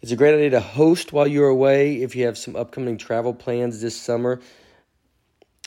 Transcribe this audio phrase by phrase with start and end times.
[0.00, 3.34] It's a great idea to host while you're away if you have some upcoming travel
[3.34, 4.40] plans this summer.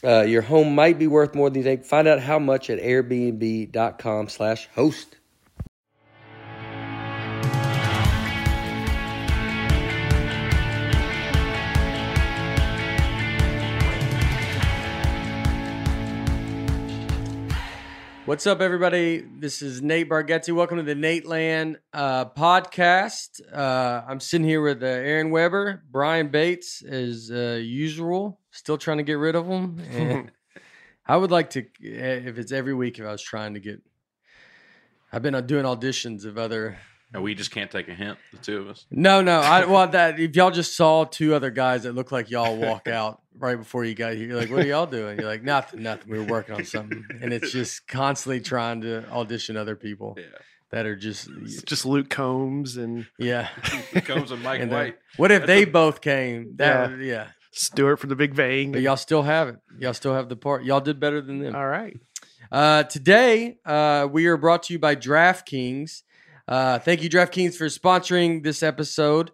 [0.04, 1.84] Uh, your home might be worth more than you think.
[1.86, 5.18] Find out how much at airbnb.com slash host.
[18.32, 19.26] What's up, everybody?
[19.40, 20.56] This is Nate Bargatze.
[20.56, 23.42] Welcome to the Nate Land uh, podcast.
[23.54, 28.40] Uh, I'm sitting here with uh, Aaron Weber, Brian Bates, as uh, usual.
[28.52, 29.82] Still trying to get rid of him.
[29.92, 30.32] And
[31.06, 33.82] I would like to, if it's every week, if I was trying to get.
[35.12, 36.78] I've been uh, doing auditions of other
[37.14, 38.86] And we just can't take a hint, the two of us.
[38.90, 39.42] No, no.
[39.42, 42.88] I well that if y'all just saw two other guys that look like y'all walk
[42.88, 45.18] out right before you got here, you're like, what are y'all doing?
[45.20, 46.12] You're like, nothing, nothing.
[46.12, 47.04] We were working on something.
[47.22, 50.26] And it's just constantly trying to audition other people Yeah.
[50.72, 53.48] that are just It's just Luke Combs and yeah.
[54.06, 54.98] Comes with Mike And White.
[55.18, 56.56] what if That's they a- both came?
[56.58, 56.96] That Yeah.
[56.98, 57.28] would- yeah.
[57.54, 58.72] Stewart from the Big Bang.
[58.72, 59.58] But y'all still have it.
[59.78, 60.64] Y'all still have the part.
[60.64, 61.54] Y'all did better than them.
[61.54, 61.98] All right.
[62.50, 66.04] Uh, today, uh, we are brought to you by DraftKings.
[66.48, 69.32] Uh, thank you, DraftKings, for sponsoring this episode.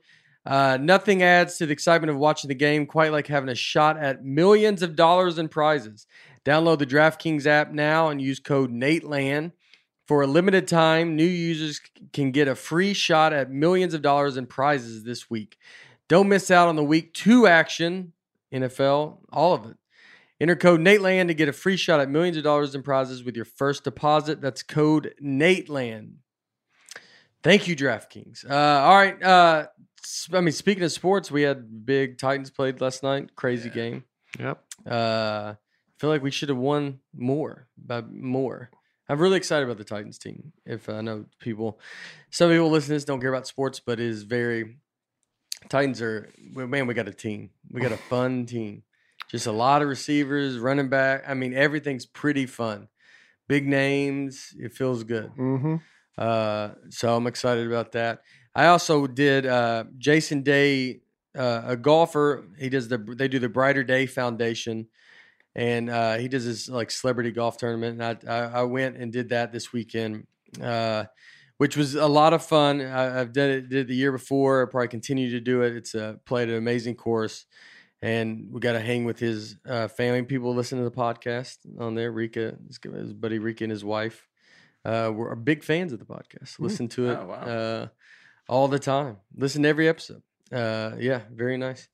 [0.47, 3.97] Uh, nothing adds to the excitement of watching the game quite like having a shot
[3.97, 6.07] at millions of dollars in prizes.
[6.45, 9.51] Download the DraftKings app now and use code NATELAND.
[10.07, 11.81] For a limited time, new users
[12.13, 15.57] can get a free shot at millions of dollars in prizes this week.
[16.07, 18.13] Don't miss out on the week two action,
[18.53, 19.75] NFL, all of it.
[20.39, 23.35] Enter code NATELAND to get a free shot at millions of dollars in prizes with
[23.35, 24.39] your first deposit.
[24.39, 26.13] That's code NATELAND.
[27.43, 28.49] Thank you, DraftKings.
[28.49, 29.21] Uh, all right.
[29.21, 29.67] Uh,
[30.33, 33.35] I mean, speaking of sports, we had big Titans played last night.
[33.35, 33.75] Crazy Yeah.
[33.75, 34.03] game.
[34.39, 34.63] Yep.
[34.85, 35.55] Uh, I
[35.99, 38.69] feel like we should have won more, by more.
[39.09, 40.51] I'm really excited about the Titans team.
[40.65, 41.79] If I know people,
[42.29, 44.77] some people listening to this don't care about sports, but it is very.
[45.69, 46.87] Titans are man.
[46.87, 47.49] We got a team.
[47.71, 48.83] We got a fun team.
[49.29, 51.23] Just a lot of receivers, running back.
[51.27, 52.87] I mean, everything's pretty fun.
[53.47, 54.53] Big names.
[54.59, 55.31] It feels good.
[55.37, 55.75] Mm-hmm.
[56.17, 58.21] Uh, so I'm excited about that.
[58.57, 61.01] I also did uh, Jason Day,
[61.37, 62.47] uh, a golfer.
[62.57, 64.87] He does the they do the Brighter Day Foundation,
[65.55, 68.01] and uh, he does this like celebrity golf tournament.
[68.01, 70.25] And I I, I went and did that this weekend,
[70.59, 71.03] uh,
[71.57, 72.81] which was a lot of fun.
[72.81, 74.63] I, I've done it did it the year before.
[74.67, 75.75] I probably continue to do it.
[75.75, 77.45] It's uh, played an amazing course.
[78.01, 80.21] And we got to hang with his uh, family.
[80.23, 82.11] People listen to the podcast on there.
[82.11, 84.27] Rika, his, his buddy Rika and his wife
[84.87, 86.59] uh, we're big fans of the podcast.
[86.59, 87.89] Listen to it Oh, wow.
[88.47, 89.17] All the time.
[89.35, 90.21] Listen to every episode.
[90.51, 91.87] Uh, yeah, very nice.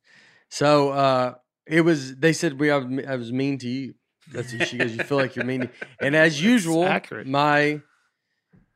[0.50, 1.34] So uh,
[1.66, 2.16] it was.
[2.16, 3.96] They said we I was, I was mean to you.
[4.32, 4.96] That's what she goes.
[4.96, 5.70] You feel like you're mean, to,
[6.00, 7.28] and as usual, accurate.
[7.28, 7.82] my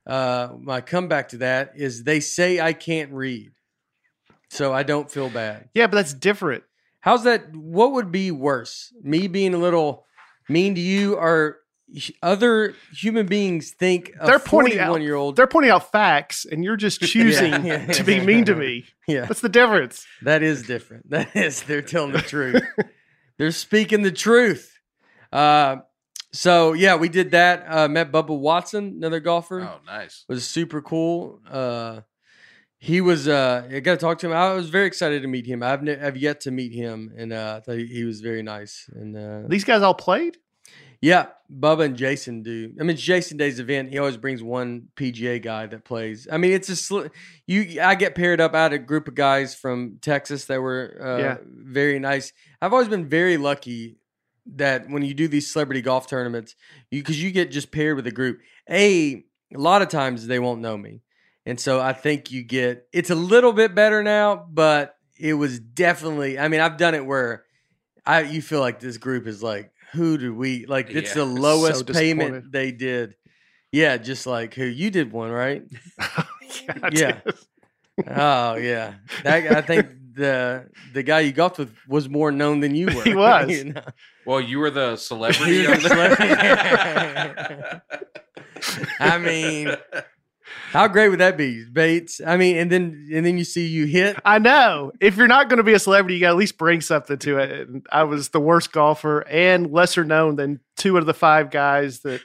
[0.06, 3.52] uh, my comeback to that is they say I can't read,
[4.50, 5.70] so I don't feel bad.
[5.74, 6.64] Yeah, but that's different.
[7.00, 7.56] How's that?
[7.56, 8.92] What would be worse?
[9.02, 10.06] Me being a little
[10.50, 11.60] mean to you, or
[12.22, 15.36] other human beings think They're pointing out- year old?
[15.36, 17.86] They're pointing out facts, and you're just choosing yeah.
[17.88, 18.86] to be mean to me.
[19.08, 20.06] Yeah, What's the difference?
[20.24, 21.10] that is different.
[21.12, 22.62] That is, they're telling the truth.
[23.38, 24.78] they're speaking the truth.
[25.32, 25.78] Uh,
[26.34, 27.64] so yeah, we did that.
[27.70, 29.62] Uh, met Bubba Watson, another golfer.
[29.62, 30.26] Oh, nice.
[30.28, 31.40] it was super cool.
[31.50, 32.02] Uh,
[32.80, 33.30] he was.
[33.30, 34.34] Uh, I got to talk to him.
[34.34, 35.64] I was very excited to meet him.
[35.64, 38.44] I've ne- I've yet to meet him, and uh, I thought he, he was very
[38.44, 38.90] nice.
[38.94, 40.38] And uh, These guys all played.
[41.02, 42.74] Yeah, Bubba and Jason do.
[42.80, 43.90] I mean, it's Jason Day's event.
[43.92, 46.28] He always brings one PGA guy that plays.
[46.32, 47.12] I mean, it's a sli-
[47.46, 47.82] you.
[47.82, 48.54] I get paired up.
[48.56, 51.38] I had a group of guys from Texas that were uh, Yeah.
[51.46, 52.34] very nice.
[52.62, 53.98] I've always been very lucky
[54.56, 56.56] that when you do these celebrity golf tournaments,
[56.90, 58.40] you because you get just paired with a group.
[58.70, 59.24] A
[59.54, 61.02] a lot of times they won't know me,
[61.46, 62.88] and so I think you get.
[62.92, 66.38] It's a little bit better now, but it was definitely.
[66.40, 67.44] I mean, I've done it where.
[68.06, 70.90] I you feel like this group is like who did we like?
[70.90, 73.16] It's Yeah, the it's lowest so payment they did.
[73.72, 75.64] Yeah, just like who you did one right.
[76.92, 77.20] yeah, Yeah.
[78.08, 82.76] Oh yeah, that I think the the guy you golfed with was more known than
[82.76, 83.04] you were.
[83.04, 83.50] He was.
[83.50, 83.82] you know?
[84.26, 85.66] Well, you were the celebrity.
[85.66, 86.34] the celebrity.
[89.00, 89.76] I mean,
[90.72, 92.22] how great would that be, Bates?
[92.26, 94.18] I mean, and then and then you see you hit.
[94.26, 94.92] I know.
[95.00, 97.18] If you're not going to be a celebrity, you got to at least bring something
[97.20, 97.68] to it.
[97.68, 102.00] And I was the worst golfer and lesser known than two of the five guys
[102.00, 102.22] that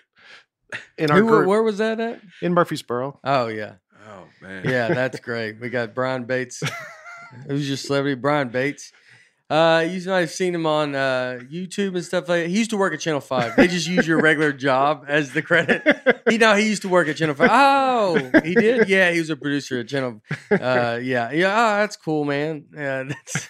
[0.99, 2.21] in our Who, group where was that at?
[2.41, 3.21] in Murfreesboro.
[3.25, 3.75] Oh yeah,
[4.09, 4.65] oh man.
[4.69, 5.61] yeah, that's great.
[5.61, 6.63] We got Brian Bates.
[7.47, 8.21] Who's your celebrity?
[8.21, 8.93] Brian Bates.
[9.53, 12.49] Uh, you might have seen him on uh, YouTube and stuff like that.
[12.49, 13.55] He used to work at Channel Five.
[13.55, 16.23] They just use your regular job as the credit.
[16.27, 17.51] He know he used to work at Channel Five.
[17.53, 18.89] Oh, he did.
[18.89, 20.23] Yeah, he was a producer at Channel.
[20.51, 21.49] Uh, yeah, yeah.
[21.53, 22.65] Oh, that's cool, man.
[22.75, 23.49] Yeah, that's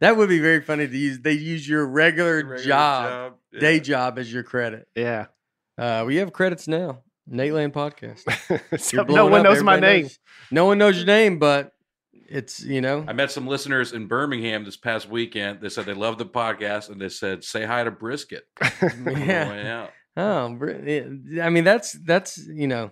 [0.00, 1.20] that would be very funny to use.
[1.20, 3.60] They use your regular, Regular job, yeah.
[3.60, 4.86] day job as your credit.
[4.94, 5.26] yeah.
[5.78, 7.02] Uh, we have credits now.
[7.26, 8.22] Nate Land Podcast.
[8.78, 10.10] So no one knows my Everybody name.
[10.50, 11.72] No one knows your name, but
[12.28, 13.04] it's you know.
[13.06, 15.60] I met some listeners in Birmingham this past weekend.
[15.60, 18.44] They said they loved the podcast and they said, say hi to Brisket.
[19.06, 19.88] Yeah.
[20.16, 20.58] Oh,
[21.40, 22.90] I mean that's that's you know,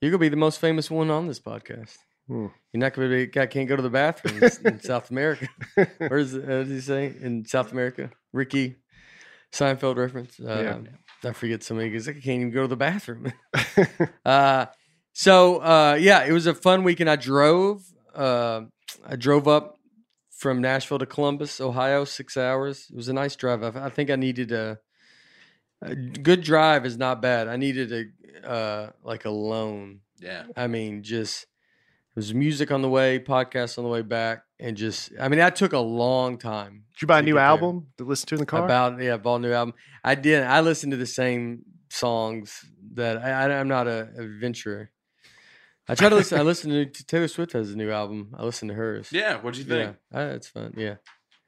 [0.00, 1.96] you're gonna be the most famous one on this podcast.
[2.26, 2.46] Hmm.
[2.72, 5.48] You're not gonna be guy can't go to the bathroom in, in South America.
[5.98, 8.10] Where's uh, did he say in South America?
[8.32, 8.76] Ricky
[9.52, 10.40] Seinfeld reference.
[10.40, 10.80] Uh,
[11.24, 13.32] I forget somebody because I can't even go to the bathroom.
[14.24, 14.66] uh,
[15.12, 17.10] so uh, yeah, it was a fun weekend.
[17.10, 17.82] I drove.
[18.18, 18.62] Uh,
[19.06, 19.76] I drove up
[20.30, 22.86] from Nashville to Columbus, Ohio, six hours.
[22.90, 23.62] It was a nice drive.
[23.62, 24.78] I, I think I needed a,
[25.82, 26.84] a good drive.
[26.84, 27.46] Is not bad.
[27.48, 30.00] I needed a uh, like a loan.
[30.20, 30.44] Yeah.
[30.56, 34.76] I mean, just it was music on the way, podcast on the way back, and
[34.76, 36.84] just I mean that took a long time.
[36.94, 37.44] Did you buy a new get there.
[37.44, 38.64] album to listen to in the car?
[38.64, 39.74] About yeah, bought a new album.
[40.02, 40.42] I did.
[40.42, 44.90] I listened to the same songs that I, I I'm not a adventurer.
[45.88, 46.38] I try to listen.
[46.38, 48.34] I listen to to Taylor Swift has a new album.
[48.38, 49.08] I listened to hers.
[49.12, 49.36] Yeah.
[49.40, 49.96] What'd you think?
[50.12, 50.74] Yeah, uh, it's fun.
[50.76, 50.96] Yeah,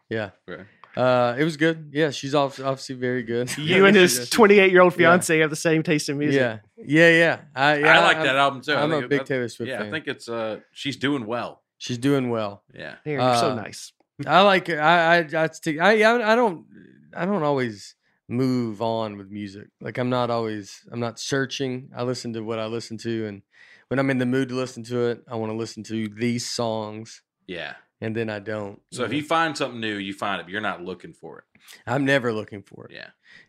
[0.09, 0.31] yeah.
[0.49, 0.63] Okay.
[0.97, 1.91] Uh, it was good.
[1.93, 3.57] Yeah, she's obviously very good.
[3.59, 4.97] you and his 28 year old Yeah.
[5.11, 6.41] fiance have the same taste in music.
[6.41, 7.41] Yeah, yeah, yeah.
[7.55, 8.73] I, yeah, I like I'm- that album too.
[8.73, 9.87] I I'm a think it- big Taylor Swift Yeah, fan.
[9.87, 11.63] I think it's uh she's doing well.
[11.79, 12.65] she's doing well.
[12.75, 12.97] Yeah.
[13.07, 13.93] Aaron, you're so Uh, nice.
[14.27, 14.79] I like it.
[14.79, 15.49] I I I,
[15.81, 16.67] I I don't
[17.15, 17.95] I don't always
[18.29, 19.69] move on with music.
[19.81, 21.91] Like I'm not always I'm not searching.
[21.97, 23.43] I listen to what I listen to, and
[23.91, 26.49] when I'm in the mood to listen to it, I want to listen to these
[26.49, 27.75] songs, Yeah.
[28.01, 28.81] and then I don't.
[28.93, 31.45] So if you find something new, you find it, but you're not looking for it.
[31.89, 32.93] I'm never looking for it.
[32.95, 33.09] Yeah.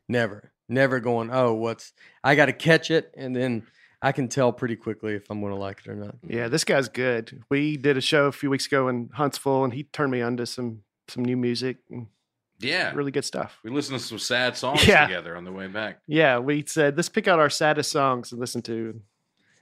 [0.09, 1.29] Never, never going.
[1.31, 1.93] Oh, what's
[2.23, 3.67] I got to catch it, and then
[4.01, 6.15] I can tell pretty quickly if I'm going to like it or not.
[6.27, 7.43] Yeah, this guy's good.
[7.49, 10.37] We did a show a few weeks ago in Huntsville, and he turned me on
[10.37, 11.77] to some some new music.
[12.59, 12.91] Yeah.
[12.93, 13.59] really good stuff.
[13.63, 15.05] We listened to some sad songs Yeah.
[15.07, 16.01] together on the way back.
[16.07, 19.01] Yeah, we said let's pick out our saddest songs and listen to.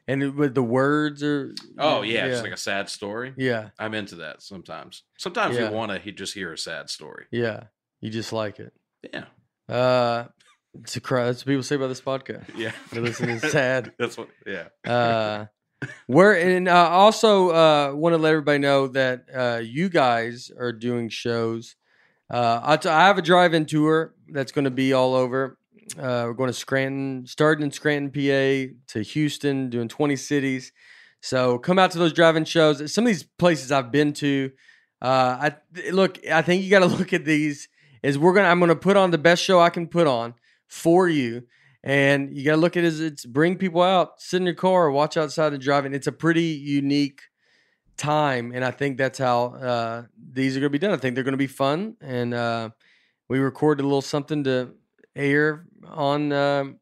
[0.09, 1.53] And it, with the words are.
[1.77, 3.33] Oh yeah, yeah, just like a sad story.
[3.37, 5.03] yeah, I'm into that sometimes.
[5.17, 5.69] Sometimes Yeah.
[5.69, 7.25] you want to he just hear a sad story.
[7.31, 7.65] yeah.
[8.01, 8.73] You just like it.
[9.13, 9.25] Yeah.
[9.67, 10.25] Uh,
[10.81, 11.25] it's a cry.
[11.25, 12.45] That's what people say about this podcast.
[12.55, 12.71] Yeah.
[12.91, 13.91] They listen to sad.
[13.99, 14.69] That's what yeah.
[14.89, 15.45] Uh,
[16.07, 20.73] we're and uh, also uh, want to let everybody know that uh, you guys are
[20.73, 21.75] doing shows.
[22.31, 25.57] Uh, I, t- I have a drive-in tour that's going to be all over.
[25.97, 30.71] Uh, we're going to Scranton, starting in Scranton, PA, to Houston, doing 20 cities.
[31.21, 32.93] So come out to those drive-in shows.
[32.93, 34.51] Some of these places I've been to.
[35.01, 36.19] Uh, I look.
[36.27, 37.67] I think you got to look at these.
[38.01, 38.47] Is we're gonna.
[38.47, 40.35] I'm gonna put on the best show I can put on
[40.67, 41.43] for you.
[41.83, 44.55] And you got to look at it as it's bring people out, sit in your
[44.55, 45.93] car, watch outside and driving.
[45.93, 47.21] It's a pretty unique
[47.95, 48.51] time.
[48.53, 50.91] And I think that's how uh, these are going to be done.
[50.91, 51.95] I think they're going to be fun.
[52.01, 52.71] And uh,
[53.29, 54.73] we recorded a little something to
[55.19, 56.79] air on um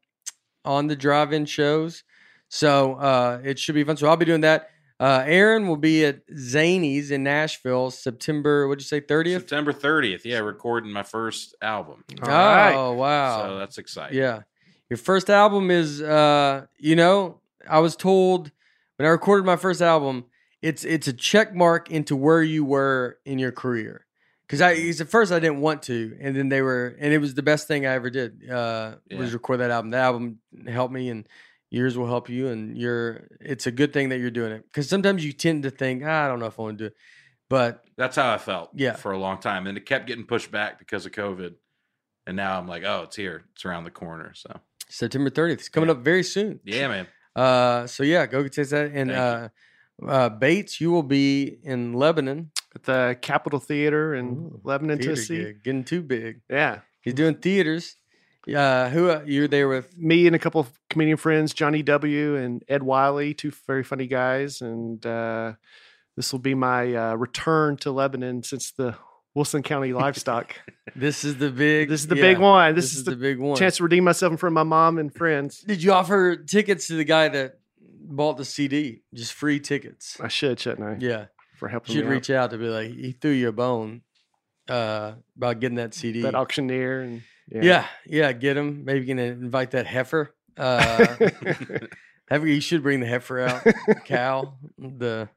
[0.64, 2.04] on the drive in shows.
[2.48, 3.96] So uh, it should be fun.
[3.96, 4.70] So I'll be doing that.
[5.00, 9.40] Uh, Aaron will be at Zanies in Nashville, September, what'd you say, 30th?
[9.40, 10.24] September 30th.
[10.24, 12.02] Yeah, recording my first album.
[12.22, 12.74] All right.
[12.74, 13.46] Oh, wow.
[13.46, 14.18] So that's exciting.
[14.18, 14.42] Yeah.
[14.90, 18.50] Your first album is uh you know, I was told
[18.96, 20.24] when I recorded my first album,
[20.62, 24.06] it's it's a check mark into where you were in your career.
[24.48, 27.18] Cuz I 'cause at first I didn't want to and then they were and it
[27.18, 28.48] was the best thing I ever did.
[28.50, 29.90] Uh was record that album.
[29.90, 31.28] The album helped me and
[31.70, 34.88] yours will help you and you're it's a good thing that you're doing it cuz
[34.88, 36.96] sometimes you tend to think, ah, I don't know if I want to do it.
[37.50, 38.94] But That's how I felt Yeah.
[38.94, 39.66] for a long time.
[39.66, 41.54] And it kept getting pushed back because of COVID.
[42.26, 43.44] And now I'm like, oh, it's here.
[43.54, 44.32] It's around the corner.
[44.34, 45.94] So September 30th, it's coming Yeah.
[45.96, 46.60] up very soon.
[46.64, 47.06] yeah, man.
[47.34, 48.90] Uh, so yeah, go taste that.
[48.92, 49.48] And uh,
[50.06, 52.50] Uh, Bates, you will be in Lebanon.
[52.74, 55.42] At the Capitol Theater in Ooh, Lebanon, Tennessee.
[55.42, 56.42] gig, getting too big.
[56.50, 56.80] Yeah.
[57.00, 57.96] He's doing theaters.
[58.54, 59.96] Uh, who uh, you're there with?
[59.98, 62.36] Me and a couple of comedian friends, Johnny W.
[62.36, 64.60] and Ed Wiley, two very funny guys.
[64.60, 65.54] And uh,
[66.16, 68.96] this will be my uh, return to Lebanon since the
[69.34, 70.54] Wilson County livestock.
[70.96, 71.90] This is the big.
[71.90, 72.74] this is the yeah, big one.
[72.74, 73.56] This, is, the, the big one.
[73.56, 75.60] chance to redeem myself in front of my mom and friends.
[75.60, 77.57] Did you offer tickets to the guy that
[78.08, 79.02] bought the CD?
[79.14, 80.18] Just free tickets.
[80.20, 80.96] I should, shouldn't I?
[80.98, 82.14] Yeah, For helping should me out.
[82.14, 84.02] reach out to be like he threw you a bone
[84.68, 86.22] uh, about getting that CD.
[86.22, 87.62] that auctioneer and yeah.
[87.62, 87.86] yeah.
[88.06, 88.84] yeah, get him.
[88.84, 90.34] Maybe you can invite that heifer.
[90.56, 91.16] Uh,
[92.28, 93.64] heifer, you should bring the heifer out.
[94.04, 94.54] Cow.
[94.78, 95.28] The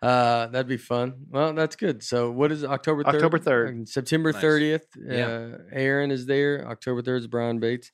[0.00, 1.14] uh, that'd be fun.
[1.28, 2.02] Well, that's good.
[2.04, 3.14] So, what is it, October 3rd?
[3.14, 3.88] October 3rd.
[3.88, 4.42] September Nice.
[4.44, 4.80] 30th.
[4.96, 5.26] Yeah.
[5.26, 6.64] Uh, Aaron is there.
[6.68, 7.90] October 3rd is Brian Bates,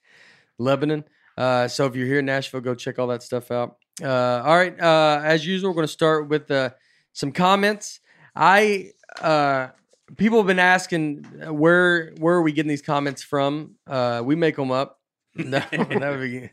[0.58, 1.04] Lebanon.
[1.38, 3.76] Uh, so, if you're here in Nashville, go check all that stuff out.
[4.02, 4.78] Uh, all right.
[4.78, 6.70] Uh, as usual, we're going to start with uh,
[7.12, 8.00] some comments.
[8.34, 9.68] I uh,
[10.16, 13.76] people have been asking uh, where where are we getting these comments from?
[13.86, 15.00] Uh, we make them up.
[15.36, 16.50] No, be-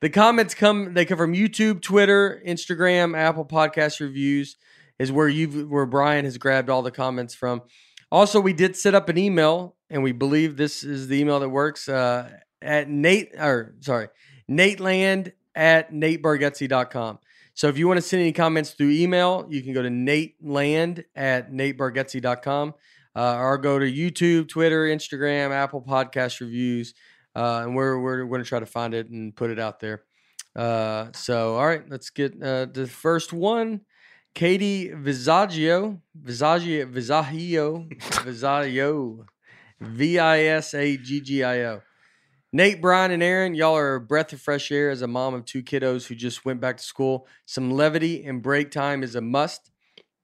[0.00, 4.56] the comments come they come from YouTube, Twitter, Instagram, Apple Podcast reviews
[4.98, 7.62] is where you where Brian has grabbed all the comments from.
[8.10, 11.48] Also, we did set up an email, and we believe this is the email that
[11.48, 14.08] works uh, at Nate or sorry,
[14.50, 17.18] Nateland at natebargatze.com.
[17.54, 21.04] So if you want to send any comments through email, you can go to nateland
[21.14, 22.74] at natebargatze.com
[23.14, 26.94] uh, or go to YouTube, Twitter, Instagram, Apple Podcast reviews,
[27.36, 30.02] uh, and we're, we're, going to try to find it and put it out there.
[30.56, 33.82] Uh, so, all right, let's get uh, the first one.
[34.34, 37.88] Katie Visaggio, Visaggio, Visaggio,
[38.24, 39.26] Visaggio,
[39.80, 41.82] V I S A G G I O.
[42.54, 45.46] Nate, Brian, and Aaron, y'all are a breath of fresh air as a mom of
[45.46, 47.26] two kiddos who just went back to school.
[47.46, 49.70] Some levity and break time is a must.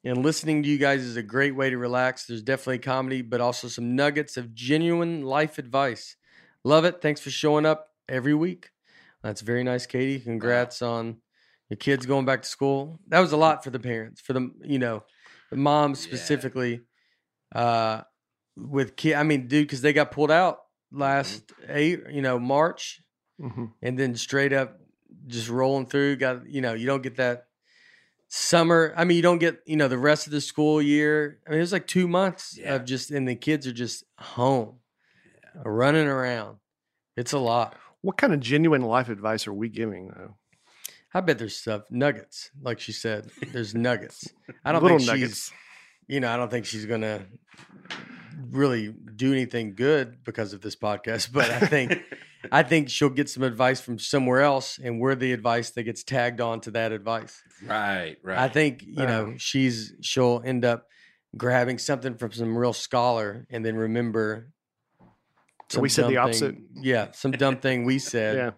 [0.04, 2.26] And listening to you guys is a great way to relax.
[2.26, 6.16] There's definitely comedy, but also some nuggets of genuine life advice.
[6.64, 7.00] Love it.
[7.00, 8.70] Thanks for showing up every week.
[9.22, 10.20] That's very nice, Katie.
[10.20, 11.16] Congrats on
[11.70, 13.00] your kids going back to school.
[13.08, 15.02] That was a lot for the parents, for the you know,
[15.50, 16.10] the moms Yeah.
[16.10, 16.82] specifically.
[17.54, 18.02] Uh,
[18.54, 20.58] with kid, I mean, dude, because they got pulled out
[20.90, 23.02] last eight, you know, March,
[23.40, 23.72] Mhm.
[23.82, 24.80] and then straight up
[25.26, 26.16] just rolling through.
[26.16, 27.46] Got you know, you don't get that
[28.28, 28.92] summer.
[28.96, 31.40] I mean, you don't get you know the rest of the school year.
[31.46, 32.74] I mean, it was like two months Yeah.
[32.76, 34.80] of just, and the kids are just home,
[35.54, 36.58] running around.
[37.16, 37.76] It's a lot.
[38.00, 40.36] What kind of genuine life advice are we giving though?
[41.14, 43.30] I bet there's stuff nuggets, like she said.
[43.52, 44.28] There's nuggets.
[44.64, 45.52] I don't Little think she's, nuggets.
[46.06, 47.26] you know, I don't think she's gonna
[48.50, 51.30] really do anything good because of this podcast.
[51.32, 52.02] But I think,
[52.52, 56.04] I think she'll get some advice from somewhere else, and we're the advice that gets
[56.04, 57.42] tagged on to that advice.
[57.66, 58.38] right, right.
[58.38, 59.34] I think you know Oh.
[59.38, 60.86] she's she'll end up
[61.36, 64.50] grabbing something from some real scholar, and then remember.
[65.70, 66.54] So we said the opposite?
[66.54, 68.50] thing- yeah, some dumb thing we said Yeah.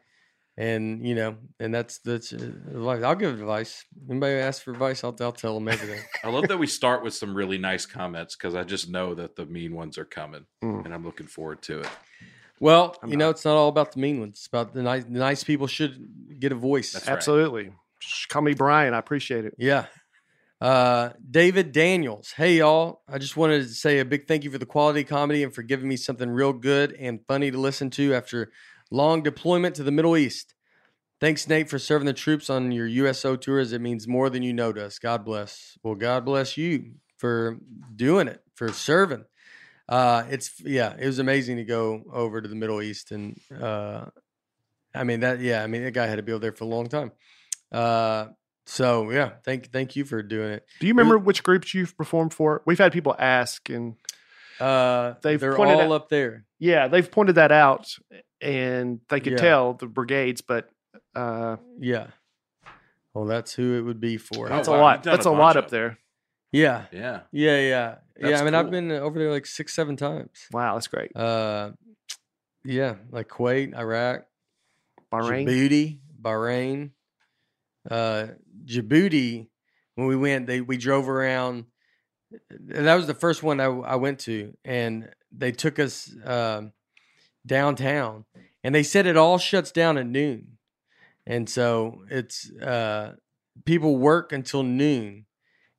[0.61, 3.03] And you know, and that's that's uh, advice.
[3.03, 3.85] I'll give advice.
[4.11, 6.01] Anybody ask for advice, I'll I'll tell them everything.
[6.23, 9.37] I love that we start with some really nice comments because I just know that
[9.37, 10.85] the mean ones are coming, Mm.
[10.85, 11.89] and I'm looking forward to it.
[12.61, 14.39] well, I'm you know, it's not all about the mean ones.
[14.39, 15.05] It's about the nice.
[15.05, 16.93] The nice people should get a voice.
[16.93, 17.09] That's.
[17.09, 17.73] Absolutely.
[18.01, 18.93] Shh, Call me Brian.
[18.95, 19.55] I appreciate it.
[19.59, 19.87] Yeah.
[20.61, 22.33] Uh, David Daniels.
[22.37, 23.01] Hey, y'all.
[23.09, 25.63] I just wanted to say a big thank you for the quality comedy and for
[25.63, 28.53] giving me something real good and funny to listen to after
[28.91, 30.55] long deployment to the Middle East.
[31.21, 33.73] Thanks, Nate, for serving the troops on your USO tours.
[33.73, 34.99] It means more than you know to us.
[34.99, 35.77] God bless.
[35.83, 37.59] Well, God bless you for
[37.95, 39.25] doing it, for serving.
[39.89, 44.07] Uh, it's yeah, it was amazing to go over to the Middle East, and uh,
[44.95, 45.41] I mean that.
[45.41, 47.13] Yeah, I mean that guy had to be over there for a long time.
[47.73, 48.29] Uh,
[48.67, 50.65] so yeah, thank thank you for doing it.
[50.79, 52.63] Do you remember which groups you've performed for?
[52.67, 53.97] We've had people ask, and
[54.61, 56.45] Uh, They've they're pointed all out- up there.
[56.59, 57.93] yeah, they've pointed that out,
[58.41, 59.39] and they could Yeah.
[59.39, 60.71] tell the brigades, but
[61.15, 62.09] uh, Yeah.
[63.15, 64.47] Well, that's who it would be for.
[64.47, 65.03] Oh, that's wow, a lot.
[65.03, 65.99] That's a a lot bunch up of- there.
[66.53, 66.87] Yeah.
[66.93, 67.59] Yeah, Yeah.
[67.59, 67.97] Yeah.
[68.19, 68.41] yeah.
[68.41, 70.31] I mean, I've been over there like six, seven times.
[70.53, 71.15] Wow, that's great.
[71.17, 71.73] Uh,
[72.65, 74.27] yeah, like Kuwait, Iraq,
[75.13, 75.47] Bahrain.
[75.47, 76.91] Djibouti, Bahrain,
[77.91, 78.29] uh,
[78.65, 79.49] Djibouti.
[79.97, 81.65] When we went, they we drove around.
[82.51, 86.73] and That was the first one I, I went to, and they took us um
[87.47, 88.25] downtown,
[88.63, 90.59] and they said it all shuts down at noon,
[91.27, 93.15] and so it's uh,
[93.65, 95.27] people work until noon,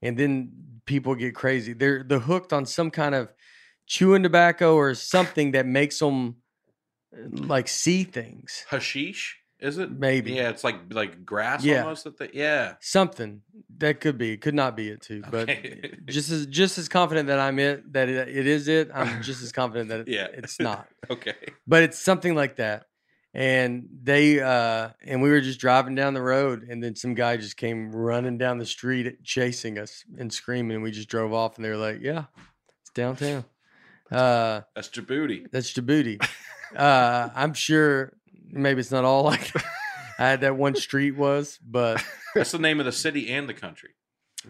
[0.01, 0.51] and then
[0.85, 1.73] people get crazy.
[1.73, 3.33] They're they're hooked on some kind of
[3.85, 6.37] chewing tobacco or something that makes them
[7.11, 8.65] like see things.
[8.69, 9.40] hashish.
[9.61, 9.91] Is it?
[9.91, 10.31] Maybe.
[10.33, 11.83] Yeah, it's like like grass Yeah.
[11.83, 12.05] almost.
[12.07, 12.73] At the, yeah.
[12.81, 13.41] Something
[13.77, 15.21] that could be, It could not be it too.
[15.29, 15.49] But
[16.05, 18.89] just as just as confident that I'm it, that it, it is it.
[18.93, 20.27] I'm just as confident that it, Yeah.
[20.33, 20.87] it's not.
[21.09, 21.35] Okay.
[21.67, 22.85] But it's something like that.
[23.33, 27.37] And they uh and we were just driving down the road, and then some guy
[27.37, 30.75] just came running down the street chasing us and screaming.
[30.75, 32.25] And we just drove off, and they were like, "Yeah,
[32.81, 33.45] it's downtown."
[34.11, 35.49] Uh, That's Djibouti.
[35.49, 36.21] that's Djibouti.
[36.75, 38.11] uh, I'm sure
[38.51, 39.51] maybe it's not all like
[40.19, 42.03] I had that one street was, but
[42.35, 43.89] That's the name of the city and the country.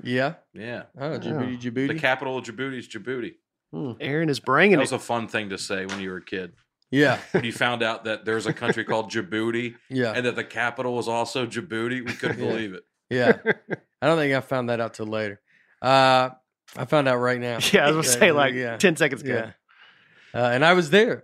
[0.04, 0.36] yeah.
[0.54, 0.84] Yeah.
[0.98, 2.00] Oh, Djibouti, The Djibouti.
[2.00, 3.36] capital of Djibouti is Djibouti.
[4.02, 4.92] Aaron is bringing That it.
[4.92, 6.54] was a fun thing to say when you were a kid.
[6.92, 10.44] yeah, When you found out that there's a country called Djibouti yeah, and that the
[10.44, 12.48] capital was also Djibouti, we couldn't Yeah.
[12.50, 12.84] believe it.
[13.10, 13.38] yeah.
[14.02, 15.40] I don't think I found that out till later.
[15.82, 16.30] Uh,
[16.76, 17.60] I found out right now.
[17.72, 18.76] yeah, I was gonna say like yeah.
[18.78, 19.52] ten seconds ago.
[20.34, 20.40] Yeah.
[20.42, 21.24] Uh, and I was there.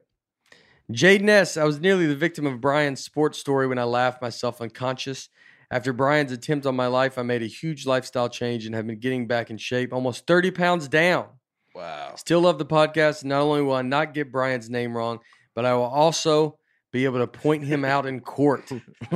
[0.92, 1.58] Jaden S.
[1.58, 5.30] I was nearly the victim of Brian's sports story when I laughed myself unconscious.
[5.70, 9.00] After Brian's attempt on my life, I made a huge lifestyle change and have been
[9.00, 11.28] getting back in shape, almost 30 pounds down.
[11.76, 12.14] Wow.
[12.16, 13.26] Still love the podcast.
[13.26, 15.20] Not only will I not get Brian's name wrong,
[15.56, 16.58] but I will also
[16.94, 18.64] be able to point him out in court.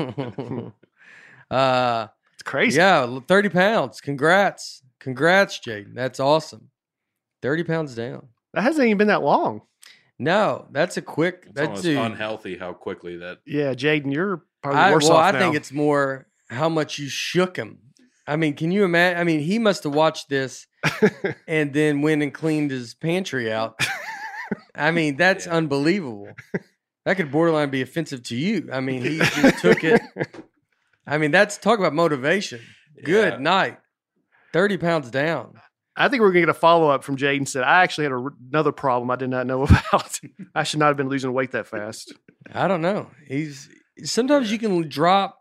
[1.50, 2.78] uh, It's crazy.
[2.78, 4.02] yeah, 30 pounds.
[4.02, 4.84] Congrats.
[5.00, 5.96] Congrats, Jaden.
[5.96, 6.70] That's awesome.
[7.42, 8.28] 30 pounds down.
[8.54, 9.62] That hasn't even been that long.
[10.22, 11.46] No, that's a quick.
[11.48, 13.40] It's That's almost a, unhealthy how quickly that.
[13.44, 15.40] Yeah, Jaden, you're probably I, worse well, off I now.
[15.40, 17.80] think it's more how much you shook him.
[18.28, 19.20] I mean, can you imagine?
[19.20, 20.68] I mean, he must have watched this
[21.48, 23.80] and then went and cleaned his pantry out.
[24.76, 25.54] I mean, that's Yeah.
[25.56, 26.30] unbelievable.
[27.06, 28.70] That could borderline be offensive to you.
[28.72, 30.02] I mean, he just took it.
[31.08, 32.62] I mean, that's talk about motivation.
[33.04, 33.40] Good Yeah.
[33.40, 33.80] night.
[34.54, 35.56] 30 pounds down.
[36.02, 37.48] I think we're gonna get a follow up from Jaden.
[37.48, 40.20] Said I actually had a, another problem I did not know about.
[40.56, 42.14] I should not have been losing weight that fast.
[42.54, 43.10] I don't know.
[43.28, 43.70] He's
[44.04, 45.38] sometimes you can drop.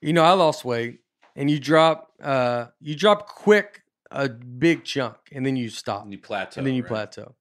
[0.00, 1.00] You know, I lost weight,
[1.34, 2.12] and you drop.
[2.22, 6.58] Uh, you drop quick a big chunk, and then you stop, And you plateau.
[6.60, 6.88] and then you right?
[6.88, 7.34] plateau.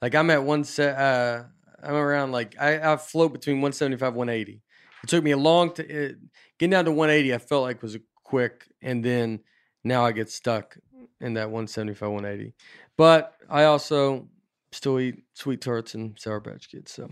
[0.00, 0.96] Like I'm at one set.
[0.96, 1.44] Uh,
[1.82, 4.62] I'm around like I, I float between 175 180.
[5.02, 6.16] It took me a long to it,
[6.58, 7.34] getting down to 180.
[7.34, 9.40] I felt like was a quick, and then
[9.82, 10.76] now I get stuck
[11.20, 12.54] in that 175 180.
[12.96, 14.28] But I also
[14.72, 16.92] still eat sweet tarts and sour patch kids.
[16.92, 17.10] So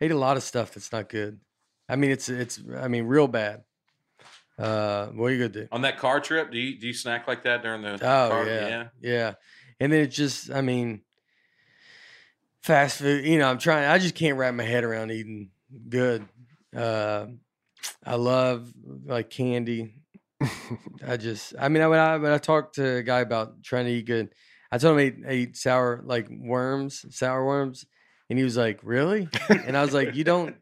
[0.00, 1.40] I eat a lot of stuff that's not good.
[1.88, 3.62] I mean, it's it's I mean, real bad.
[4.58, 5.68] Uh, what are you gonna do?
[5.72, 8.44] On that car trip, do you do you snack like that during the Oh car?
[8.46, 9.34] yeah, yeah,
[9.80, 11.02] And then it just, I mean,
[12.62, 13.24] fast food.
[13.24, 13.88] You know, I'm trying.
[13.88, 15.50] I just can't wrap my head around eating
[15.88, 16.26] good.
[16.74, 17.26] Uh,
[18.04, 18.72] I love
[19.04, 19.94] like candy.
[21.06, 23.86] I just, I mean, I, when I when I talked to a guy about trying
[23.86, 24.34] to eat good,
[24.70, 27.84] I told him I eat, sour like worms, sour worms,
[28.30, 30.56] and he was like, "Really?" And I was like, "You don't."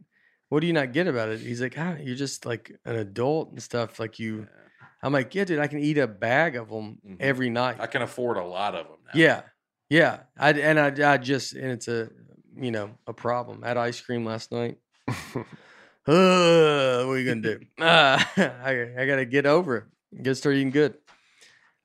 [0.49, 1.39] What do you not get about it?
[1.41, 4.01] He's like, ah, "You're just like an adult and stuff.
[4.01, 4.49] Like you."
[5.03, 7.17] I'm like, "Yeah, dude, I can eat a bag of them Mhm.
[7.21, 9.13] every night." I can afford a lot of them now.
[9.15, 9.43] Yeah,
[9.89, 10.21] yeah.
[10.37, 12.11] I and I, I just and it's a
[12.57, 13.63] you know a problem.
[13.63, 14.79] I had ice cream last night.
[16.07, 17.61] Uh, what are you gonna do?
[17.79, 20.23] Uh, I I gotta get over it.
[20.23, 20.95] Get start eating good.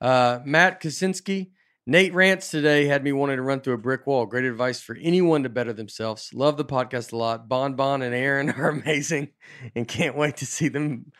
[0.02, 1.52] Uh, Matt Kaczynski,
[1.88, 4.26] Nate rants today had me wanting to run through a brick wall.
[4.26, 6.32] Great advice for anyone to better themselves.
[6.34, 7.48] Love the podcast a lot.
[7.48, 9.30] Bon Bon and Aaron are amazing,
[9.76, 11.12] and can't wait to see them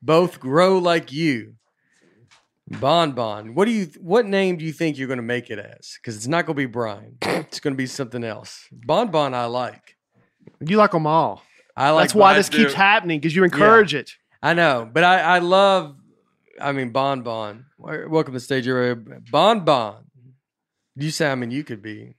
[0.00, 1.54] both grow like you.
[2.66, 3.54] Bon Bon.
[3.54, 3.90] What do you?
[4.00, 5.98] What name do you think you're going to make it as?
[6.00, 7.18] Because it's not going to be Brian.
[7.20, 8.66] It's going to be something else.
[8.72, 9.96] Bon Bon, I like.
[10.60, 11.42] You like them all.
[11.76, 12.04] I like.
[12.04, 14.12] That's why this keeps happening because you encourage it.
[14.42, 15.96] I know, but I, I love.
[16.60, 17.66] I mean, Bon Bon.
[17.78, 19.20] Welcome to the stage, everybody.
[19.30, 20.04] Bon Bon.
[20.96, 22.14] You say, I mean, you could be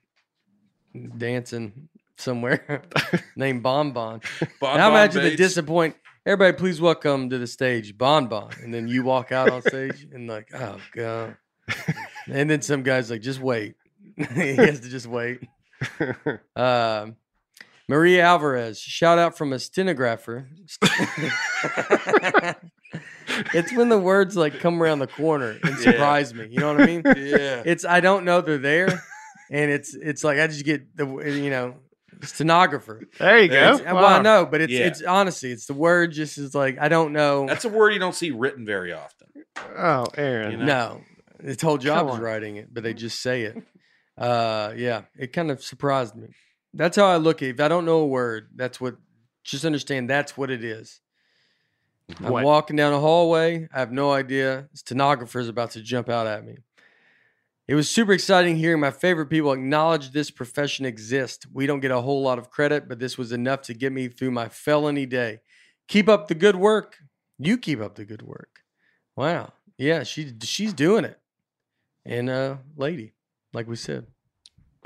[1.18, 1.88] dancing
[2.18, 2.82] somewhere
[3.36, 4.20] named Bon Bon.
[4.60, 5.38] Bon I Bon imagine the Bates.
[5.38, 5.96] disappoint.
[6.26, 10.08] Everybody, please welcome to the stage Bon Bon, and then you walk out on stage
[10.12, 11.38] and like, oh god,
[12.28, 13.76] and then some guys like, just wait.
[14.18, 15.42] he has to just wait.
[16.56, 17.16] Um,
[17.88, 20.50] Maria Alvarez, shout out from a stenographer.
[23.54, 25.92] it's when the words like come around the corner and Yeah.
[25.92, 26.48] surprise me.
[26.50, 27.02] You know what I mean?
[27.06, 27.62] Yeah.
[27.66, 28.88] It's I don't know they're there,
[29.52, 31.76] and it's it's like I just get the you know
[32.24, 33.02] stenographer.
[33.20, 33.76] There you go.
[33.76, 34.88] It's- Well, I know, but it's Yeah.
[34.88, 37.46] it's honestly, it's the word just is like I don't know.
[37.48, 39.28] That's a word you don't see written very often.
[39.78, 40.52] Oh, Aaron.
[40.52, 40.66] You know?
[40.66, 41.02] no,
[41.40, 43.62] it's whole job is writing it, but they just say it.
[44.18, 46.30] Uh, yeah, it kind of surprised me.
[46.76, 47.48] That's how I look at.
[47.48, 47.56] it.
[47.56, 48.96] If I don't know a word, that's what.
[49.44, 51.02] Just understand that's what it is.
[52.24, 52.44] I'm What?
[52.44, 53.68] walking down a hallway.
[53.74, 54.70] I have no idea.
[54.74, 56.58] Stenographer's about to jump out at me.
[57.68, 61.48] It was super exciting hearing my favorite people acknowledge this profession exists.
[61.52, 64.08] We don't get a whole lot of credit, but this was enough to get me
[64.08, 65.40] through my felony day.
[65.88, 66.98] Keep up the good work.
[67.40, 68.60] You keep up the good work.
[69.16, 69.54] Wow.
[69.78, 71.20] Yeah, she she's doing it.
[72.06, 73.14] And uh lady,
[73.54, 74.08] like we said.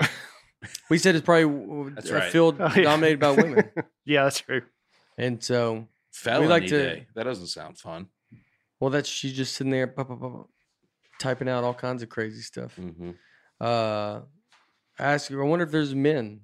[0.90, 2.32] we said it's probably That's a right.
[2.32, 2.82] field Oh, yeah.
[2.82, 3.70] dominated by women.
[4.04, 4.62] Yeah, that's true.
[5.16, 7.06] And so Felony like to- day.
[7.14, 8.08] That doesn't sound fun.
[8.80, 10.48] well that's she's just sitting there pop, pop, pop, pop,
[11.20, 12.74] typing out all kinds of crazy stuff.
[12.76, 13.10] hmm
[13.60, 14.20] Uh
[14.98, 16.40] I ask you, I wonder if there's men.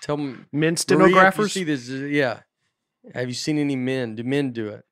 [0.00, 1.52] Tell me Men Maria, if you stenographers.
[1.52, 2.40] see this, uh, yeah.
[3.14, 4.14] Have you seen any men?
[4.14, 4.84] Do men do it?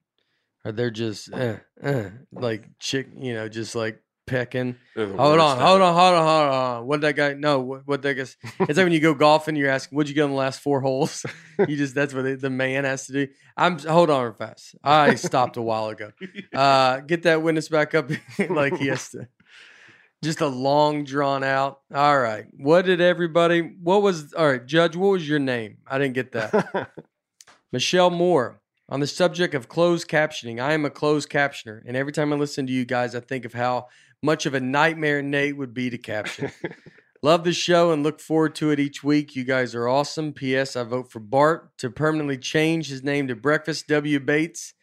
[0.64, 4.76] Or they're just uh, uh, like chick, you know, just like pecking.
[4.94, 6.86] Hold on, hold on, hold on, hold on.
[6.86, 7.34] What that guy?
[7.34, 8.22] No, what, what that guy?
[8.22, 10.80] It's like when you go golfing, you're asking, "What'd you get on the last four
[10.80, 11.24] holes?"
[11.68, 13.28] you just that's what the, the man has to do.
[13.56, 14.74] I'm hold on fast.
[14.82, 16.12] I stopped a while ago.
[16.52, 18.10] Uh, get that witness back up,
[18.48, 19.28] like he has to.
[20.22, 21.80] Just a long drawn out.
[21.92, 22.46] All right.
[22.56, 23.60] What did everybody?
[23.60, 24.32] What was?
[24.32, 24.94] All right, Judge.
[24.94, 25.78] What was your name?
[25.86, 26.90] I didn't get that.
[27.72, 28.58] Michelle Moore.
[28.88, 32.36] On the subject of closed captioning, I am a closed captioner, and every time I
[32.36, 33.86] listen to you guys, I think of how
[34.22, 36.50] much of a nightmare Nate would be to caption.
[37.22, 39.36] Love the show and look forward to it each week.
[39.36, 40.32] You guys are awesome.
[40.32, 40.74] P.S.
[40.74, 44.74] I vote for Bart to permanently change his name to Breakfast W Bates.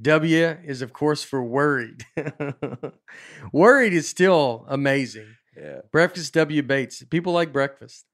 [0.00, 2.06] W is, of course, for worried.
[3.52, 5.34] worried is still amazing.
[5.56, 5.80] Yeah.
[5.90, 7.02] Breakfast W Bates.
[7.10, 8.06] People like breakfast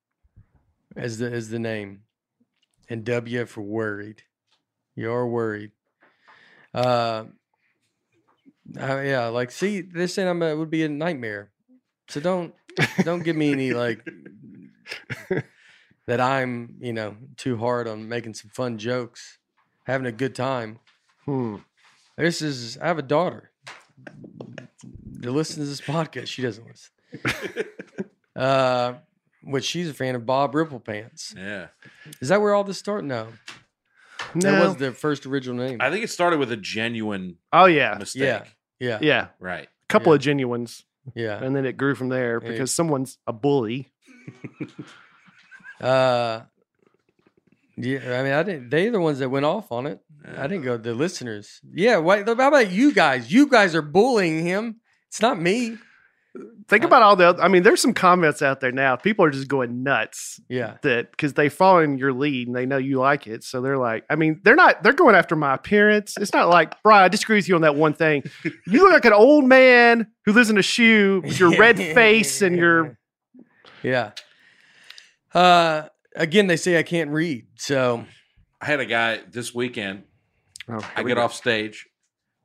[0.96, 2.00] as the as the name,
[2.88, 4.22] and W for worried.
[4.94, 5.72] You're worried.
[6.72, 7.24] Uh,
[8.80, 11.50] uh, yeah, like see, this saying I'm a, would be a nightmare.
[12.08, 12.54] So don't
[13.02, 14.06] don't give me any like
[16.06, 19.38] that I'm you know too hard on making some fun jokes,
[19.84, 20.78] having a good time.
[21.24, 21.56] Hmm.
[22.16, 23.50] This is I have a daughter.
[25.20, 26.28] That listens to this podcast.
[26.28, 27.64] She doesn't listen.
[28.36, 28.94] uh,
[29.42, 31.34] which she's a fan of Bob Ripple Pants.
[31.36, 31.68] Yeah.
[32.20, 33.06] Is that where all this started?
[33.06, 33.28] No,
[34.42, 35.78] that was the first original name.
[35.80, 38.22] I think it started with a genuine oh yeah, mistake.
[38.22, 38.44] Yeah.
[38.80, 39.26] yeah, yeah.
[39.40, 39.64] Right.
[39.64, 40.16] A couple Yeah.
[40.16, 41.42] of genuines, yeah.
[41.42, 42.50] and then it grew from there Yeah.
[42.50, 43.92] because someone's a bully.
[45.80, 46.40] Uh,
[47.76, 48.18] yeah.
[48.18, 48.70] I mean, I didn't.
[48.70, 50.00] They're the ones that went off on it.
[50.36, 50.76] I didn't go.
[50.78, 51.60] The listeners.
[51.70, 51.98] Yeah.
[51.98, 52.22] Why?
[52.22, 53.30] How about you guys?
[53.30, 54.80] You guys are bullying him.
[55.08, 55.76] It's not me.
[56.68, 57.28] Think about all the.
[57.28, 58.96] Other, I mean, there's some comments out there now.
[58.96, 60.78] People are just going nuts Yeah.
[60.82, 63.78] that because they follow in your lead and they know you like it, so they're
[63.78, 64.82] like, I mean, they're not.
[64.82, 66.16] They're going after my appearance.
[66.18, 68.24] It's not like, Brian, I disagree with you on that one thing.
[68.66, 72.42] You look like an old man who lives in a shoe with your red face
[72.42, 72.98] and your.
[73.82, 74.10] Yeah.
[75.34, 77.46] Uh, again, they say I can't read.
[77.56, 78.04] So
[78.60, 80.02] I had a guy this weekend.
[80.68, 81.86] Oh, I get off stage.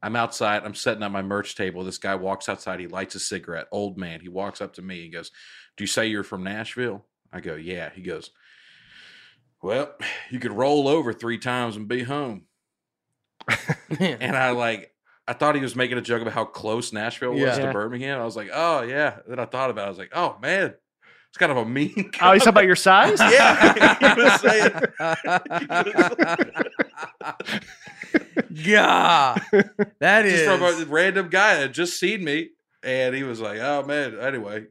[0.04, 0.64] I'm outside.
[0.66, 1.84] I'm setting up my merch table.
[1.84, 2.80] This guy walks outside.
[2.80, 3.68] He lights a cigarette.
[3.72, 4.20] Old man.
[4.20, 5.02] He walks up to me.
[5.02, 5.32] He goes,
[5.78, 8.32] "Do you say you're from Nashville?" I go, "Yeah." He goes,
[9.62, 9.94] "Well,
[10.30, 12.46] you could roll over three times and be home."
[14.00, 14.94] And I like,
[15.28, 17.58] I thought he was making a joke about how close Nashville was Yeah.
[17.68, 18.20] to Birmingham.
[18.22, 19.84] I was like, "Oh yeah." Then I thought about.
[19.84, 19.86] it.
[19.86, 20.74] I was like, "Oh man,
[21.30, 23.20] it's kind of a mean." Oh, you talking about your size?
[23.20, 24.72] yeah, he was saying.
[28.66, 29.42] God,
[30.00, 32.50] that just is from a random guy that just seen me,
[32.84, 34.66] and he was like, "Oh man, anyway,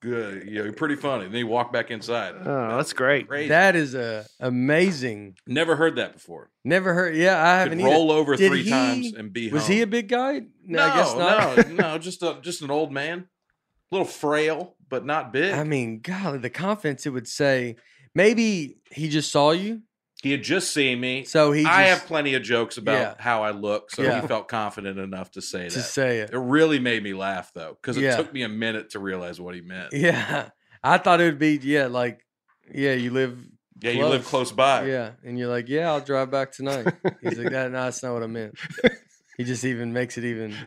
[0.00, 2.34] good, you know, you're pretty funny." And then he walked back inside.
[2.44, 3.28] Oh, that's great.
[3.28, 3.48] Crazy.
[3.48, 5.36] that is a amazing.
[5.46, 6.50] Never heard that before.
[6.64, 7.14] Never heard.
[7.16, 7.90] Yeah, I haven't either.
[7.90, 9.50] roll over Did three he- times and be.
[9.50, 9.72] Was home.
[9.76, 10.42] he a big guy?
[10.64, 11.68] No, I guess not.
[11.70, 15.52] no, no, just a just an old man, a little frail, but not big.
[15.54, 17.76] I mean, golly, the confidence it would say.
[18.14, 19.80] Maybe he just saw you,
[20.22, 21.24] he had just seen me.
[21.24, 23.14] so he just I have plenty of jokes about Yeah.
[23.18, 24.20] how I look, so Yeah.
[24.22, 25.82] he felt confident enough to say to that.
[25.82, 26.30] say it.
[26.32, 28.16] It really made me laugh though, because it Yeah.
[28.16, 29.92] took me a minute to realize what he meant.
[29.92, 30.48] Yeah,
[30.82, 32.24] I thought it would be yeah, like
[32.72, 33.36] yeah, you live
[33.80, 34.48] Yeah, you live Close.
[34.48, 34.86] close by.
[34.86, 36.86] yeah, and you're like yeah, I'll drive back tonight.
[37.20, 37.70] He's like that.
[37.72, 38.54] No, that's not what I meant.
[39.38, 40.54] He just even makes it even.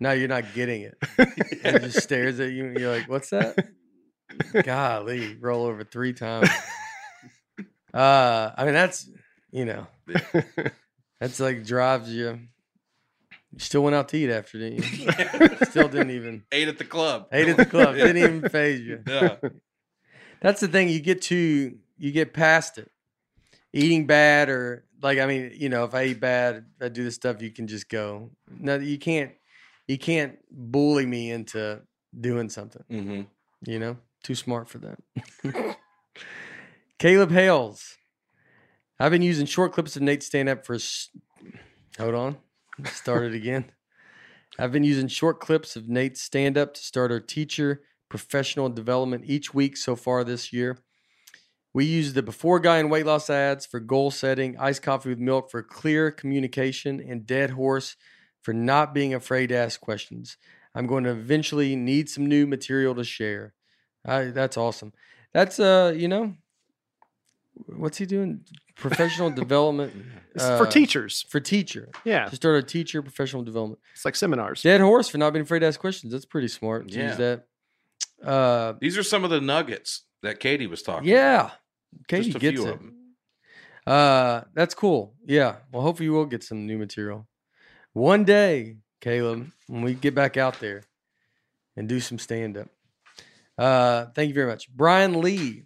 [0.00, 0.94] No, you're not getting it.
[1.62, 2.64] And he just stares at you.
[2.64, 3.68] and You're like, what's that?
[4.64, 6.48] Golly, roll over three times.
[7.92, 9.08] Uh, I mean that's
[9.50, 9.86] you know
[11.20, 12.38] that's like drives you.
[13.52, 15.56] You still went out to eat after, didn't you?
[15.66, 17.28] Still didn't even Ate at the club.
[17.32, 17.96] ate at the club.
[17.96, 19.02] Didn't even phase you.
[19.06, 19.36] Yeah.
[20.40, 20.88] That's the thing.
[20.88, 22.90] You get to you get past it.
[23.74, 27.14] Eating bad or like I mean, you know, if I eat bad, I do this
[27.14, 28.30] stuff, you can just go.
[28.48, 29.32] No, you can't.
[29.86, 31.82] You can't bully me into
[32.18, 32.84] doing something.
[32.88, 33.22] hmm
[33.70, 35.76] You know, too smart for that.
[37.02, 37.96] Caleb Hales.
[39.00, 40.78] I've been using short clips of Nate stand up for.
[41.98, 42.36] Hold on,
[42.84, 43.72] start it again.
[44.60, 49.24] I've been using short clips of Nate's stand up to start our teacher professional development
[49.26, 50.78] each week so far this year.
[51.74, 55.18] We use the before guy and weight loss ads for goal setting, iced coffee with
[55.18, 57.96] milk for clear communication, and dead horse
[58.42, 60.36] for not being afraid to ask questions.
[60.72, 63.54] I'm going to eventually need some new material to share.
[64.06, 64.92] I, that's awesome.
[65.34, 66.36] That's uh, you know,
[67.66, 68.44] what's he doing?
[68.76, 69.92] Professional development
[70.34, 71.24] It's for uh, teachers.
[71.28, 71.90] for teacher.
[72.04, 73.80] Yeah, To start a teacher professional development.
[73.92, 74.62] it's like seminars.
[74.62, 76.12] Dead horse for not being afraid to ask questions.
[76.12, 77.08] That's pretty smart to Yeah.
[77.08, 77.46] use that.
[78.26, 81.08] Uh, These are some of the nuggets that Katie was talking.
[81.08, 81.50] yeah,
[82.08, 82.74] Katie Just a gets few it.
[82.74, 82.96] of 'em.
[83.86, 85.14] Uh, that's cool.
[85.26, 85.56] Yeah.
[85.72, 87.26] Well, hopefully you will get some new material
[87.92, 90.84] one day, Caleb, when we get back out there
[91.76, 92.68] and do some stand up.
[93.58, 95.64] Uh, thank you very much, Brian Lee.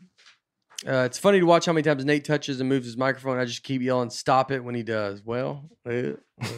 [0.87, 3.39] Uh, it's funny to watch how many times Nate touches and moves his microphone.
[3.39, 5.23] I just keep yelling, "Stop it!" when he does.
[5.25, 6.13] Well, uh,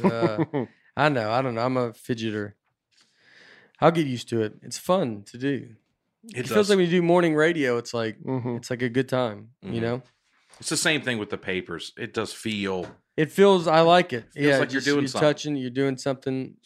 [0.04, 0.44] uh,
[0.96, 1.31] I know.
[1.31, 1.61] I don't know.
[1.64, 2.54] I'm a fidgeter.
[3.81, 4.54] I'll get used to it.
[4.62, 5.68] It's fun to do.
[6.35, 8.57] It, It, feels like when you do morning radio, it's like Mhm.
[8.57, 9.50] it's like a good time.
[9.62, 9.83] You Mhm.
[9.83, 10.02] know,
[10.59, 11.92] it's the same thing with the papers.
[11.96, 12.87] It does feel.
[13.16, 13.66] it feels.
[13.68, 14.24] I like it.
[14.33, 15.28] Feels yeah, like you're just- doing you're something.
[15.28, 15.57] touching.
[15.57, 16.57] You're doing something.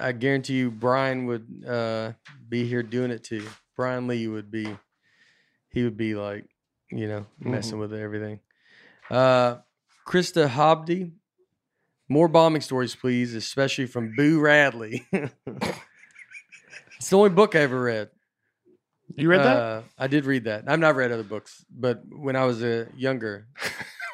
[0.00, 2.12] I guarantee you, Brian would uh,
[2.48, 3.46] be here doing it too.
[3.76, 4.76] Brian Lee would be.
[5.70, 6.44] He would be like,
[6.92, 8.40] you know, messing with everything.
[9.10, 9.56] Uh,
[10.06, 11.12] Krista Hobdy,
[12.08, 15.06] more bombing stories, please, especially from Boo Radley.
[15.12, 18.10] it's the only book I ever read.
[19.16, 19.56] You read that?
[19.56, 20.64] Uh, I did read that.
[20.66, 23.46] I've not read other books, but when I was uh, younger,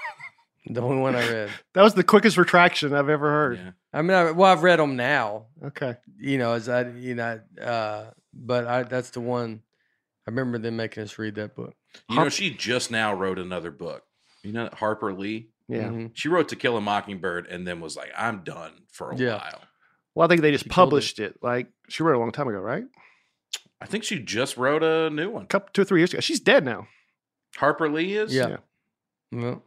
[0.66, 1.50] the only one I read.
[1.74, 3.58] That was the quickest retraction I've ever heard.
[3.58, 3.70] Yeah.
[3.92, 5.96] I mean, I, well, I've read them now, Okay.
[6.18, 9.62] you know, as I, you know, uh, but I, that's the one.
[10.28, 11.74] I remember them making us read that book.
[12.10, 14.02] You know, she just now wrote another book.
[14.42, 15.48] You know, Harper Lee.
[15.68, 15.84] Yeah.
[15.84, 16.10] Mhm.
[16.12, 19.36] She wrote To Kill a Mockingbird and then was like, I'm done for a Yeah.
[19.38, 19.62] while.
[20.14, 20.90] Well, I think they just She killed it.
[20.90, 21.38] published it.
[21.42, 22.84] Like she wrote a long time ago, right?
[23.80, 25.44] I think she just wrote a new one.
[25.44, 26.20] A couple, two or three years ago.
[26.20, 26.88] She's dead now.
[27.56, 28.34] Harper Lee is?
[28.34, 28.48] Yeah.
[28.48, 28.56] Yeah.
[29.32, 29.62] Well,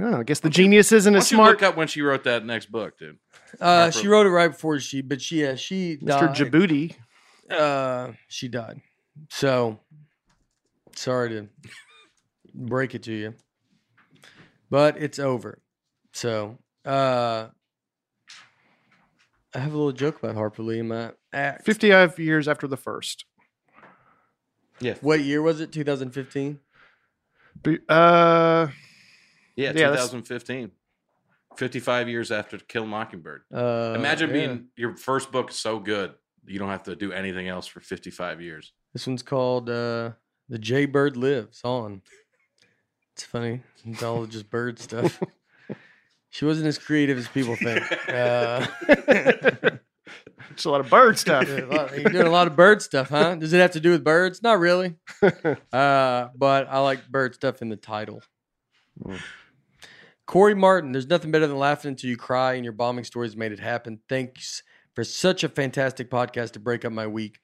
[0.00, 1.72] Oh, I guess the genius isn't as don't you look smart.
[1.72, 3.18] up when she wrote that next book, dude?
[3.60, 6.06] uh, Harper- she wrote it right before she, but she, yeah, she Mr.
[6.06, 6.36] died.
[6.36, 6.94] Djibouti.
[7.50, 8.80] uh, she died.
[9.30, 9.80] So
[10.98, 11.48] sorry to
[12.54, 13.34] break it to you,
[14.70, 15.60] but it's over.
[16.12, 17.48] So uh,
[19.54, 21.64] I have a little joke about Harper Lee in my act.
[21.64, 23.24] 55 years after the first.
[24.80, 24.94] Yeah.
[25.00, 25.72] What year was it?
[25.72, 26.58] 2015.
[27.66, 27.70] Uh,
[29.56, 30.70] Yeah, Yeah, that's- 2015.
[31.56, 33.42] 55 years after Kill Mockingbird.
[33.52, 34.32] Uh, Imagine yeah.
[34.32, 36.14] being your first book is so good,
[36.46, 38.72] you don't have to do anything else for 55 years.
[38.92, 40.12] This one's called uh,
[40.48, 42.02] "The Jay Bird Lives On."
[43.14, 43.62] It's funny.
[43.84, 45.20] It's all just bird stuff.
[46.30, 47.82] she wasn't as creative as people think.
[48.08, 48.66] Uh,
[50.50, 51.44] it's a lot of bird stuff.
[51.48, 53.34] Yeah, a lot- You're doing a lot of bird stuff, huh?
[53.36, 54.42] Does it have to do with birds?
[54.42, 54.96] Not really.
[55.72, 58.22] Uh, but I like bird stuff in the title.
[59.04, 59.20] Mm.
[60.26, 63.52] Corey Martin, there's nothing better than laughing until you cry, and your bombing stories made
[63.52, 64.00] it happen.
[64.08, 64.62] Thanks
[64.94, 67.38] for such a fantastic podcast to break up my week.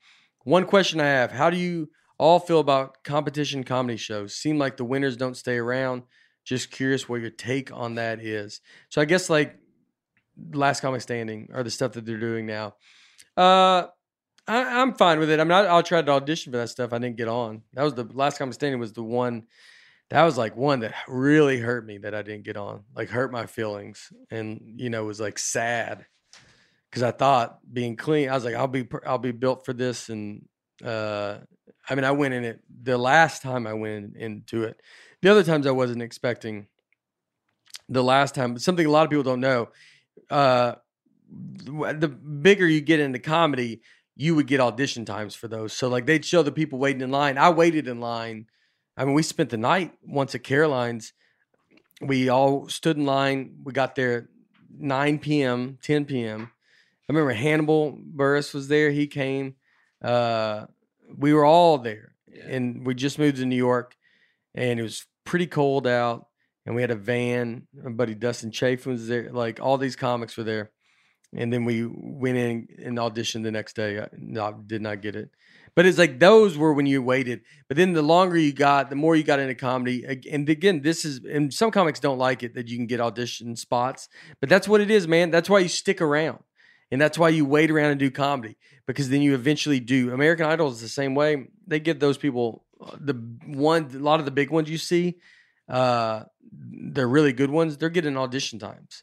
[0.44, 1.88] One question I have How do you
[2.18, 4.35] all feel about competition comedy shows?
[4.35, 6.03] Seem like the winners don't stay around.
[6.44, 8.61] Just curious what your take on that is.
[8.90, 9.59] So I guess like
[10.53, 12.74] Last Comic Standing or the stuff that they're doing now.
[13.37, 13.87] Uh,
[14.46, 15.40] I, I'm fine with it.
[15.40, 16.92] I mean, I, I'll try to audition for that stuff.
[16.92, 17.62] I didn't get on.
[17.72, 19.44] That was the last comic standing was the one.
[20.11, 22.85] That was like one that really hurt me that I didn't get on.
[22.94, 26.05] Like hurt my feelings, and you know was like sad
[26.90, 28.29] because I thought being clean.
[28.29, 30.46] I was like, I'll be I'll be built for this, and
[30.85, 31.38] uh,
[31.88, 34.80] I mean, I went in it the last time I went into it.
[35.22, 36.66] The other times I wasn't expecting.
[37.88, 39.68] The last time, something a lot of people don't know.
[40.30, 40.74] Uh,
[41.26, 43.82] the bigger you get into comedy,
[44.16, 45.72] you would get audition times for those.
[45.72, 47.36] So like they'd show the people waiting in line.
[47.36, 48.46] I waited in line.
[48.96, 51.12] I mean, we spent the night once at Caroline's.
[52.00, 53.56] We all stood in line.
[53.64, 54.28] We got there
[54.78, 56.50] 9 p.m., 10 p.m.
[57.08, 58.90] I remember Hannibal Buress was there.
[58.90, 59.56] He came.
[60.02, 60.66] Uh,
[61.16, 62.14] we were all there,
[62.46, 63.96] and we just moved to New York,
[64.54, 66.28] and it was pretty cold out.
[66.66, 67.66] And we had a van.
[67.74, 69.30] My buddy Dustin Chafin was there.
[69.30, 70.70] Like all these comics were there
[71.34, 74.00] and then we went in and auditioned the next day.
[74.00, 75.30] I no, did not get it,
[75.74, 77.40] but it's like those were when you waited.
[77.68, 80.04] But then the longer you got, the more you got into comedy.
[80.30, 83.56] And again, this is and some comics don't like it that you can get audition
[83.56, 84.08] spots,
[84.40, 85.30] but that's what it is, man.
[85.30, 86.38] That's why you stick around,
[86.90, 90.12] and that's why you wait around and do comedy because then you eventually do.
[90.12, 91.48] American Idol is the same way.
[91.66, 93.14] They give those people uh, the
[93.46, 95.16] one, a lot of the big ones you see.
[95.68, 97.78] Uh, they're really good ones.
[97.78, 99.02] They're getting audition times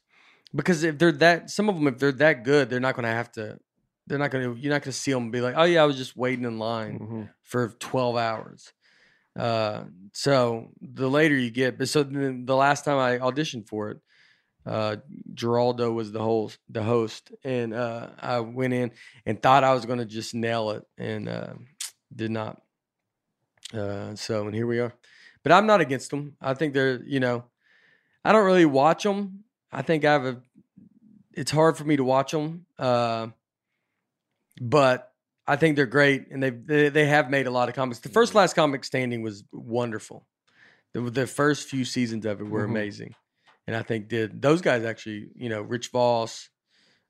[0.54, 3.10] because if they're that some of them if they're that good they're not going to
[3.10, 3.58] have to
[4.08, 5.82] they're not going to you're not going to see them and be like oh yeah
[5.82, 7.30] i was just waiting in line Mhm.
[7.42, 8.74] for 12 hours
[9.40, 13.90] Uh, so the later you get, but so the, the last time I auditioned for
[13.92, 13.98] it,
[14.66, 14.98] uh,
[15.34, 18.92] Geraldo was the host, the host, and uh, I went in
[19.26, 21.54] and thought I was going to just nail it, and uh,
[22.16, 22.62] did not.
[23.74, 24.94] Uh, so and here we are,
[25.44, 26.36] but I'm not against them.
[26.42, 27.46] I think they're, you know,
[28.26, 29.44] I don't really watch them.
[29.72, 30.42] I think I have a.
[31.34, 33.28] It's hard for me to watch them, uh,
[34.60, 35.14] but
[35.48, 38.00] I think they're great, and they've, they they have made a lot of comics.
[38.00, 40.26] The first last comic standing was wonderful.
[40.94, 42.72] The, the first few seasons of it were Mhm.
[42.72, 43.16] amazing,
[43.68, 46.50] and I think did those guys actually, you know, Rich Voss,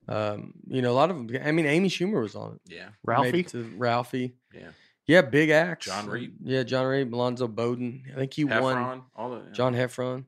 [0.07, 1.29] um, you know, a lot of them.
[1.43, 2.61] I mean, Amy Schumer was on it.
[2.73, 2.89] Yeah.
[3.03, 3.43] Ralphie.
[3.43, 4.35] to Ralphie.
[4.53, 4.69] Yeah.
[5.07, 5.87] Yeah, big acts.
[5.87, 6.35] John Reep.
[6.43, 8.03] Yeah, John Reep, Alonzo Bodden.
[8.11, 8.77] I think he won.
[8.77, 10.25] Heffron, all the John Heffron.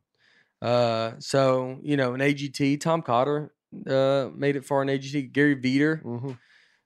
[0.62, 2.82] Uh, so you know, an AGT.
[2.82, 3.54] Tom Cotter
[3.88, 5.32] uh, made it far in AGT.
[5.32, 6.32] Gary Vider hmm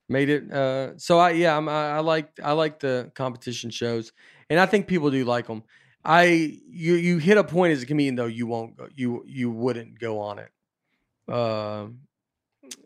[0.10, 0.52] made it.
[0.52, 4.12] Uh, so I yeah, I'm, I, I like I like the competition shows,
[4.50, 5.64] and I think people do like them.
[6.08, 6.24] I
[6.70, 10.00] you you hit a point as a comedian though you won't go you you wouldn't
[10.00, 10.52] go on it.
[11.32, 12.00] Um,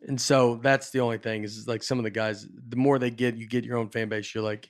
[0.07, 2.47] and so that's the only thing is like some of the guys.
[2.69, 4.33] The more they get, you get your own fan base.
[4.33, 4.67] You're like,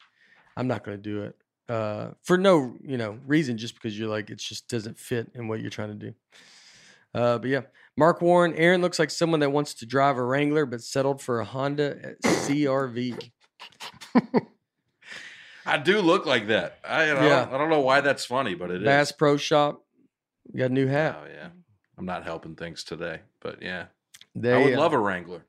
[0.58, 1.36] I'm not going to do it
[1.70, 5.48] uh, for no you know reason, just because you're like it just doesn't fit in
[5.48, 6.14] what you're trying to do.
[7.14, 7.62] Uh, but yeah,
[7.96, 11.40] Mark Warren, Aaron looks like someone that wants to drive a Wrangler but settled for
[11.40, 13.32] a Honda CRV.
[15.66, 16.80] I do look like that.
[16.88, 17.48] I, you know, Yeah.
[17.52, 18.86] I don't know why that's funny, but it is.
[18.86, 19.84] Bass Pro Shop,
[20.52, 21.20] we got a new hat.
[21.22, 21.50] Oh yeah.
[21.98, 23.86] I'm not helping things today, but yeah,
[24.36, 25.46] They, I would uh, love a Wrangler.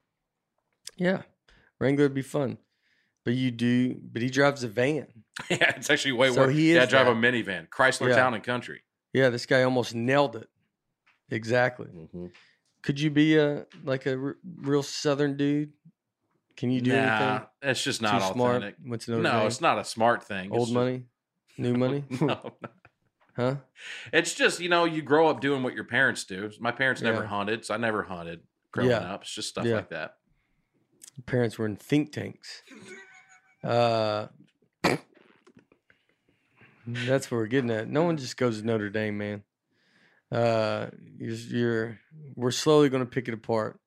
[0.96, 1.22] Yeah,
[1.80, 2.58] Wrangler would be fun,
[3.24, 3.94] but you do.
[4.12, 5.06] But he drives a van.
[5.48, 6.54] yeah, it's actually way So worse.
[6.54, 8.16] he yeah, I is drive a minivan, Chrysler Yeah.
[8.16, 8.82] Town and Country.
[9.14, 10.48] Yeah, this guy almost nailed it.
[11.30, 11.86] Exactly.
[11.86, 12.26] Mm-hmm.
[12.82, 15.72] Could you be a like a r- real Southern dude?
[16.56, 16.98] Can you do nah,
[17.30, 17.46] anything?
[17.62, 18.56] it's just not smart.
[18.62, 18.76] authentic.
[19.04, 20.52] To Notre No, it's not a smart thing.
[20.52, 21.04] Old just- money,
[21.58, 22.52] new money, no,
[23.36, 23.56] huh?
[24.12, 26.50] it's just you know you grow up doing what your parents do.
[26.60, 27.26] My parents never Yeah.
[27.28, 28.98] hunted, so I never hunted growing Yeah.
[29.14, 29.22] up.
[29.22, 29.76] It's just stuff Yeah.
[29.76, 30.16] like that.
[31.26, 32.62] parents were in think tanks.
[33.64, 34.26] Uh,
[36.86, 37.88] that's what we're getting at.
[37.88, 39.42] No one just goes to Notre Dame, man.
[40.30, 40.86] Uh,
[41.18, 41.98] you're, you're
[42.34, 43.78] we're slowly going to pick it apart.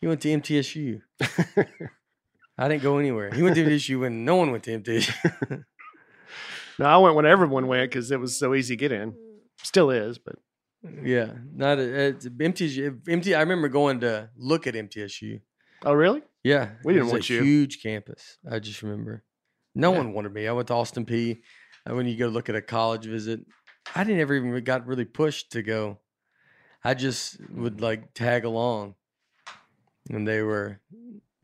[0.00, 1.00] He went to MTSU.
[2.56, 3.30] I didn't go anywhere.
[3.32, 5.64] He went to MTSU when no one went to MTSU.
[6.76, 9.14] No, I went when everyone went because it was so easy to get in.
[9.62, 10.34] Still is, but
[11.04, 13.08] yeah, not a, it's MTSU.
[13.08, 13.32] MT.
[13.34, 15.40] I remember going to look at MTSU.
[15.84, 16.22] oh really?
[16.42, 17.42] Yeah, We didn't was want a you.
[17.44, 18.38] Huge campus.
[18.50, 19.22] I just remember.
[19.76, 19.98] No Yeah.
[19.98, 20.48] one wanted me.
[20.48, 21.42] I went to Austin Peay
[21.88, 23.40] uh, When you go look at a college visit,
[23.94, 26.00] I didn't ever even got really pushed to go.
[26.82, 28.96] I just would like tag along,
[30.10, 30.80] and they were,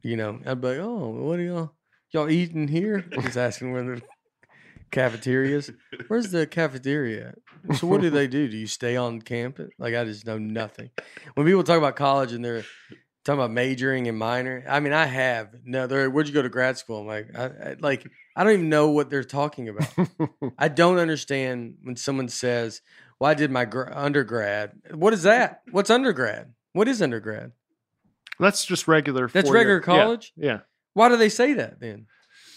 [0.03, 1.73] you know, I'd be like, "Oh, what are y'all
[2.13, 4.03] y'all eating here?" Just asking where the
[4.91, 5.71] cafeterias.
[6.09, 7.35] Where's the cafeteria?
[7.75, 8.49] So what do they do?
[8.49, 9.71] Do you stay on campus?
[9.79, 10.91] Like I just know nothing.
[11.35, 12.65] When people talk about college and they're
[13.25, 15.55] talking about majoring and minor, I mean I have.
[15.65, 17.01] No, they're where'd you go to grad school?
[17.01, 19.93] I'm like, I, I like I don't even know what they're talking about.
[20.59, 22.81] I don't understand when someone says,
[23.19, 25.63] "Well, I did my gr- undergrad." What is that?
[25.71, 26.55] What's undergrad?
[26.73, 27.53] What is undergrad?
[28.41, 29.29] That's just regular.
[29.29, 30.33] That's four-year- regular yeah, college.
[30.37, 30.59] Yeah,
[30.95, 32.07] Why do they say that then?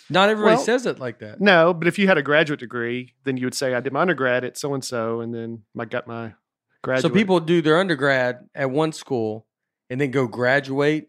[0.10, 1.40] Not everybody Well, says it like that.
[1.40, 4.02] No, but if you had a graduate degree, then you would say I did my
[4.02, 6.34] undergrad at so and so, and then I got my
[6.82, 7.10] graduate.
[7.12, 9.48] So people do their undergrad at one school
[9.90, 11.08] and then go graduate.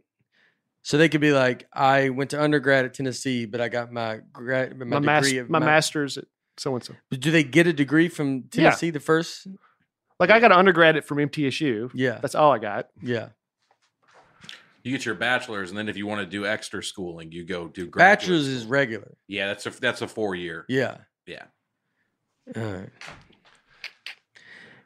[0.82, 4.20] So they could be like, I went to undergrad at Tennessee, but I got my
[4.32, 6.94] grad my, my, mas- of my master's at so and so.
[7.10, 8.64] But do they get a degree from Yeah.
[8.70, 9.46] Tennessee the first?
[10.20, 11.90] Like I got an undergrad from MTSU.
[11.94, 12.88] Yeah, That's all I got.
[13.02, 13.30] yeah.
[14.85, 17.68] You get your bachelor's, and then if you want to do extra schooling, you go
[17.68, 19.16] do graduate Bachelor's is regular.
[19.27, 19.47] yeah.
[19.49, 20.64] That's a that's a four year.
[20.68, 20.99] Yeah.
[21.27, 21.44] Yeah.
[22.55, 22.90] All right.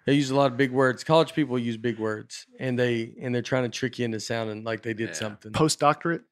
[0.07, 1.05] They use a lot of big words.
[1.05, 4.65] College people use big words, and they and they're trying to trick you into sounding
[4.65, 5.15] like they did Yeah.
[5.15, 5.53] something.
[5.53, 6.23] Postdoctorate.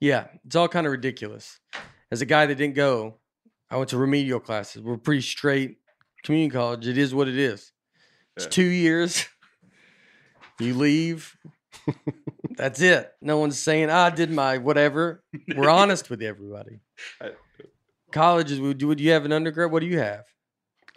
[0.00, 1.58] Yeah, it's all kind of ridiculous.
[2.12, 3.18] As a guy that didn't go,
[3.70, 4.82] I went to remedial classes.
[4.82, 5.78] We're pretty straight
[6.22, 6.86] community college.
[6.86, 7.72] It is what it is.
[8.36, 8.50] It's Yeah.
[8.50, 9.24] two years.
[10.60, 11.34] You leave.
[12.56, 13.10] That's it.
[13.20, 15.22] No one's saying "Ah, I did my whatever.
[15.56, 16.80] We're honest with everybody.
[18.12, 19.70] Colleges, would you, would you have an undergrad?
[19.72, 20.24] What do you have?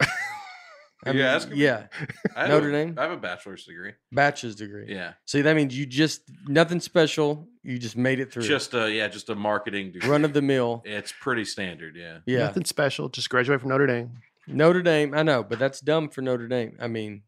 [1.04, 1.64] I You asking me?
[1.64, 1.86] yeah,
[2.36, 2.94] I have Notre a- Dame?
[2.98, 3.92] I have a bachelor's degree.
[4.12, 4.86] bachelor's degree.
[4.88, 5.12] Yeah.
[5.26, 7.48] See, that means you just nothing special.
[7.62, 8.42] You just made it through.
[8.44, 10.08] Just a yeah, just a marketing degree.
[10.08, 10.82] run of the mill.
[10.84, 11.96] It's pretty standard.
[11.96, 12.18] Yeah.
[12.26, 13.08] Yeah, Nothing special.
[13.08, 14.10] Just graduate from Notre Dame.
[14.46, 15.12] Notre Dame.
[15.14, 16.76] I know, but that's dumb for Notre Dame.
[16.80, 17.22] I mean,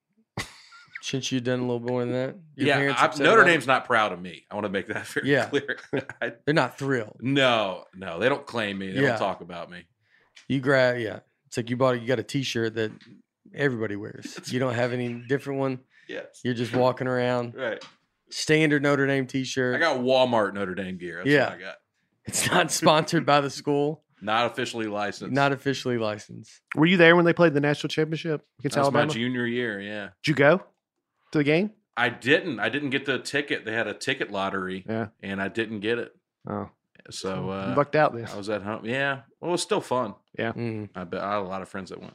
[1.02, 2.36] shouldn't you have done a little more than that?
[2.56, 2.76] Your yeah.
[2.76, 3.52] parents I, Notre about it?
[3.52, 4.44] Dame's not proud of me.
[4.50, 5.46] I want to make that very Yeah.
[5.46, 5.78] clear.
[6.22, 7.16] I, They're not thrilled.
[7.20, 8.90] no, no, they don't claim me.
[8.92, 9.10] They Yeah.
[9.10, 9.84] don't talk about me.
[10.48, 11.20] You grab, yeah.
[11.46, 12.92] It's like you bought you got a T-shirt that
[13.54, 14.38] everybody wears.
[14.52, 15.80] You don't have any different one.
[16.08, 16.40] Yes.
[16.44, 17.82] You're just walking around Right.
[18.30, 19.76] standard Notre Dame T-shirt.
[19.76, 21.18] I got Walmart Notre Dame gear.
[21.18, 21.44] That's Yeah.
[21.50, 21.74] what I got.
[22.26, 24.04] It's not sponsored by the school.
[24.22, 25.32] Not officially licensed.
[25.32, 26.60] Not officially licensed.
[26.74, 29.12] Were you there when they played the national championship against That's my Alabama?
[29.12, 29.80] junior year.
[29.80, 30.08] Yeah.
[30.22, 30.62] Did you go
[31.32, 31.70] to the game?
[31.96, 32.60] I didn't.
[32.60, 33.64] I didn't get the ticket.
[33.64, 35.08] They had a ticket lottery, Yeah.
[35.22, 36.14] and I didn't get it.
[36.48, 36.70] Oh,
[37.10, 38.26] So uh, lucked out then.
[38.26, 38.84] I was at home.
[38.84, 39.20] Yeah.
[39.40, 40.14] Well, it was still fun.
[40.38, 40.88] Mm.
[40.94, 42.14] I bet I had a lot of friends that went.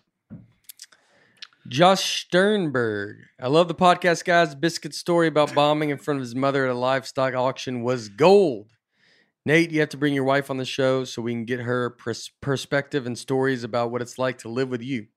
[1.67, 3.17] Josh Sternberg.
[3.41, 4.53] I love the podcast, guys.
[4.53, 8.71] Biscuit's story about bombing in front of his mother at a livestock auction was gold.
[9.47, 11.91] Nate, you have to bring your wife on the show so we can get her
[11.91, 15.07] pers- perspective and stories about what it's like to live with you.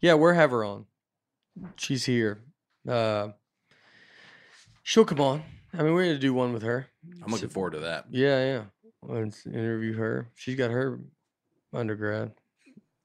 [0.00, 0.86] Yeah, we'll have her on.
[1.76, 2.42] She's here.
[2.88, 3.28] Uh,
[4.82, 5.42] she'll come on.
[5.74, 6.86] I mean, we're going to do one with her.
[7.22, 8.06] I'm looking forward to that.
[8.10, 8.62] Yeah, yeah.
[9.02, 10.28] Let's interview her.
[10.34, 10.98] She's got her
[11.72, 12.32] undergrad,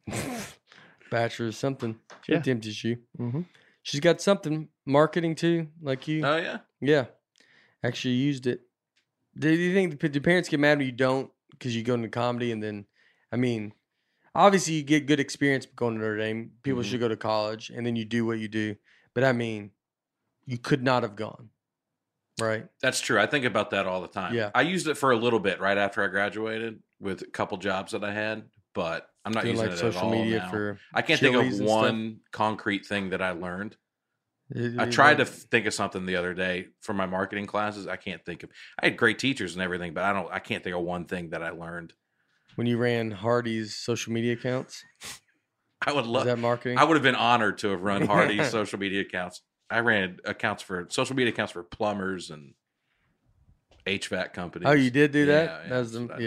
[1.12, 1.98] bachelor's, something.
[2.24, 2.98] She had MTSU.
[3.20, 3.42] Mm-hmm.
[3.84, 6.26] She's got something marketing too, like you.
[6.26, 6.60] Oh yeah.
[6.82, 7.06] yeah,
[7.84, 8.62] actually used it.
[9.38, 12.52] Do you think do parents get mad when you don't because you go into comedy
[12.52, 12.86] and then,
[13.32, 13.74] I mean,
[14.34, 16.52] obviously you get good experience going to Notre Dame.
[16.64, 16.86] People Mhm.
[16.86, 18.76] should go to college and then you do what you do.
[19.14, 19.72] But I mean,
[20.46, 21.50] you could not have gone,
[22.42, 22.66] right?
[22.82, 23.20] That's true.
[23.20, 24.34] I think about that all the time.
[24.34, 24.52] Yeah.
[24.56, 27.92] I used it for a little bit right after I graduated with a couple jobs
[27.92, 28.44] that I had,
[28.74, 30.50] but I'm not Doing using like it social at all media now.
[30.50, 30.80] for.
[30.94, 33.78] I can't think of one concrete thing that I learned.
[34.50, 37.88] it- I tried to think of something the other day for my marketing classes.
[37.88, 38.50] I can't think of.
[38.82, 40.30] I had great teachers and everything, but I don't.
[40.32, 41.94] I can't think of one thing that I learned.
[42.56, 44.84] when you ran Hardee's social media accounts.
[45.86, 46.26] I would Is love.
[46.26, 46.78] that marketing?
[46.78, 49.42] I would have been honored to have run Hardee's social media accounts.
[49.70, 52.54] I ran accounts for social media accounts for plumbers and
[53.88, 54.68] HVAC companies.
[54.68, 55.46] Oh, you did do that?
[55.46, 56.26] Yeah, yeah, that was the, what I did.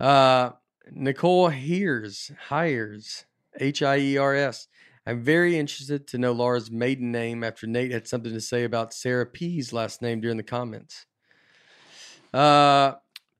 [0.00, 0.06] yeah.
[0.06, 0.50] Uh,
[0.92, 3.24] Nicole Hears hires
[3.58, 4.68] H I E R S.
[5.06, 8.92] I'm very interested to know Laura's maiden name after Nate had something to say about
[8.92, 11.06] Sarah P's last name during the comments.
[12.34, 12.94] Uh,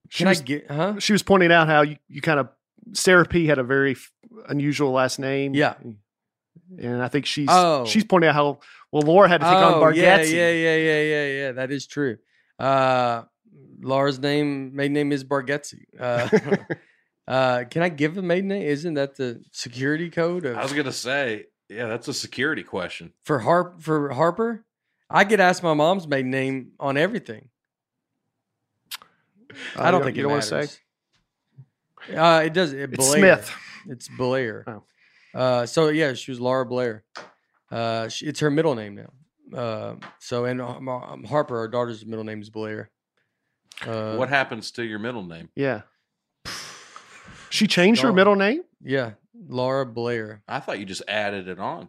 [0.08, 0.70] She was, I get?
[0.70, 0.98] Huh?
[1.00, 2.48] she was pointing out how you, you kind of
[2.92, 4.12] Sarah P had a very f-
[4.48, 5.54] unusual last name.
[5.54, 5.74] Yeah.
[6.78, 7.84] and I think she's Oh.
[7.86, 8.58] she's pointing out how
[8.92, 9.96] well Laura had to take on Oh, Bargatze.
[10.32, 11.52] yeah, yeah, yeah, yeah, yeah, yeah.
[11.52, 12.18] That is true.
[12.58, 13.22] Uh,
[13.80, 15.84] Laura's name, maiden name is Bargatze.
[15.98, 16.28] Uh,
[17.28, 18.62] uh, can I give a maiden name?
[18.62, 23.12] Isn't that the security code of I was gonna say, yeah, that's a security question.
[23.24, 24.64] for Harp for Harper?
[25.10, 27.48] I get asked my mom's maiden name on everything.
[29.76, 30.80] Uh, I don't you think you it don't want to say
[32.14, 32.72] Uh, it does.
[32.72, 33.18] It, it's Blair.
[33.42, 33.50] Smith.
[33.88, 34.64] It's Blair.
[34.66, 34.82] Oh.
[35.38, 37.04] Uh, so yeah, she was Laura Blair.
[37.70, 39.58] Uh, she, it's her middle name now.
[39.58, 42.90] Uh, so and um, um, Harper, our daughter's middle name is Blair.
[43.86, 45.48] Uh, what happens to your middle name?
[45.54, 45.82] Yeah,
[47.50, 48.16] she changed her Gone.
[48.16, 48.62] middle name.
[48.82, 49.12] Yeah,
[49.48, 50.42] Laura Blair.
[50.48, 51.88] I thought you just added it on.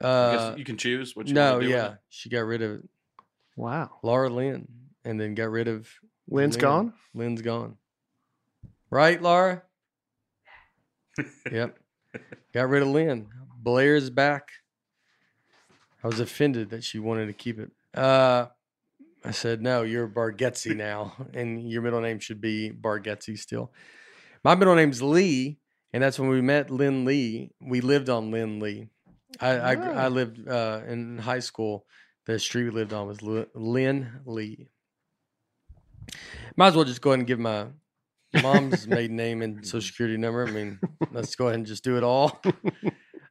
[0.00, 1.72] I Uh, guess you can choose what you no, want to do.
[1.74, 2.88] yeah, With she got rid of it.
[3.56, 4.68] Wow, Laura Lynn,
[5.04, 5.88] and then got rid of
[6.28, 6.60] Lynn's Lynn.
[6.60, 6.92] gone.
[7.14, 7.76] Lynn's gone.
[8.92, 9.62] Right, Laura?
[11.50, 11.78] yep.
[12.52, 13.26] Got rid of Lynn.
[13.56, 14.50] Blair's back.
[16.04, 17.70] I was offended that she wanted to keep it.
[17.94, 18.48] Uh,
[19.24, 23.72] I said, no, you're Bargatze now, and your middle name should be Bargatze still.
[24.44, 25.58] My middle name's Lee,
[25.94, 27.50] and that's when we met Lynn Lee.
[27.62, 28.90] We lived on Lynn Lee.
[29.40, 31.86] I, I, I lived uh, in high school.
[32.26, 34.68] The street we lived on was Lynn Lee.
[36.56, 37.68] Might as well just go ahead and give my
[38.42, 40.46] mom's maiden name and social security number.
[40.46, 40.78] I mean,
[41.10, 42.40] let's go ahead and just do it all.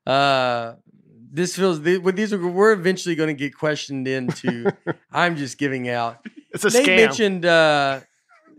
[0.03, 0.77] Uh,
[1.31, 4.71] this feels with these are we're eventually going to get questioned into.
[5.11, 6.25] I'm just giving out.
[6.49, 6.95] It's a Nate scam.
[6.97, 7.99] mentioned uh,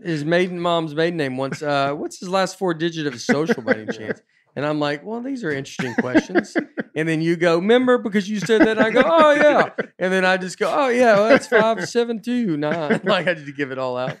[0.01, 1.61] his maiden mom's maiden name once.
[1.61, 4.21] Uh, what's his last four digit of his social by any chance?
[4.55, 6.55] And I'm like, well, these are interesting questions.
[6.95, 8.77] And then you go, remember because you said that.
[8.79, 9.69] I go, oh yeah.
[9.97, 13.01] And then I just go, oh yeah, well, that's five seven two nine.
[13.03, 14.17] Like I just give it all out,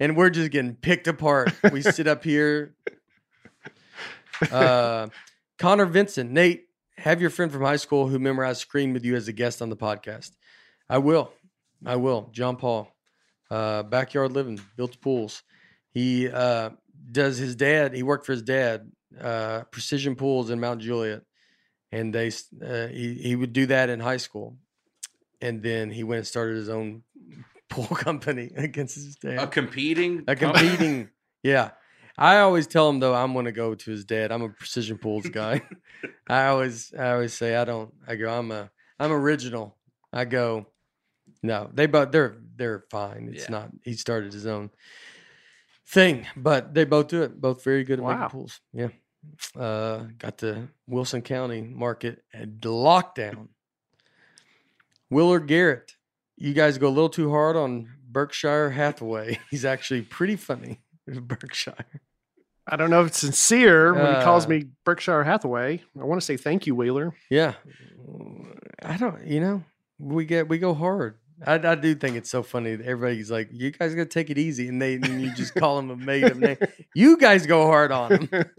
[0.00, 1.52] and we're just getting picked apart.
[1.70, 2.74] We sit up here.
[4.50, 5.08] Uh,
[5.58, 9.28] Connor Vincent, Nate, have your friend from high school who memorized screen with you as
[9.28, 10.30] a guest on the podcast.
[10.88, 11.32] I will.
[11.84, 12.30] I will.
[12.32, 12.88] John Paul,
[13.50, 15.42] uh, backyard living, built pools.
[15.90, 16.70] He uh,
[17.10, 17.94] does his dad.
[17.94, 18.90] He worked for his dad,
[19.20, 21.22] uh, Precision Pools in Mount Juliet,
[21.90, 22.28] and they
[22.64, 24.56] uh, he he would do that in high school,
[25.40, 27.02] and then he went and started his own
[27.68, 29.38] pool company against his dad.
[29.38, 31.10] A competing, A competing,
[31.42, 31.70] yeah.
[32.18, 34.30] I always tell him though I'm going to go to his dad.
[34.32, 35.62] I'm a precision pools guy.
[36.28, 37.92] I always I always say I don't.
[38.06, 39.76] I go I'm a I'm original.
[40.12, 40.66] I go
[41.42, 41.70] no.
[41.72, 43.30] They both they're they're fine.
[43.32, 43.50] It's Yeah.
[43.50, 43.70] not.
[43.82, 44.70] He started his own
[45.86, 47.40] thing, but they both do it.
[47.40, 48.12] Both very good at Wow.
[48.14, 48.60] making pools.
[48.74, 48.88] Yeah.
[49.56, 53.48] Uh, got the Wilson County market at lockdown.
[55.10, 55.92] Willard Garrett,
[56.36, 59.38] you guys go a little too hard on Berkshire Hathaway.
[59.50, 60.80] He's actually pretty funny.
[61.06, 61.74] Berkshire.
[62.66, 65.82] I don't know if it's sincere when he calls Uh, me Berkshire Hathaway.
[66.00, 67.12] I want to say thank you, Wheeler.
[67.28, 67.54] Yeah.
[68.82, 69.64] I don't, you know,
[69.98, 71.18] we get, we go hard.
[71.44, 74.30] I, I do think it's so funny that everybody's like, you guys got to take
[74.30, 74.68] it easy.
[74.68, 76.56] And they, and you just call him a made up name.
[76.94, 78.28] You guys go hard on him.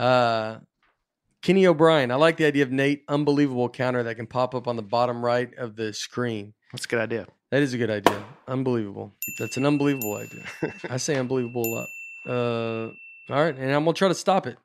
[0.00, 0.60] Uh,
[1.42, 2.10] Kenny O'Brien.
[2.10, 5.22] I like the idea of Nate, unbelievable counter that can pop up on the bottom
[5.22, 6.54] right of the screen.
[6.72, 7.26] That's a good idea.
[7.50, 8.24] That is a good idea.
[8.48, 9.12] Unbelievable.
[9.38, 10.44] That's an unbelievable idea.
[10.90, 11.88] I say unbelievable a lot.
[12.26, 14.56] Uh, all right, and I'm gonna try to stop it.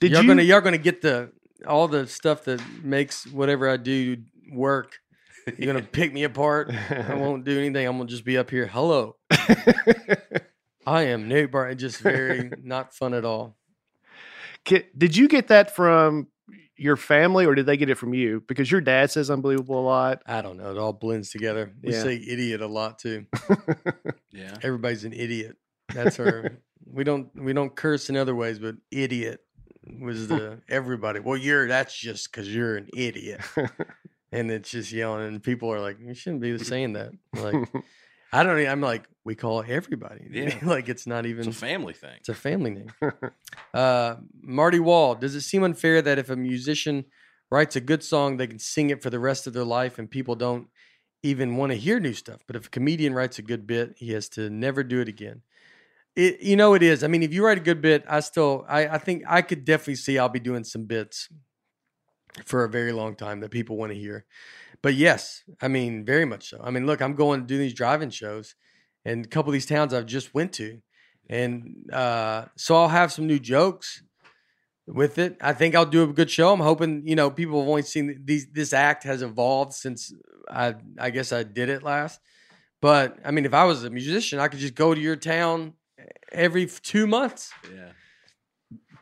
[0.00, 0.28] Did you're you?
[0.28, 1.32] gonna you're gonna get the
[1.66, 4.18] all the stuff that makes whatever I do
[4.52, 4.98] work.
[5.58, 6.70] You're gonna pick me apart.
[6.90, 7.86] I won't do anything.
[7.86, 8.66] I'm gonna just be up here.
[8.66, 9.16] Hello,
[10.86, 11.78] I am Nate Barton.
[11.78, 13.56] Just very not fun at all.
[14.66, 16.26] Ki- did you get that from
[16.76, 18.42] your family or did they get it from you?
[18.46, 20.22] Because your dad says unbelievable a lot.
[20.26, 20.70] I don't know.
[20.70, 21.72] It all blends together.
[21.82, 22.02] We Yeah.
[22.02, 23.24] say idiot a lot too.
[24.32, 24.54] Yeah.
[24.62, 25.56] Everybody's an idiot.
[25.94, 26.58] That's our.
[26.84, 29.40] we don't we don't curse in other ways, but idiot
[29.98, 31.20] was the everybody.
[31.20, 33.40] Well, you're that's just because you're an idiot,
[34.32, 37.12] and it's just yelling, and people are like, you shouldn't be saying that.
[37.34, 37.54] Like,
[38.32, 38.58] I don't.
[38.66, 40.26] I'm like, we call everybody.
[40.30, 40.58] Yeah.
[40.62, 41.48] like it's not It's even.
[41.48, 42.16] a family thing.
[42.18, 42.92] It's a family name.
[43.74, 45.14] Uh, Marty Wall.
[45.14, 47.04] Does it seem unfair that if a musician
[47.50, 50.10] writes a good song, they can sing it for the rest of their life, and
[50.10, 50.68] people don't
[51.22, 52.40] even want to hear new stuff?
[52.46, 55.42] But if a comedian writes a good bit, he has to never do it again.
[56.14, 57.04] It, you know, it is.
[57.04, 59.66] I mean, if you write a good bit, I still, I, I think I could
[59.66, 61.28] definitely see I'll be doing some bits
[62.46, 64.24] for a very long time that people want to hear.
[64.86, 66.60] But yes, I mean, very much so.
[66.62, 68.54] I mean, look, I'm going to do these driving shows,
[69.04, 70.78] and a couple of these towns I've just went to,
[71.28, 74.04] and uh, so I'll have some new jokes
[74.86, 75.38] with it.
[75.40, 76.52] I think I'll do a good show.
[76.52, 78.46] I'm hoping you know people have only seen these.
[78.52, 80.14] This act has evolved since
[80.48, 82.20] I I guess I did it last.
[82.80, 85.72] But I mean, if I was a musician, I could just go to your town
[86.30, 87.50] every two months.
[87.74, 87.90] Yeah.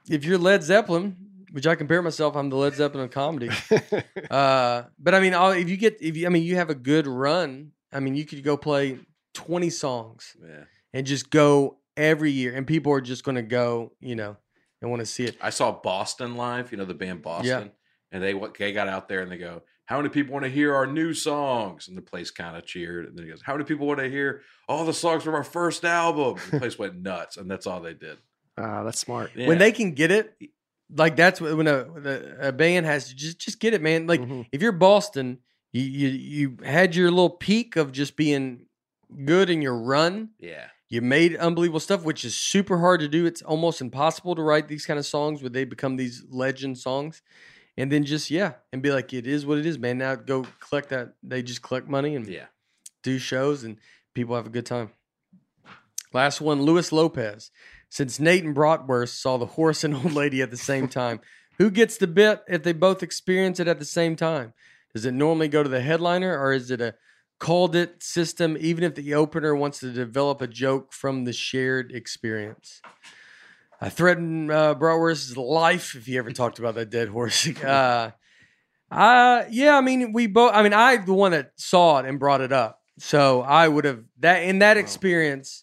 [0.09, 1.24] If you're Led Zeppelin,
[1.55, 3.49] which I compare myself, I'm the Led Zeppelin of comedy.
[4.31, 6.75] Uh, but I mean, I'll, if you get, if you, I mean, you have a
[6.75, 7.71] good run.
[7.93, 8.99] I mean, you could go play
[9.35, 10.65] 20 songs Yeah.
[10.93, 14.37] and just go every year, and people are just going to go, you know,
[14.83, 15.37] and want to see it.
[15.41, 17.71] I saw Boston live, you know, the band Boston.
[18.11, 20.51] And they what they got out there and they go, How many people want to
[20.51, 21.87] hear our new songs?
[21.89, 23.07] And the place kind of cheered.
[23.07, 25.45] And then he goes, How many people want to hear all the songs from our
[25.45, 26.39] first album?
[26.45, 28.19] And the place went nuts, and that's all they did.
[28.57, 29.31] Ah, that's smart.
[29.37, 29.49] Yeah.
[29.49, 30.35] When they can get it,
[30.91, 31.87] like that's what- when a,
[32.49, 34.07] a, band has to just just get it, man.
[34.07, 34.47] Like Mhm.
[34.53, 35.39] if you're Boston,
[35.73, 38.67] you, you you had your little peak of just being
[39.25, 40.31] good in your run.
[40.39, 40.67] Yeah.
[40.89, 43.27] You made unbelievable stuff, which is super hard to do.
[43.27, 47.23] It's almost impossible to write these kind of songs where they become these legend songs.
[47.77, 49.99] And then just yeah, and be like, it is what it is, man.
[49.99, 51.15] Now go collect that.
[51.23, 52.47] They just collect money and Yeah.
[53.03, 53.79] do shows, and
[54.15, 54.91] people have a good time.
[56.13, 57.51] Last one, Luis Lopez.
[57.95, 61.21] Since Nate and Bratwurst saw the horse and old lady at the same time,
[61.59, 64.53] who gets the bit if they both experience it at the same time?
[64.93, 66.97] Does it normally go to the headliner, or is it a
[67.39, 71.93] called it system, even if the opener wants to develop a joke from the shared
[71.93, 72.83] experience?
[73.81, 77.49] I threatened uh, Bratwurst's life if he ever talked about that dead horse.
[77.65, 78.11] Uh,
[78.91, 80.53] uh, yeah, I mean, we both.
[80.53, 83.85] I mean, I the one that saw it and brought it up, so I would
[83.85, 85.63] have that in that experience.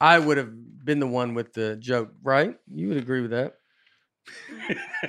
[0.00, 0.50] I would have
[0.84, 2.54] been the one with the joke, right?
[2.72, 3.54] You would agree with that.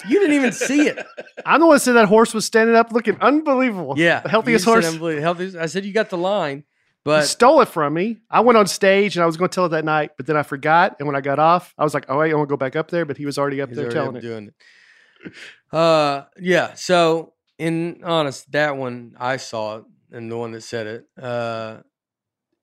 [0.07, 1.05] You didn't even see it.
[1.45, 3.93] I'm the one that said that horse was standing up looking unbelievable.
[3.97, 4.85] Yeah, The healthiest horse.
[4.85, 5.55] healthiest.
[5.55, 6.63] I said you got the line, He
[7.05, 8.21] but stole it from me.
[8.31, 10.35] I went on stage and I was going to tell it that night, but then
[10.35, 10.95] I forgot.
[10.99, 12.89] And when I got off, I was like, "Oh I want to go back up
[12.89, 14.27] there." But he was already up he's there already telling up it.
[14.27, 15.33] doing it.
[15.71, 16.73] Uh, yeah.
[16.73, 21.05] So in honest, that one I saw it, and the one that said it.
[21.21, 21.77] Uh,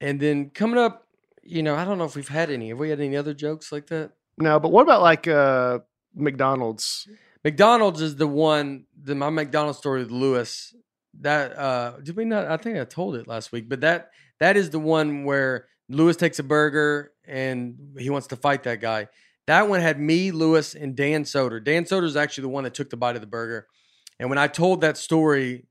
[0.01, 1.07] and then coming up,
[1.43, 2.69] you know, I don't know if we've had any.
[2.69, 4.13] Have we had any other jokes like that?
[4.39, 5.81] No, but what about like uh,
[6.15, 7.09] McDonald's?
[7.45, 8.85] McDonald's is the one.
[9.03, 10.75] The my McDonald's story with Lewis.
[11.21, 12.47] That uh, did we not?
[12.47, 16.17] I think I told it last week, but that that is the one where Lewis
[16.17, 19.09] takes a burger and he wants to fight that guy.
[19.47, 21.63] That one had me, Lewis, and Dan Soder.
[21.63, 23.67] Dan Soder is actually the one that took the bite of the burger.
[24.19, 25.65] And when I told that story,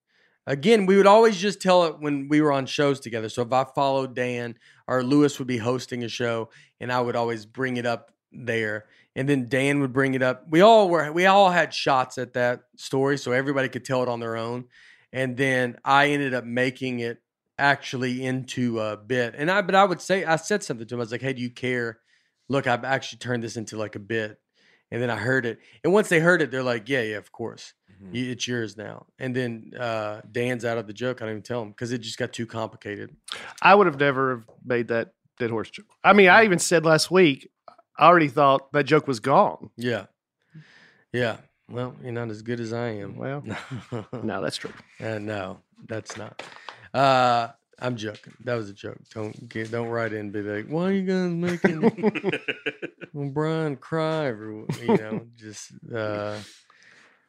[0.47, 3.29] again, we would always just tell it when we were on shows together.
[3.29, 4.55] So if I followed Dan
[4.87, 8.85] or Lewis would be hosting a show, and I would always bring it up there,
[9.15, 10.45] and then Dan would bring it up.
[10.49, 14.09] We all were we all had shots at that story, so everybody could tell it
[14.09, 14.65] on their own.
[15.11, 17.17] And then I ended up making it
[17.57, 19.35] actually into a bit.
[19.37, 20.99] And I but I would say I said something to him.
[20.99, 21.99] I was like, "Hey, do you care?
[22.47, 24.39] Look, I've actually turned this into like a bit."
[24.91, 27.31] And then I heard it, and once they heard it, they're like, "Yeah, yeah, of
[27.31, 28.31] course, Mhm.
[28.31, 31.21] It's yours now." And then uh, Dan's out of the joke.
[31.21, 33.15] I don't even tell him because it just got too complicated.
[33.61, 35.85] I would have never have made that dead horse joke.
[36.03, 37.49] I mean, I even said last week,
[37.97, 39.69] I already thought that joke was gone.
[39.77, 40.05] Yeah,
[41.13, 41.37] yeah.
[41.69, 43.15] Well, you're not as good as I am.
[43.15, 43.43] Well,
[44.23, 44.73] no, that's true.
[44.99, 46.41] Uh, no, that's not.
[46.93, 47.49] Uh,
[47.81, 48.33] I'm joking.
[48.43, 48.97] That was a joke.
[49.13, 52.31] Don't get, don't write in and be like, "Why are you guys making
[53.33, 56.37] Brian cry?" Or you know, just uh,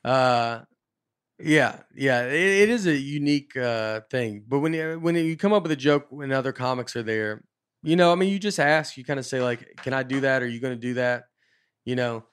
[0.04, 0.60] uh,
[1.38, 2.24] yeah, yeah.
[2.26, 4.44] It, it is a unique uh thing.
[4.46, 7.44] But when you, when you come up with a joke when other comics are there,
[7.82, 8.96] you know, I mean, you just ask.
[8.96, 10.42] You kind of say like, "Can I do that?
[10.42, 11.24] Are you going to do that?"
[11.84, 12.24] You know,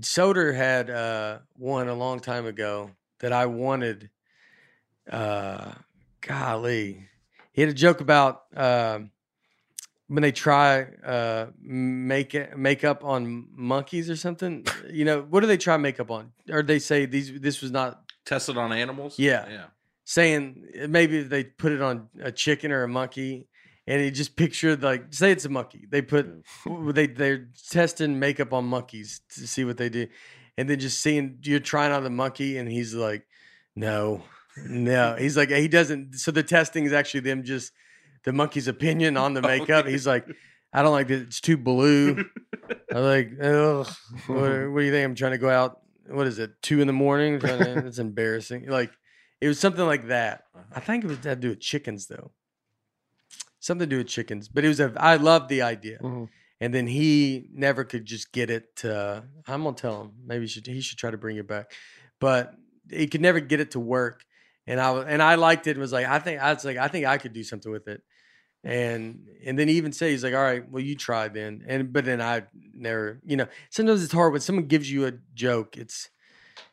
[0.00, 2.90] Soder had uh one a long time ago
[3.20, 4.10] that I wanted.
[5.10, 5.72] Uh,
[6.22, 7.08] golly,
[7.52, 9.10] he had a joke about um
[10.08, 14.66] when they try uh make it makeup on monkeys or something.
[14.90, 16.32] You know, what do they try makeup on?
[16.50, 19.18] Or they say these this was not Tested on animals?
[19.18, 19.46] Yeah.
[19.48, 19.66] Yeah.
[20.04, 23.48] saying maybe they put it on a chicken or a monkey
[23.86, 26.26] and he just pictured like say it's a monkey they put
[26.66, 30.06] they they're testing makeup on monkeys to see what they do
[30.56, 33.26] and then just seeing you're trying on the monkey and he's like
[33.76, 34.22] no
[34.66, 37.72] no he's like he doesn't so the testing is actually them just
[38.24, 39.86] the monkey's opinion on the makeup.
[39.86, 40.26] He's like
[40.72, 41.22] i don't like it.
[41.22, 42.24] It's too blue.
[42.92, 43.86] I'm like Ugh,
[44.26, 44.28] what,
[44.72, 45.04] what do you think?
[45.04, 47.38] I'm trying to go out what is it two in the morning?
[47.40, 48.68] To- it's embarrassing.
[48.68, 48.92] Like
[49.40, 50.44] it was something like that.
[50.74, 52.32] I think it was had to do with chickens though.
[53.60, 54.92] Something to do with chickens, but it was a.
[54.98, 56.28] I loved the idea, Mhm.
[56.60, 58.76] and then he never could just get it.
[58.76, 60.12] To, I'm gonna tell him.
[60.26, 61.72] Maybe he should he should try to bring it back,
[62.20, 62.54] but
[62.90, 64.22] he could never get it to work.
[64.66, 66.76] And I was- and I liked it and was like I think I was like
[66.76, 68.02] I think I could do something with it,
[68.64, 71.92] and and then he even said he's like all right well you try then and
[71.92, 75.76] but then I never you know sometimes it's hard when someone gives you a joke
[75.76, 76.08] it's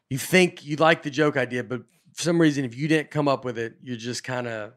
[0.10, 1.82] you think you like the joke idea but
[2.14, 4.74] for some reason, if you didn't come up with it, you're just kind of,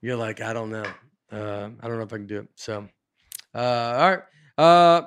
[0.00, 0.84] you're like, I don't know.
[1.30, 2.48] Uh, I don't know if I can do it.
[2.56, 2.88] So,
[3.54, 4.22] uh, all right.
[4.56, 5.06] Uh,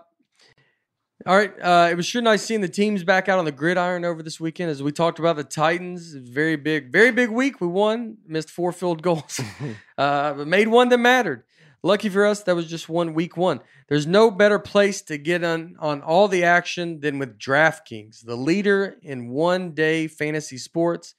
[1.25, 1.53] all right.
[1.61, 4.39] Uh, it was sure nice seeing the teams back out on the gridiron over this
[4.39, 4.69] weekend.
[4.69, 7.61] As we talked about the Titans, very big, very big week.
[7.61, 9.39] We won, missed four field goals,
[9.97, 11.43] uh, but made one that mattered.
[11.83, 13.59] Lucky for us, that was just one week one.
[13.89, 18.35] There's no better place to get on, on all the action than with DraftKings, the
[18.35, 21.15] leader in one day fantasy sports.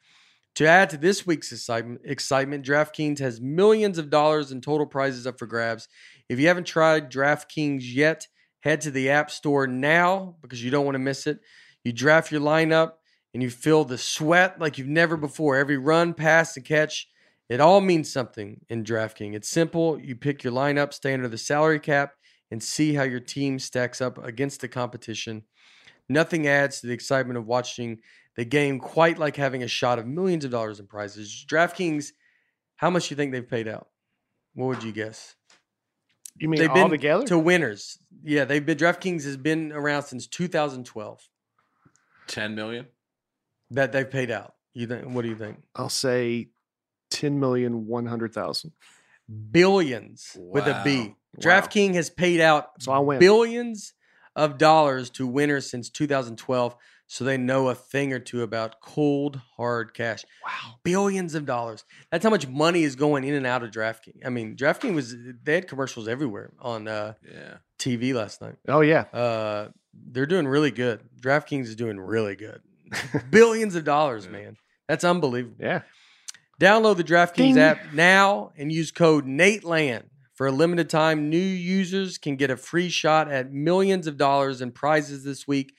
[0.56, 5.26] To add to this week's excitement, excitement, DraftKings has millions of dollars in total prizes
[5.26, 5.88] up for grabs.
[6.28, 8.28] If you haven't tried DraftKings yet,
[8.62, 11.40] head to the App Store now because you don't want to miss it.
[11.84, 12.92] You draft your lineup
[13.34, 15.56] and you feel the sweat like you've never before.
[15.56, 17.08] Every run, pass, and catch,
[17.48, 19.34] it all means something in DraftKings.
[19.34, 20.00] It's simple.
[20.00, 22.12] You pick your lineup, stay under the salary cap,
[22.50, 25.42] and see how your team stacks up against the competition.
[26.08, 27.98] Nothing adds to the excitement of watching
[28.36, 31.44] the game quite like having a shot of millions of dollars in prizes.
[31.48, 32.08] DraftKings,
[32.76, 33.88] how much do you think they've paid out?
[34.54, 35.34] What would you guess?
[36.36, 37.26] You mean they've all been together?
[37.26, 37.98] to winners.
[38.24, 41.28] Yeah, they've been DraftKings has been around since 2012
[42.28, 42.86] 10 million?
[43.70, 44.54] that they've paid out.
[44.74, 45.58] You think what do you think?
[45.74, 46.48] I'll say
[47.10, 48.72] ten million one hundred thousand.
[49.50, 50.98] Billions with a B.
[50.98, 51.14] Wow.
[51.44, 51.94] Wow.
[51.94, 53.18] Has paid out So I win.
[53.18, 53.94] billions
[54.36, 56.76] of dollars to winners since 2012,
[57.12, 60.24] so they know a thing or two about cold hard cash.
[60.42, 60.76] Wow.
[60.82, 61.84] Billions of dollars.
[62.10, 64.24] That's how much money is going in and out of DraftKings.
[64.24, 67.56] I mean, DraftKings was they had commercials everywhere on uh, Yeah.
[67.78, 68.56] TV last night.
[68.66, 69.02] Oh yeah.
[69.12, 71.00] Uh, they're doing really good.
[71.20, 72.62] DraftKings is doing really good.
[73.30, 74.32] Billions of dollars, Yeah.
[74.32, 74.56] man.
[74.88, 75.56] That's unbelievable.
[75.60, 75.82] Yeah.
[76.58, 77.58] Download the DraftKings Ding.
[77.58, 80.04] app now and use code NATELAND.
[80.34, 84.62] For a limited time, new users can get a free shot at millions of dollars
[84.62, 85.74] in prizes this week.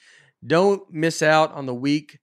[0.46, 2.20] Don't miss out on the week.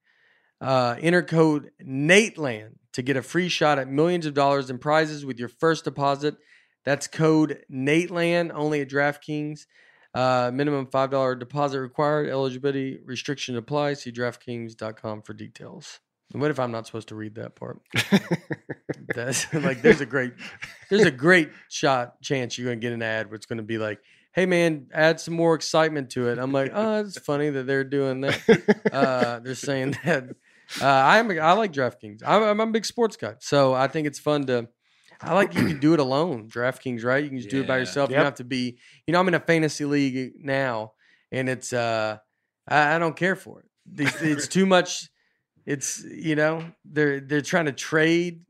[0.61, 5.25] Uh, enter code NATELAND to get a free shot at millions of dollars in prizes
[5.25, 6.37] with your first deposit.
[6.85, 9.67] That's code NATELAND only at DraftKings.
[10.13, 12.29] Uh, minimum $5 deposit required.
[12.29, 13.95] Eligibility restriction apply.
[13.95, 16.01] See DraftKings.com for details.
[16.33, 17.81] And what if I'm not supposed to read that part?
[19.15, 20.33] That's like there's a great
[20.89, 24.01] there's a great shot chance you're gonna get an ad where it's gonna be like,
[24.33, 26.39] hey man, add some more excitement to it.
[26.39, 28.79] I'm like, oh, it's funny that they're doing that.
[28.93, 30.25] Uh, they're saying that.
[30.81, 32.23] Uh, I'm I like DraftKings.
[32.25, 34.69] I'm, I'm a big sports guy, so I think it's fun to.
[35.21, 36.49] I like you can do it alone.
[36.49, 37.23] DraftKings, right?
[37.23, 37.81] You can just do it by Yeah.
[37.81, 38.09] yourself.
[38.11, 38.79] You don't have to be.
[39.07, 40.93] You know, I'm in a fantasy league now,
[41.33, 42.17] and it's uh,
[42.69, 43.67] I, I don't care for it.
[44.01, 45.09] It's, it's too much.
[45.67, 48.45] It's you know they're they're trying to trade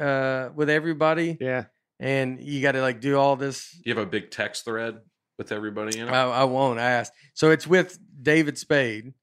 [0.00, 1.64] uh with everybody Yeah.
[2.00, 4.96] and you got to like do all this You have a big text thread.
[5.38, 6.12] With everybody in it?
[6.12, 7.12] I, I won't ask.
[7.34, 9.14] So it's with David Spade,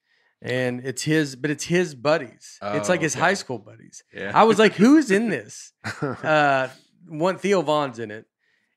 [0.41, 2.59] and it's his, but it's his buddies.
[2.62, 3.22] it's Oh, like his okay.
[3.26, 4.03] high school buddies.
[4.14, 4.32] yeah.
[4.34, 5.72] I was like, who's in this?
[6.01, 6.68] Uh,
[7.07, 8.26] one Theo Von's in it,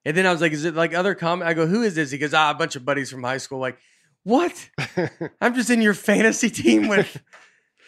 [0.04, 1.48] and then I was like, is it like other comment?
[1.48, 2.10] I go, who is this?
[2.10, 3.58] He goes, ah, a bunch of buddies from high school.
[3.58, 3.78] Like,
[4.22, 4.70] what?
[5.40, 7.20] I'm just in your fantasy team with.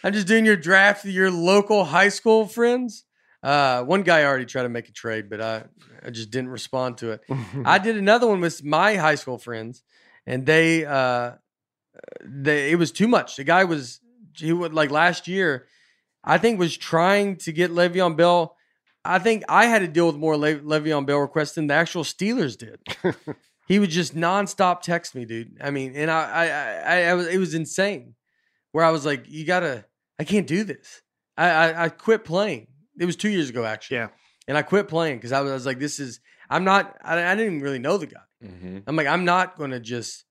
[0.03, 3.03] I'm just doing your draft, your local high school friends.
[3.47, 5.63] Uh, one guy already tried to make a trade, but I,
[6.05, 7.21] I just didn't respond to it.
[7.65, 9.83] I did another one with my high school friends,
[10.25, 11.31] and they, uh,
[12.25, 13.37] they, it was too much.
[13.37, 14.01] The guy was,
[14.35, 15.65] he would like last year,
[16.25, 18.57] I think was trying to get Le'Veon Bell.
[19.05, 22.03] I think I had to deal with more Le- Le'Veon Bell requests than the actual
[22.03, 22.81] Steelers did.
[23.69, 25.57] he would just nonstop text me, dude.
[25.63, 28.15] I mean, and I, I, I, I was, it was insane.
[28.73, 29.85] Where I was like, you gotta,
[30.19, 31.01] I can't do this.
[31.37, 32.67] I, I, I quit playing.
[32.99, 33.97] It was two years ago, actually.
[33.97, 34.07] Yeah.
[34.47, 36.19] And I quit playing because I was, I was like, this is,
[36.49, 38.21] I'm not, I, I didn't even really know the guy.
[38.43, 38.83] Mhm.
[38.87, 40.23] I'm like, I'm not going to just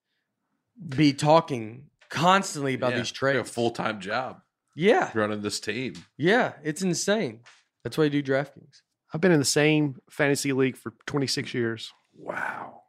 [0.88, 3.50] be talking constantly about Yeah, these like trades.
[3.50, 4.40] A full time job
[4.74, 5.10] yeah.
[5.14, 5.94] running this team.
[6.16, 6.52] Yeah.
[6.62, 7.40] It's insane.
[7.84, 8.82] That's why I do DraftKings.
[9.12, 11.92] I've been in the same fantasy league for 26 years.
[12.18, 12.82] Wow,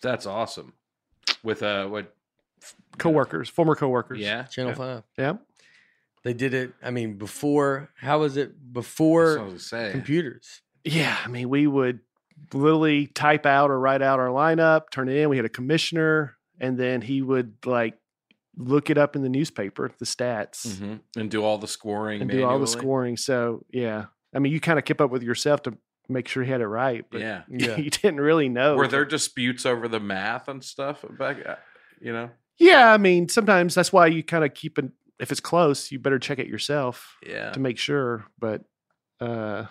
[0.00, 0.74] that's awesome.
[1.42, 2.14] With uh, what?
[2.98, 4.20] Coworkers, former coworkers.
[4.20, 4.76] Yeah, Channel Yeah.
[4.76, 5.02] 5.
[5.18, 5.32] Yeah.
[6.24, 8.50] They did it, I mean, before, how was it?
[8.50, 10.62] that's what I Before was computers.
[10.84, 11.16] Yeah.
[11.24, 12.00] I mean, we would
[12.52, 15.28] literally type out or write out our lineup, turn it in.
[15.28, 17.94] We had a commissioner, and then he would like
[18.56, 21.00] look it up in the newspaper, the stats, Mhm.
[21.16, 23.16] And do all the scoring and do all the scoring.
[23.16, 24.06] So, yeah.
[24.34, 25.76] I mean, you kind of keep up with yourself to
[26.08, 27.42] make sure he had it right, but Yeah.
[27.48, 27.76] Yeah.
[27.76, 28.76] you didn't really know.
[28.76, 31.38] Were there disputes over the math and stuff back?
[31.46, 31.56] uh,
[32.00, 32.92] You know, Yeah.
[32.92, 34.90] I mean, sometimes that's why you kind of keep it.
[35.18, 37.50] If it's close, you better check it yourself yeah.
[37.52, 38.24] to make sure.
[38.38, 38.62] But,
[39.20, 39.66] uh,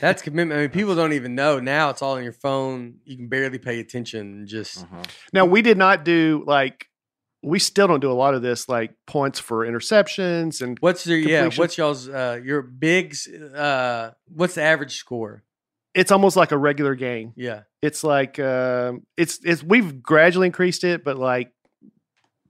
[0.00, 0.58] That's commitment.
[0.58, 1.60] I mean, people don't even know.
[1.60, 2.96] Now it's all on your phone.
[3.04, 5.02] You can barely pay attention just, Uh-huh.
[5.32, 6.86] Now we did not do like
[7.42, 11.18] we still don't do a lot of this like points for interceptions and what's your,
[11.18, 15.42] yeah, what's y'all's, uh, your bigs, uh, what's the average score?
[15.94, 17.32] it's almost like a regular game.
[17.36, 17.62] Yeah.
[17.82, 21.52] It's like um it's it's we've gradually increased it, but like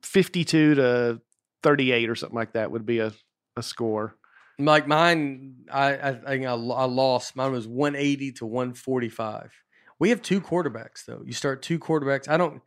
[0.03, 1.21] 52 to
[1.63, 3.13] 38 or something like that would be a,
[3.57, 4.17] a score.
[4.59, 7.35] Like mine, I, I think I, I lost.
[7.35, 9.53] Mine was 180 to 145.
[9.99, 11.23] We have two quarterbacks though.
[11.25, 12.29] You start two quarterbacks.
[12.29, 12.61] I don't,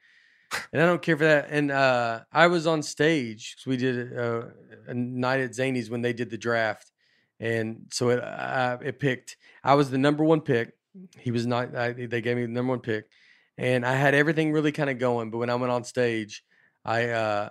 [0.71, 1.47] and I don't care for that.
[1.49, 4.43] And uh, I was on stage 'cause we did uh,
[4.87, 6.91] a night at Zanies when they did the draft,
[7.39, 9.37] and so it uh, it picked.
[9.63, 10.73] I was the number one pick.
[11.19, 11.75] He was not.
[11.75, 13.05] I, they gave me the number one pick,
[13.57, 15.31] and I had everything really kind of going.
[15.31, 16.43] But when I went on stage,
[16.85, 17.49] I uh,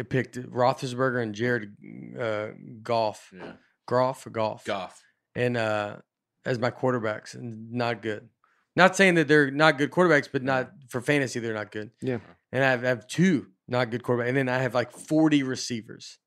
[0.00, 1.76] it picked Roethlisberger and Jared
[2.18, 2.48] uh,
[2.82, 3.30] Goff.
[3.36, 3.52] Yeah.
[3.86, 5.02] Groff or golf, Goff.
[5.34, 5.96] and uh,
[6.44, 8.28] as my quarterbacks, and not good.
[8.76, 11.90] Not saying that they're not good quarterbacks, but not for fantasy they're not good.
[12.00, 12.18] Yeah.
[12.52, 15.42] and I have, I have two not good quarterbacks, and then I have like forty
[15.42, 16.18] receivers,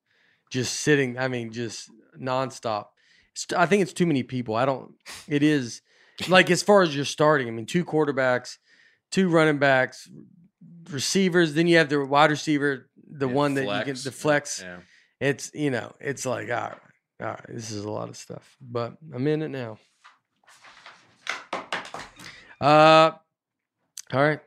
[0.52, 1.18] just sitting.
[1.18, 1.90] I mean, just
[2.22, 2.88] nonstop.
[3.32, 4.56] It's, I think it's too many people.
[4.56, 4.92] I don't.
[5.30, 5.82] It is
[6.28, 7.48] like as far as you're starting.
[7.48, 8.58] I mean, two quarterbacks,
[9.10, 10.10] two running backs,
[10.90, 11.54] receivers.
[11.54, 12.90] Then you have the wide receiver,
[13.20, 14.80] the one that you can the flex Yeah.
[15.20, 16.78] it's you know it's like all right,
[17.22, 19.78] all right this is a lot of stuff but i'm in it now
[22.62, 23.12] uh
[24.14, 24.40] all right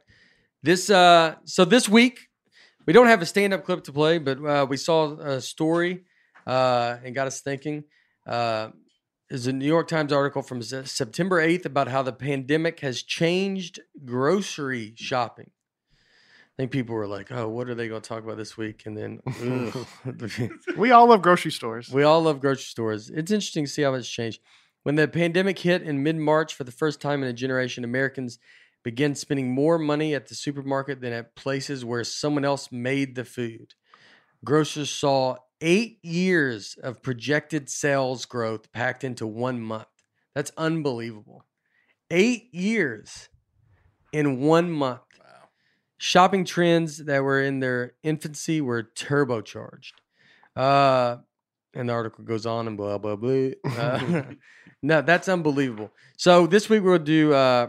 [0.63, 2.29] this uh so this week
[2.87, 6.05] we don't have a stand-up clip to play but uh we saw a story
[6.47, 7.85] uh and got us thinking
[8.27, 8.69] uh
[9.29, 13.81] is a New York Times article from September 8th about how the pandemic has changed
[14.05, 15.51] grocery shopping.
[16.59, 18.85] I think people were like, "Oh, what are they going to talk about this week?"
[18.87, 19.21] And then.
[20.77, 21.91] We all love grocery stores.
[21.91, 23.11] We all love grocery stores.
[23.11, 24.41] It's interesting to see how it's changed.
[24.83, 28.39] When the pandemic hit in mid March, for the first time in a generation, Americans
[28.85, 33.25] began spending more money at the supermarket than at places where someone else made the
[33.25, 33.75] food.
[34.45, 39.89] Grocers saw eight years of projected sales growth packed into one month.
[40.35, 41.45] That's unbelievable.
[42.11, 43.29] Eight years
[44.13, 45.01] in one month.
[45.99, 49.93] Shopping trends that were in their infancy were turbocharged.
[50.55, 51.19] Uh,
[51.75, 53.51] and the article goes on and blah blah blah.
[53.65, 54.23] Uh,
[54.83, 55.91] no, that's unbelievable.
[56.17, 57.33] So this week we'll do.
[57.33, 57.69] Uh,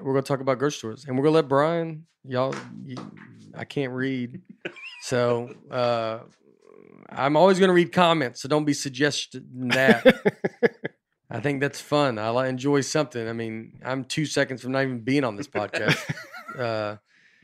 [0.00, 2.06] we're gonna talk about grocery stores, and we're gonna let Brian.
[2.24, 2.54] Y'all,
[2.84, 2.96] you,
[3.56, 4.40] I can't read,
[5.02, 6.20] so uh,
[7.10, 8.42] I'm always gonna read comments.
[8.42, 10.06] So don't be suggesting that.
[11.30, 12.18] I think that's fun.
[12.18, 13.28] I like enjoy something.
[13.28, 15.98] I mean, I'm two seconds from not even being on this podcast.
[16.58, 16.96] uh,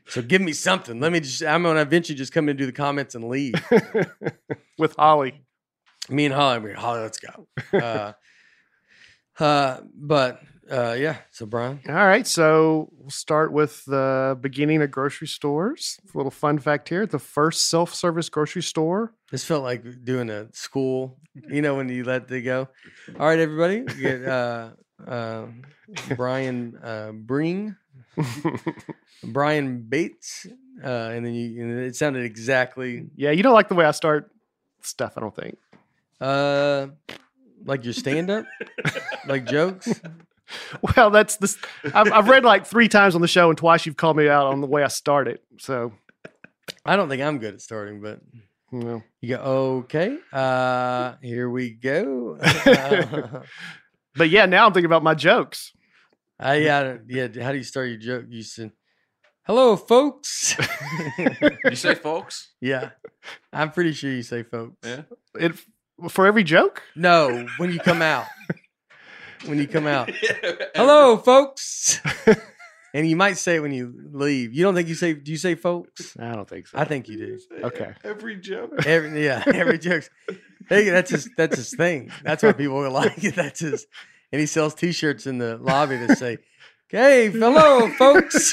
[0.07, 1.01] so give me something.
[1.01, 1.43] Let me just.
[1.43, 3.55] I'm gonna eventually just come in and do the comments and leave.
[4.79, 5.45] With Holly.
[6.11, 7.49] Me and Holly, we're Holly, let's go.
[7.73, 8.13] Uh,
[9.43, 10.41] uh, but
[10.71, 11.17] Uh, yeah.
[11.31, 15.99] So Brian, All right, so we'll start with the beginning of grocery stores.
[16.15, 19.13] A little fun fact here: the first self-service grocery store.
[19.31, 21.19] this felt like doing a school.
[21.51, 22.69] You know when you let they go.
[23.19, 24.71] All right, everybody, get uh,
[25.07, 25.47] uh,
[26.17, 27.77] Brian uh, Bring,
[29.25, 30.47] Brian Bates,
[30.83, 31.63] uh, and then you.
[31.63, 34.31] And it sounded exactly yeah, you don't like the way I start
[34.83, 35.15] stuff.
[35.17, 35.59] I don't think.
[36.21, 36.87] uh,
[37.65, 38.45] like your stand up,
[39.27, 40.01] like jokes.
[40.97, 41.57] Well, that's this.
[41.95, 44.47] I've, I've read like three times on the show, and twice you've called me out
[44.47, 45.43] on the way I start it.
[45.59, 45.93] So,
[46.85, 48.21] I don't think I'm good at starting, but
[48.71, 49.03] you know.
[49.23, 49.43] you go
[49.85, 50.19] okay.
[50.33, 52.39] Uh, here we go.
[54.17, 55.73] But yeah, now I'm thinking about my jokes.
[56.39, 57.29] I yeah yeah.
[57.43, 58.27] How do you start your joke?
[58.29, 58.73] You said,
[59.43, 60.57] "Hello, folks."
[61.65, 62.53] you say, folks?
[62.61, 62.91] yeah,
[63.53, 64.77] I'm pretty sure you say folks.
[64.85, 65.03] Yeah.
[65.35, 65.53] It
[66.09, 66.83] for every joke.
[66.97, 68.27] No, when you come out.
[69.47, 70.11] when you come out.
[70.75, 72.01] Hello, folks.
[72.95, 74.53] and you might say it when you leave.
[74.55, 75.15] You don't think you say?
[75.15, 76.17] Do you say folks?
[76.19, 76.79] I don't think so.
[76.79, 77.39] I think you do.
[77.63, 77.95] Okay.
[78.03, 78.87] Every joke.
[78.87, 80.09] Every yeah, every joke.
[80.69, 82.11] Hey, that's his that's his thing.
[82.23, 83.35] That's why people will like it.
[83.37, 83.87] That's his.
[84.35, 86.39] And he sells T-shirts in the lobby that say,
[86.89, 88.53] "Hey, hello, folks."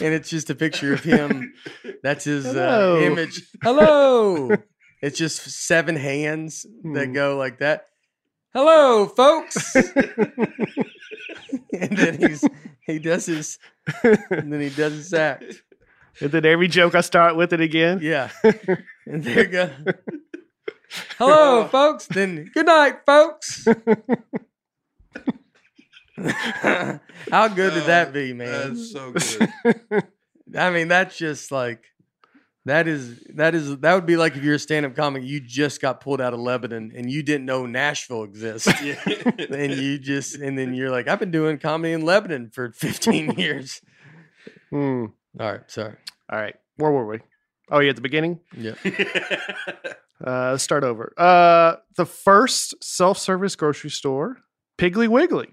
[0.00, 1.54] and it's just a picture of him.
[2.02, 3.42] That's his uh, image.
[3.62, 4.56] Hello.
[5.00, 7.12] It's just seven hands that Hmm.
[7.12, 7.86] go like that.
[8.52, 9.76] Hello, folks.
[9.76, 9.86] and
[11.96, 12.44] then he's
[12.84, 13.60] he does his
[14.02, 15.62] and then he does his act.
[16.20, 18.00] And then every joke I start with it again.
[18.02, 18.30] Yeah.
[19.06, 19.70] And there you go.
[21.18, 22.06] Hello, folks.
[22.06, 23.66] Then good night, folks.
[27.30, 28.74] How good did that be, man?
[28.74, 30.04] That's so good.
[30.56, 31.84] I mean, that's just like
[32.64, 35.80] that is that is that would be like if you're a stand-up comic, you just
[35.80, 38.68] got pulled out of Lebanon and you didn't know Nashville exists.
[38.68, 43.32] and you just and then you're like, I've been doing comedy in Lebanon for 15
[43.38, 43.80] years.
[44.70, 45.06] Hmm.
[45.38, 45.94] All right, sorry.
[46.30, 46.56] All right.
[46.76, 47.20] Where were we?
[47.70, 48.40] Oh, yeah, at the beginning.
[48.56, 48.74] Yeah.
[50.24, 51.12] Uh, let's start over.
[51.16, 54.38] Uh, the first self-service grocery store,
[54.76, 55.48] Piggly Wiggly,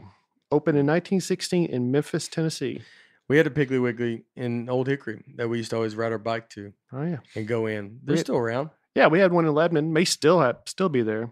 [0.52, 2.82] opened in 1916 in Memphis, Tennessee.
[3.28, 6.18] We had a Piggly Wiggly in Old Hickory that we used to always ride our
[6.20, 8.00] bike to Oh yeah, and go in.
[8.04, 8.70] They're We- still around.
[8.96, 9.08] yeah.
[9.08, 9.94] We had one in Lebanon.
[9.94, 11.32] May still have still be there.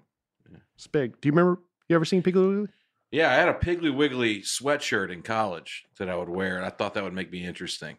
[0.76, 1.20] It's big.
[1.22, 1.62] Do you remember?
[1.88, 2.68] You ever seen Piggly Wiggly?
[3.12, 6.70] yeah, I had a Piggly Wiggly sweatshirt in college that I would wear, and I
[6.70, 7.98] thought that would make me interesting.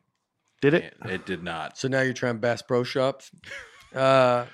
[0.61, 1.11] Did It, it?
[1.11, 1.79] it did not.
[1.79, 3.31] So now you're trying Bass Pro Shops.
[3.95, 4.45] Uh,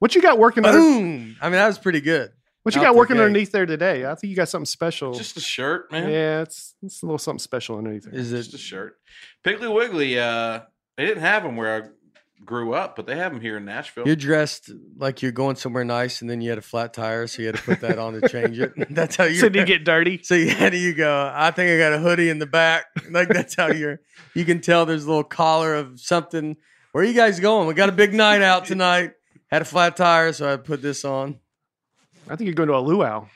[0.00, 0.64] What you got working?
[0.64, 1.36] Under, boom!
[1.40, 2.30] I mean, that was pretty good.
[2.62, 3.22] what you out got working gate.
[3.22, 4.04] underneath there today?
[4.04, 5.14] I think you got something special.
[5.14, 6.10] Just a shirt, man.
[6.10, 8.14] yeah, it's it's a little something special underneath there.
[8.14, 8.42] Is it?
[8.42, 8.96] Just a shirt.
[9.44, 10.60] Piggly Wiggly, uh,
[10.96, 11.88] they didn't have them where I
[12.44, 14.04] grew up, but they have them here in Nashville.
[14.06, 17.40] You're dressed like you're going somewhere nice, and then you had a flat tire, so
[17.40, 18.72] you had to put that on to change it.
[18.90, 19.36] That's how you.
[19.36, 20.18] So did you get dirty?
[20.22, 21.32] So you how do you go?
[21.34, 22.86] I think I got a hoodie in the back.
[23.10, 24.00] Like that's how you're.
[24.34, 26.56] You can tell there's a little collar of something.
[26.94, 27.66] Where are you guys going?
[27.66, 29.14] We got a big night out tonight.
[29.48, 31.40] Had a flat tire, so I put this on.
[32.30, 33.26] I think you're going to a luau.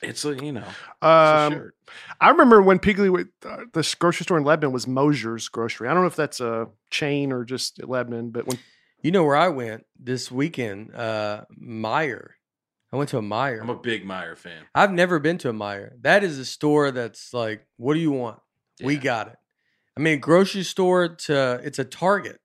[0.00, 1.74] It's a you know, it's a Um, shirt.
[2.20, 5.88] I remember when Piggly, Wi- uh, the grocery store in Lebanon was Mosier's Grocery.
[5.88, 8.60] I don't know if that's a chain or just Lebanon, but when
[9.02, 10.94] You know where I went this weekend?
[10.94, 12.28] Uh, Meijer.
[12.92, 13.60] I went to a Meijer.
[13.60, 14.62] I'm a big Meijer fan.
[14.72, 15.94] I've never been to a Meijer.
[16.02, 18.38] That is a store that's like, what do you want?
[18.84, 19.36] We got it.
[20.00, 22.40] I mean, grocery store to it's a Target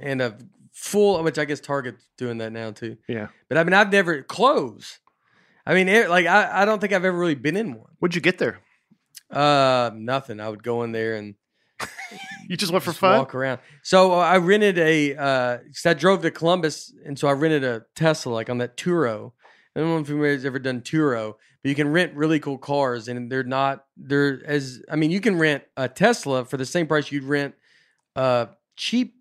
[0.00, 0.36] and a
[0.72, 2.96] full, which I guess Target's doing that now too.
[3.06, 3.28] Yeah.
[3.48, 4.98] But I mean, I've never closed.
[5.64, 7.92] I mean, it, like I, I don't think I've ever really been in one.
[8.00, 8.58] what'd you get there?
[9.30, 10.40] Uh, nothing.
[10.40, 11.36] I would go in there and
[12.48, 13.18] You just went for just fun.
[13.18, 13.60] walk around.
[13.84, 15.14] So uh, I rented a.
[15.16, 18.76] Uh, 'cause I drove to Columbus, and so I rented a Tesla, like on that
[18.76, 19.32] Turo.
[19.76, 21.34] I don't know if anybody's ever done Turo,
[21.68, 23.84] you can rent really cool cars, and they're not.
[23.96, 24.82] They're as.
[24.90, 27.54] I mean, you can rent a Tesla for the same price you'd rent
[28.14, 29.14] a cheap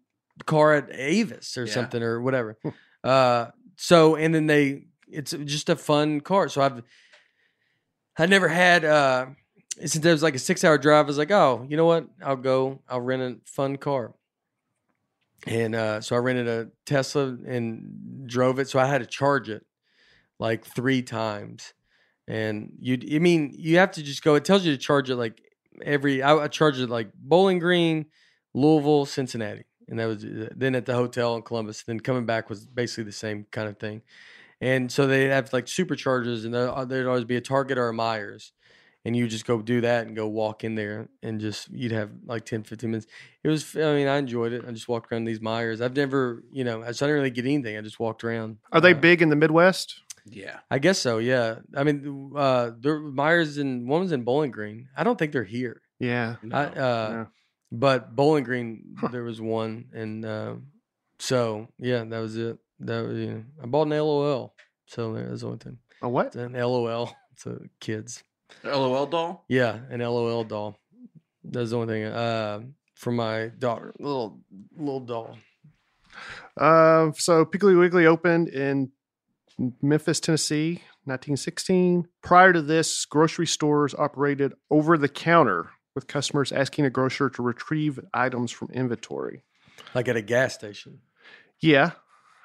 [0.46, 1.74] car at Avis or Yeah.
[1.74, 2.58] something or whatever.
[3.04, 6.50] uh, so and then they, it's just a fun car.
[6.50, 6.82] So I've.
[8.18, 8.86] I never had.
[8.86, 9.28] uh
[9.78, 12.08] since it was like a six hour drive, I was like, oh, you know what?
[12.24, 14.14] I'll go, I'll rent a fun car.
[15.46, 18.70] And uh, so I rented a Tesla and drove it.
[18.70, 19.66] So I had to charge it
[20.40, 21.74] like three times.
[22.28, 24.36] And you, I mean, you have to just go.
[24.36, 25.42] It tells you to charge it like
[25.84, 26.24] every.
[26.24, 28.08] I, I charged it like Bowling Green,
[28.54, 31.84] Louisville, Cincinnati, and that was uh, then at the hotel in Columbus.
[31.84, 34.02] Then coming back was basically the same kind of thing.
[34.60, 37.94] And so they have like superchargers, and uh, there'd always be a Target or a
[37.94, 38.52] Meijers
[39.06, 42.10] and you just go do that and go walk in there and just you'd have
[42.26, 43.08] like 10 15 minutes
[43.44, 46.44] it was i mean i enjoyed it i just walked around these Meijers i've never
[46.52, 49.22] you know i didn't really get anything i just walked around Are they Uh, big
[49.22, 50.02] in the Midwest?
[50.26, 50.60] Yeah.
[50.72, 51.20] I guess so.
[51.20, 51.60] Yeah.
[51.76, 54.88] I mean, uh, there Meijers and one was in Bowling Green.
[54.98, 55.82] I don't think they're here.
[56.00, 56.36] Yeah.
[56.44, 56.56] No.
[56.58, 57.26] I, uh, Yeah.
[57.72, 59.10] But Bowling Green, Huh.
[59.10, 60.56] there was one, and uh,
[61.20, 62.58] so yeah, that was it.
[62.80, 64.54] That was, you know, I bought an LOL,
[64.88, 65.78] so that's the only thing.
[66.02, 66.36] A what?
[66.36, 67.14] An LOL
[67.44, 68.24] to kids.
[68.64, 69.46] LOL doll.
[69.50, 70.78] Yeah, an LOL doll.
[71.44, 72.04] That's the only thing.
[72.06, 72.62] Uh,
[72.96, 74.40] for my daughter, little
[74.78, 75.38] little doll.
[76.56, 78.92] Uh, so Piggly Wiggly opened in
[79.82, 82.08] Memphis, Tennessee, 1916.
[82.22, 87.42] Prior to this, grocery stores operated over the counter with customers asking a grocer to
[87.42, 89.44] retrieve items from inventory.
[89.94, 91.00] like at a gas station.
[91.62, 91.92] Yeah.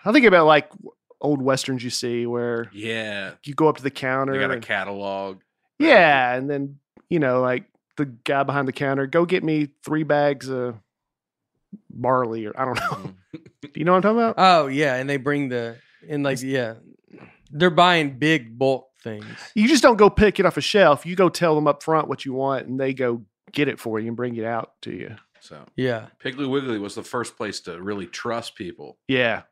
[0.04, 0.70] I think about like
[1.20, 3.32] old westerns you see where Yeah.
[3.44, 4.32] you go up to the counter.
[4.32, 5.40] They got a and- catalog.
[5.78, 6.32] yeah.
[6.34, 7.64] And then, you know, like
[7.96, 10.76] the guy behind the counter, go get me three bags of
[11.90, 13.12] barley or I don't know.
[13.32, 13.70] Do mm.
[13.76, 14.34] you know what I'm talking about?
[14.38, 15.76] Oh yeah, and they bring the
[16.08, 16.74] and like yeah,
[17.50, 19.24] they're buying big bulk things.
[19.54, 21.04] You just don't go pick it off a shelf.
[21.06, 23.22] You go tell them up front what you want, and they go
[23.52, 25.16] get it for you and bring it out to you.
[25.40, 28.98] So Yeah, Piggly Wiggly was the first place to really trust people.
[29.08, 29.42] Yeah.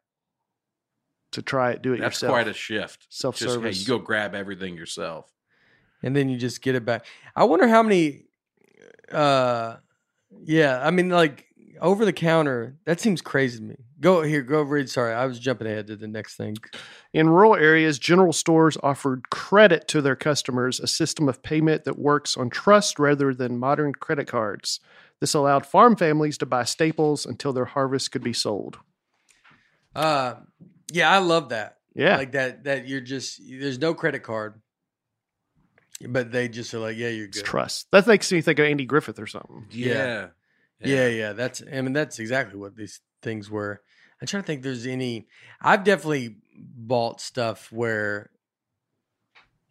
[1.32, 2.32] To try it, do it That's yourself.
[2.32, 3.07] quite a shift.
[3.11, 3.80] self Just hey, service.
[3.80, 5.30] you go grab everything yourself.
[6.03, 7.05] and then you just get it back.
[7.34, 8.24] I wonder how many.
[9.11, 9.76] Uh,
[10.44, 11.46] yeah, I mean like
[11.80, 12.76] over the counter.
[12.84, 13.76] That seems crazy to me.
[14.01, 14.88] Go here, go read.
[14.88, 16.57] Sorry, I was jumping ahead to the next thing.
[17.12, 21.99] In rural areas, general stores offered credit to their customers, a system of payment that
[21.99, 24.78] works on trust rather than modern credit cards.
[25.20, 28.78] This allowed farm families to buy staples until their harvest could be sold.
[29.96, 30.34] Uh,
[30.92, 31.78] yeah, I love that.
[31.94, 32.16] Yeah.
[32.18, 32.64] like that.
[32.64, 34.61] That you're just there's no credit card,
[36.09, 37.46] but they just are like, yeah, you're it's good.
[37.46, 37.88] trust.
[37.90, 39.66] That makes me think of Andy Griffith or something.
[39.70, 40.28] Yeah.
[40.80, 43.82] Yeah, yeah, that's I mean that's exactly what these things were.
[44.20, 44.62] I'm trying to think.
[44.62, 45.28] There's any?
[45.60, 48.30] I've definitely bought stuff where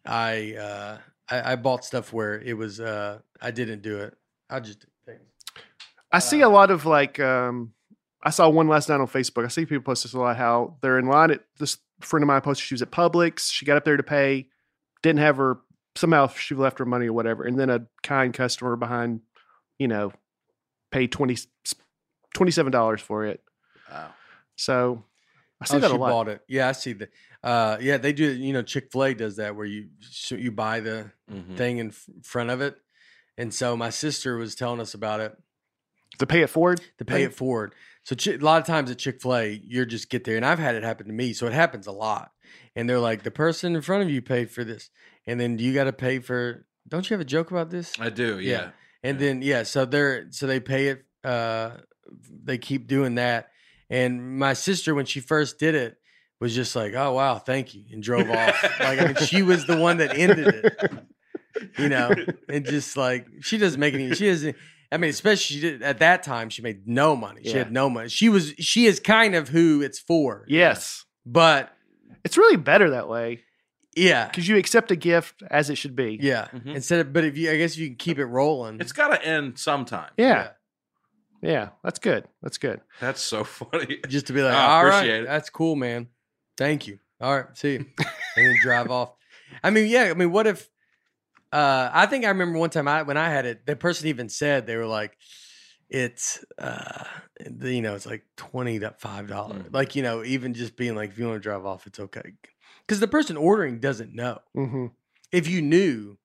[0.06, 4.16] I uh I, I bought stuff where it was uh I didn't do it.
[4.48, 5.20] I just things.
[6.10, 7.72] I see a lot of like um
[8.22, 9.44] I saw one last night on Facebook.
[9.44, 12.26] I see people post this a lot how they're in line at this friend of
[12.26, 13.52] mine posted she was at Publix.
[13.52, 14.48] She got up there to pay,
[15.02, 15.58] didn't have her
[15.94, 17.44] somehow she left her money or whatever.
[17.44, 19.20] And then a kind customer behind,
[19.78, 20.12] you know,
[20.90, 21.12] paid
[22.34, 23.42] 20 $27 for it.
[23.90, 24.10] Wow.
[24.56, 25.04] So
[25.60, 26.10] I see oh, that she a lot.
[26.10, 26.40] bought it.
[26.48, 27.10] Yeah, I see that.
[27.42, 28.24] Uh, yeah, they do.
[28.32, 31.56] You know, Chick Fil A does that where you so you buy the Mhm.
[31.56, 31.90] thing in
[32.22, 32.76] front of it,
[33.36, 35.36] and so my sister was telling us about it.
[36.18, 36.80] To pay it forward?
[36.98, 37.74] to pay it forward.
[38.02, 40.44] So Chi- a lot of times at Chick Fil A, you're just get there, and
[40.44, 42.32] I've had it happen to me, so it happens a lot.
[42.74, 44.90] And they're like, the person in front of you paid for this,
[45.26, 46.66] and then you got to pay for.
[46.88, 47.92] Don't you have a joke about this?
[48.00, 48.40] I do.
[48.40, 48.50] Yeah.
[48.50, 48.70] Yeah.
[49.04, 49.26] And Yeah.
[49.26, 51.04] then yeah, so they're so they pay it.
[51.22, 51.76] Uh,
[52.44, 53.48] they keep doing that.
[53.90, 55.96] And my sister, when she first did it,
[56.40, 58.62] was just like, "Oh wow, thank you," and drove off.
[58.80, 61.04] like I mean, she was the one that ended it
[61.78, 62.14] you know,
[62.48, 64.14] and just like she doesn't make any.
[64.14, 64.56] She doesn't.
[64.92, 67.42] I mean, especially she did, at that time, she made no money.
[67.44, 68.08] She had no money.
[68.08, 68.50] She was.
[68.58, 70.44] She is kind of who it's for.
[70.48, 71.04] Yes.
[71.26, 71.70] But
[72.24, 73.42] It's really better that way
[73.96, 76.18] yeah, because you accept a gift as it should be.
[76.22, 76.46] yeah.
[76.54, 76.74] Mhm.
[76.76, 78.80] Instead of, but if you, I guess you can keep it rolling.
[78.80, 80.10] It's got to end sometime.
[80.16, 80.26] Yeah.
[80.26, 80.48] Yeah.
[81.42, 82.26] Yeah, that's good.
[82.42, 82.80] That's good.
[83.00, 83.98] That's so funny.
[84.08, 86.08] just to be like, I all right, appreciate it." that's cool, man.
[86.56, 86.98] Thank you.
[87.20, 87.78] All right, see you,
[88.36, 89.12] and then drive off.
[89.62, 90.04] I mean, yeah.
[90.04, 90.68] I mean, what if?
[91.52, 94.28] Uh, I think I remember one time I when I had it, the person even
[94.28, 95.16] said they were like,
[95.88, 97.04] "It's uh,
[97.62, 99.72] you know, it's like twenty to five dollars." Mm.
[99.74, 102.34] Like you know, even just being like, if you want to drive off, it's okay,
[102.86, 104.38] because the person ordering doesn't know.
[104.54, 104.86] hmm
[105.32, 106.18] If you knew,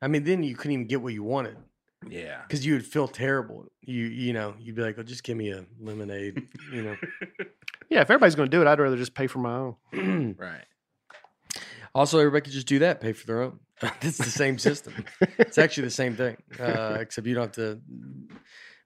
[0.00, 1.56] I mean, then you couldn't even get what you wanted
[2.08, 2.40] Yeah.
[2.46, 3.66] because you would feel terrible.
[3.82, 6.96] You you know, you'd be like, "Oh, just give me a lemonade," you know.
[7.88, 8.02] Yeah.
[8.02, 9.56] If everybody's going to do it, I'd rather just pay for my
[9.92, 10.36] own.
[10.38, 10.64] Right.
[11.92, 13.58] Also, everybody could just do that, pay for their own.
[14.00, 14.94] it's the same system.
[15.38, 17.80] it's actually the same thing, uh, except you don't have to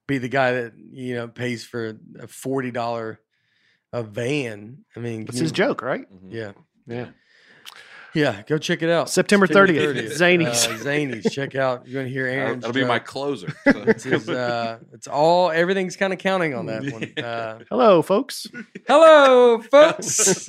[0.07, 3.21] be the guy that you know pays for a forty dollar
[3.93, 4.85] a van.
[4.97, 6.11] I mean, it's his you- joke, right?
[6.11, 6.33] Mhm.
[6.33, 6.53] Yeah,
[6.87, 7.09] Yeah.
[8.15, 8.43] Yeah.
[8.47, 9.11] Go check it out.
[9.11, 10.69] September 30th, 30th, Zanies.
[10.69, 11.31] Uh, Zanies.
[11.31, 11.87] Check out.
[11.87, 13.07] You're gonna hear That'll, that'll be my joke.
[13.07, 13.53] closer.
[13.67, 17.13] It's, his, uh, it's all everything's kind of counting on that one.
[17.25, 18.47] Uh, Hello, folks.
[18.87, 20.49] hello, folks.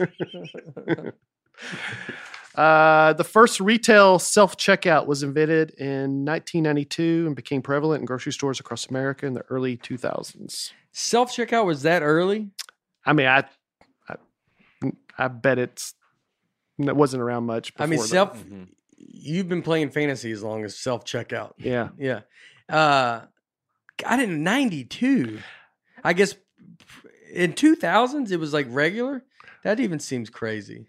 [2.55, 8.31] Uh, the first retail self checkout was invented in 1992 and became prevalent in grocery
[8.31, 10.71] stores across America in the early 2000s.
[10.93, 12.49] Self checkout was that early?
[13.05, 13.43] I mean, I,
[14.07, 14.15] I,
[15.17, 15.93] I bet it's
[16.77, 17.73] it wasn't around much.
[17.77, 18.43] I mean, before self.
[18.45, 18.67] Mhm.
[18.97, 21.53] You've been playing fantasy as long as self checkout.
[21.57, 22.21] Yeah, Yeah.
[22.69, 23.21] Uh
[23.97, 25.39] got it in 92.
[26.03, 26.35] I guess
[27.33, 29.23] in 2000s it was like regular.
[29.63, 30.87] That even seems crazy.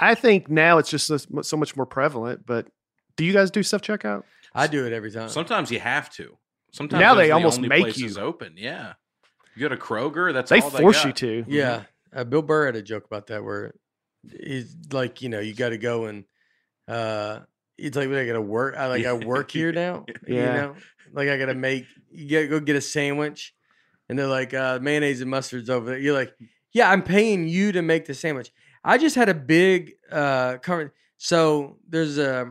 [0.00, 2.44] I think now it's just so, so much more prevalent.
[2.46, 2.68] But
[3.16, 4.24] do you guys do self checkout?
[4.54, 5.28] I do it every time.
[5.28, 6.36] Sometimes you have to.
[6.72, 8.22] Sometimes Now they the almost only make places you.
[8.22, 8.54] open.
[8.56, 8.94] Yeah,
[9.54, 10.32] you go to Kroger.
[10.32, 11.44] That's They all force they you to.
[11.48, 11.82] Yeah,
[12.14, 13.74] uh, Bill Burr had a joke about that where
[14.30, 16.24] he's like, you know, you got to go and
[16.88, 17.40] uh,
[17.78, 18.76] it's like I got to work.
[18.76, 20.04] I like I work here now.
[20.26, 20.52] You Yeah.
[20.54, 20.76] know,
[21.12, 21.86] like I got to make.
[22.10, 23.54] You got to go get a sandwich,
[24.08, 25.98] and they're like uh, mayonnaise and mustard's over there.
[25.98, 26.34] You're like,
[26.72, 28.50] yeah, I'm paying you to make the sandwich.
[28.84, 30.92] I just had a big uh, current.
[31.16, 32.50] So there's a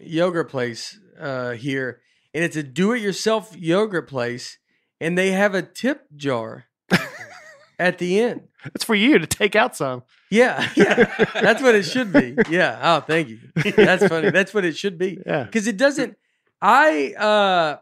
[0.00, 2.00] yogurt place uh, here,
[2.32, 4.58] and it's a do-it-yourself yogurt place,
[5.00, 6.66] and they have a tip jar
[7.78, 8.48] at the end.
[8.74, 10.02] It's for you to take out some.
[10.30, 11.26] Yeah, yeah.
[11.34, 12.36] That's what it should be.
[12.48, 12.78] Yeah.
[12.82, 13.38] Oh, thank you.
[13.76, 14.30] That's funny.
[14.30, 15.18] That's what it should be.
[15.26, 15.44] Yeah.
[15.44, 16.16] Because it doesn't.
[16.60, 17.78] I uh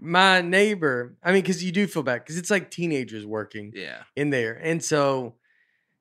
[0.00, 1.16] my neighbor.
[1.22, 4.54] I mean, because you do feel bad because it's like teenagers working Yeah, in there,
[4.54, 5.34] and so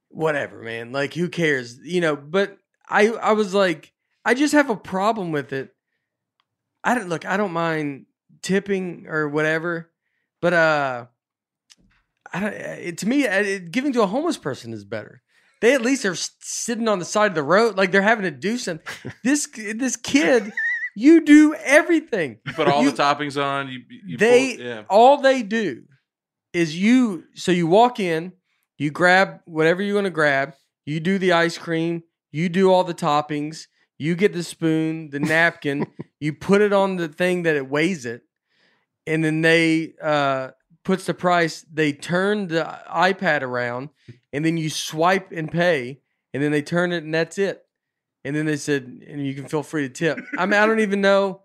[0.09, 0.91] whatever, man.
[0.91, 1.77] Like, who cares?
[1.83, 2.15] You know.
[2.15, 2.57] But
[2.89, 3.93] I I was like,
[4.25, 5.73] I just have a problem with it.
[6.83, 7.25] I don't look.
[7.25, 8.05] I don't mind
[8.41, 9.91] tipping or whatever,
[10.41, 11.10] but uh, I don't.
[12.33, 15.21] It, to me, uh, it, giving to a homeless person is better.
[15.61, 18.31] They at least are sitting on the side of the road, like they're having to
[18.31, 18.85] do something.
[19.23, 20.51] This this kid,
[20.95, 22.39] you do everything.
[22.45, 23.67] you put all You- the toppings on.
[23.69, 24.83] You, you They pull, yeah.
[24.89, 25.83] all they do
[26.53, 27.25] is you.
[27.35, 28.33] So you walk in,
[28.77, 30.53] you grab whatever you want to grab.
[30.85, 32.03] You do the ice cream.
[32.31, 33.67] You do all the toppings.
[33.99, 35.85] You get the spoon, the napkin.
[36.19, 38.23] you put it on the thing that it weighs it,
[39.05, 40.49] and then they uh,
[40.83, 41.65] puts the price.
[41.71, 43.89] They turn the iPad around,
[44.33, 45.99] and then you swipe and pay,
[46.33, 47.65] and then they turn it, and that's it.
[48.23, 50.19] And then they said, and you can feel free to tip.
[50.37, 51.41] I mean, I don't even know.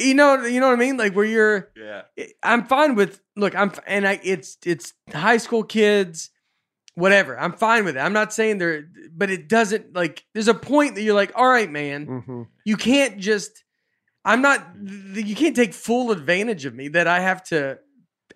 [0.00, 0.96] You know, you know what I mean?
[0.96, 1.70] Like where you're.
[1.76, 2.02] Yeah,
[2.42, 3.54] I'm fine with look.
[3.54, 6.30] I'm and I it's it's high school kids,
[6.94, 7.38] whatever.
[7.38, 8.00] I'm fine with it.
[8.00, 10.24] I'm not saying they're, but it doesn't like.
[10.34, 13.64] There's a point that you're like, all right, man, hmm you can't just.
[14.24, 14.66] I'm not.
[14.82, 17.78] You can't take full advantage of me that I have to.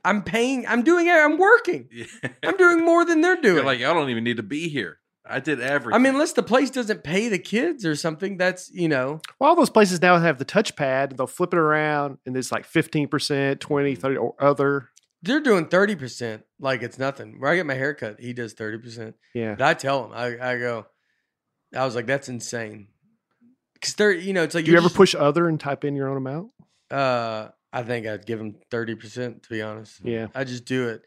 [0.05, 0.67] I'm paying.
[0.67, 1.07] I'm doing.
[1.07, 1.11] it.
[1.13, 1.89] I'm working.
[1.93, 2.07] yeah.
[2.43, 3.57] I'm doing more than they're doing.
[3.57, 4.99] You're like, I don't even need to be here.
[5.27, 5.95] I did everything.
[5.95, 9.21] I mean, unless the place doesn't pay the kids or something, that's you know.
[9.39, 11.17] Well, all those places now have the touchpad.
[11.17, 14.89] They'll flip it around, and it's like fifteen percent, 20, 30, or other.
[15.23, 17.39] They're doing thirty percent like it's nothing.
[17.39, 19.15] Where I get my haircut, he does thirty percent.
[19.35, 19.53] Yeah.
[19.53, 20.87] And I tell him, I, I go,
[21.77, 22.89] I was like, that's insane.
[23.83, 25.95] Cause they're, you know, it's like Do you ever just- push other and type in
[25.95, 26.51] your own amount?
[26.91, 30.01] Uh, I think I'd give him thirty percent to be honest.
[30.05, 30.29] Yeah.
[30.35, 31.03] I just do it.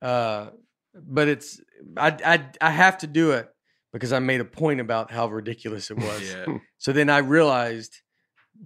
[0.00, 0.50] Uh,
[0.94, 1.60] but it's
[1.96, 3.48] I I I have to do it
[3.92, 6.22] because I made a point about how ridiculous it was.
[6.32, 6.58] yeah.
[6.78, 8.00] So then I realized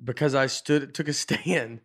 [0.05, 1.81] because I stood took a stand,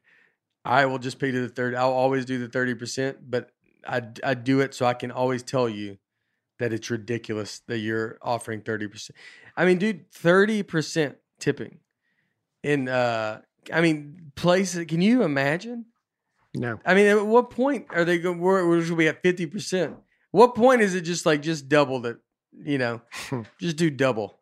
[0.66, 1.76] I will just pay to the third.
[1.76, 3.52] I'll always do the thirty percent, but
[3.88, 5.98] I I do it so I can always tell you
[6.60, 9.18] that it's ridiculous that you're offering thirty percent.
[9.56, 11.80] I mean, dude, thirty percent tipping
[12.64, 13.42] in uh,
[13.72, 14.86] I mean, places.
[14.88, 15.86] Can you imagine?
[16.56, 16.80] No.
[16.86, 18.40] I mean, at what point are they going?
[18.40, 19.96] Where, where should we at fifty percent?
[20.32, 22.18] What point is it just like just double it?
[22.52, 23.42] You know, hmm.
[23.60, 24.40] just do double,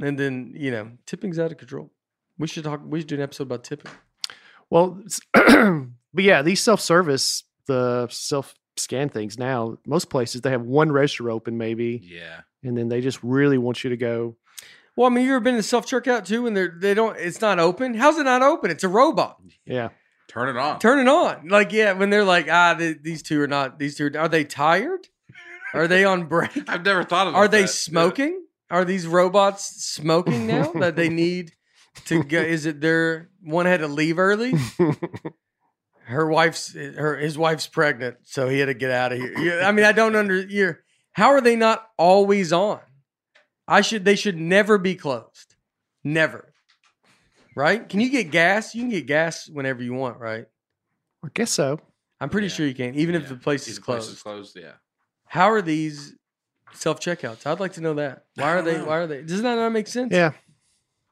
[0.00, 1.90] and then you know, tipping's out of control.
[2.38, 2.80] We should talk.
[2.84, 3.92] We should do an episode about tipping.
[4.68, 5.00] Well,
[5.34, 10.90] but yeah, these self service, the self scan things now, most places they have one
[10.92, 12.40] register open maybe, Yeah.
[12.62, 14.36] and then they just really want you to go.
[14.96, 17.16] Well, I mean, you ever been in self checkout too, and they're they don't.
[17.18, 17.94] It's not open.
[17.94, 18.70] How's it not open?
[18.70, 19.38] It's a robot.
[19.66, 19.90] Yeah.
[20.28, 20.78] Turn it on.
[20.78, 21.48] Turn it on.
[21.48, 23.78] Like yeah, when they're like ah, th- these two are not.
[23.78, 25.08] These two are, are they tired?
[25.74, 26.50] Are they on break?
[26.68, 28.42] I've never thought of Are they smoking?
[28.70, 31.52] Are these robots smoking now that they need
[32.06, 32.40] to go?
[32.40, 34.54] Is it their one had to leave early?
[36.04, 39.60] Her wife's her his wife's pregnant, so he had to get out of here.
[39.64, 40.84] I mean, I don't under you're
[41.14, 42.78] how are they not always on?
[43.68, 45.54] I should they should never be closed.
[46.04, 46.52] Never.
[47.54, 47.88] Right?
[47.88, 48.74] Can you get gas?
[48.74, 50.46] You can get gas whenever you want, right?
[51.24, 51.80] I guess so.
[52.20, 52.52] I'm pretty Yeah.
[52.54, 54.12] sure you can, even if the place is the place closed.
[54.16, 54.56] is closed.
[54.58, 54.72] Yeah.
[55.26, 56.14] How are these
[56.72, 57.46] self checkouts?
[57.46, 58.26] I'd like to know that.
[58.36, 58.78] Why are they?
[58.78, 58.84] know.
[58.86, 59.22] Why are they?
[59.22, 60.12] Does that not make sense?
[60.12, 60.32] Yeah.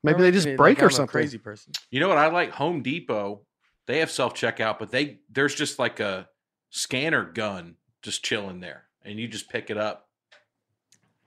[0.02, 1.10] Maybe they just break like or I'm a something.
[1.12, 1.72] Crazy person.
[1.90, 2.50] You know what I like?
[2.52, 3.46] Home Depot.
[3.86, 6.28] They have self checkout, but they there's just like a
[6.70, 10.08] scanner gun just chilling there, and you just pick it up,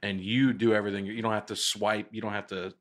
[0.03, 1.05] and you do everything.
[1.05, 2.07] You don't have to swipe.
[2.11, 2.73] You don't have to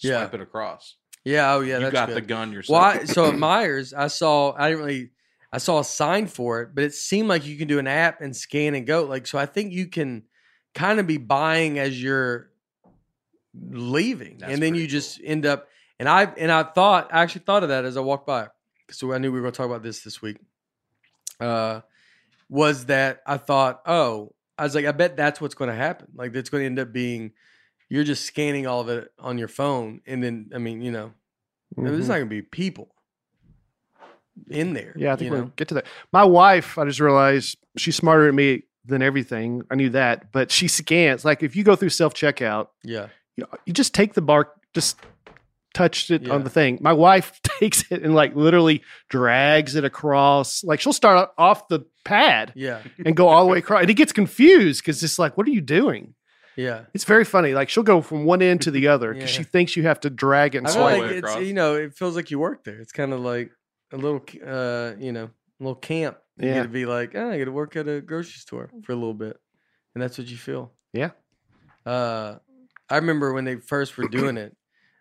[0.00, 0.18] Yeah.
[0.20, 0.96] swipe it across.
[1.24, 1.52] Yeah.
[1.54, 1.78] Oh, yeah.
[1.78, 2.16] you got good.
[2.16, 2.74] the gun yourself.
[2.74, 4.54] Well, I, so at Meijers, I saw.
[4.56, 5.10] I didn't really.
[5.50, 8.20] I saw a sign for it, but it seemed like you can do an app
[8.20, 9.04] and scan and go.
[9.04, 10.24] Like, so I think you can
[10.74, 12.50] kind of be buying as you're
[13.58, 15.68] leaving, That's and then you just end up.
[15.98, 18.48] And I and I thought I actually thought of that as I walked by,
[18.90, 20.36] so I knew we were going to talk about this this week.
[21.40, 21.80] Uh,
[22.48, 26.08] was that I thought, oh, I was like, I bet that's what's going to happen.
[26.14, 27.32] Like, it's going to end up being
[27.88, 31.12] you're just scanning all of it on your phone, and then I mean, you know,
[31.76, 32.08] there's Mhm.
[32.08, 32.94] not gonna be people
[34.50, 34.94] in there.
[34.96, 35.52] Yeah, I think we'll know?
[35.56, 35.86] get to that.
[36.12, 39.62] My wife, I just realized she's smarter than me than everything.
[39.70, 41.24] I knew that, but she scans.
[41.24, 44.98] Like if you go through self checkout, yeah, you, you just take the bar, just
[45.78, 46.34] touched it Yeah.
[46.34, 46.78] on the thing.
[46.80, 50.62] My wife takes it and like literally drags it across.
[50.64, 53.94] Like she'll start off the pad yeah, and go all the way across, and he
[53.94, 56.14] gets confused because it's like, what are you doing?
[56.56, 56.84] yeah.
[56.92, 57.54] It's very funny.
[57.54, 59.38] Like she'll go from one end to the other because Yeah.
[59.38, 61.02] she thinks you have to drag it and I All feel the swipe.
[61.02, 61.44] like it's across.
[61.46, 62.80] you know, it feels like you work there.
[62.80, 63.50] It's kind of like
[63.92, 66.18] a little, uh, you know, a little camp.
[66.36, 66.54] You Yeah.
[66.54, 68.96] get to be like, oh, I got to work at a grocery store for a
[68.96, 69.36] little bit,
[69.94, 70.72] and that's what you feel.
[70.92, 71.10] Yeah.
[71.86, 72.36] Uh,
[72.90, 74.56] I remember when they first were doing it,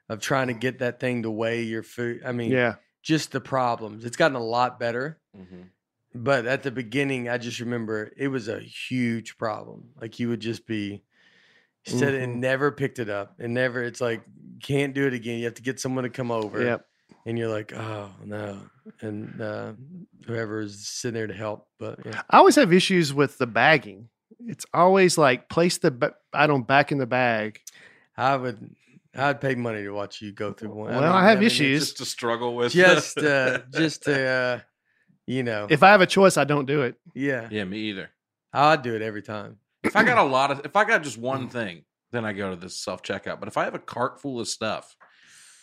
[0.09, 2.21] of trying to get that thing to weigh your food.
[2.25, 2.75] I mean, Yeah.
[3.03, 4.05] just the problems.
[4.05, 5.69] It's gotten a lot better, Mhm.
[6.15, 9.89] but at the beginning, I just remember it was a huge problem.
[9.99, 11.03] Like you would just be
[11.85, 13.81] you said it and never picked it up, and never.
[13.81, 14.21] It's like
[14.61, 15.39] can't do it again.
[15.39, 16.85] You have to get someone to come over Yep.
[17.25, 18.59] and you're like, oh no,
[19.01, 19.73] and uh,
[20.25, 21.69] whoever's sitting there to help.
[21.79, 24.09] But yeah, I always have issues with the bagging.
[24.47, 27.61] It's always like place the ba- item back in the bag.
[28.17, 28.75] I would,
[29.17, 30.89] I'd pay money to watch you go through one.
[30.95, 31.85] Well, I have it's issues.
[31.85, 32.71] Just to struggle with.
[32.71, 34.59] Just, uh, just to, uh,
[35.25, 36.95] you know, If I have a choice, I don't do it.
[37.15, 38.09] yeah, yeah, me either.
[38.53, 39.57] I'd do it every time.
[39.83, 42.49] If I got a lot of, if I got just one thing, then I go
[42.51, 43.39] to the self checkout.
[43.39, 44.95] But if I have a cart full of stuff,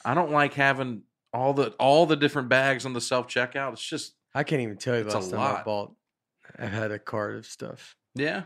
[0.05, 1.03] I don't like having
[1.33, 3.73] all the all the different bags on the self checkout.
[3.73, 5.65] It's just I can't even tell you It's the a last time I lot.
[5.65, 5.93] bought.
[6.59, 7.97] I had a cart of stuff.
[8.15, 8.43] yeah.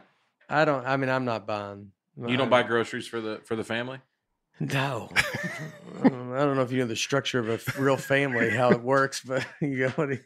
[0.48, 0.86] I don't.
[0.86, 1.93] I mean, I'm not buying.
[2.26, 3.98] You don't buy groceries for the for the family.
[4.60, 5.09] No,
[6.05, 9.22] I don't know if you know the structure of a real family, how it works,
[9.24, 10.18] but you know, what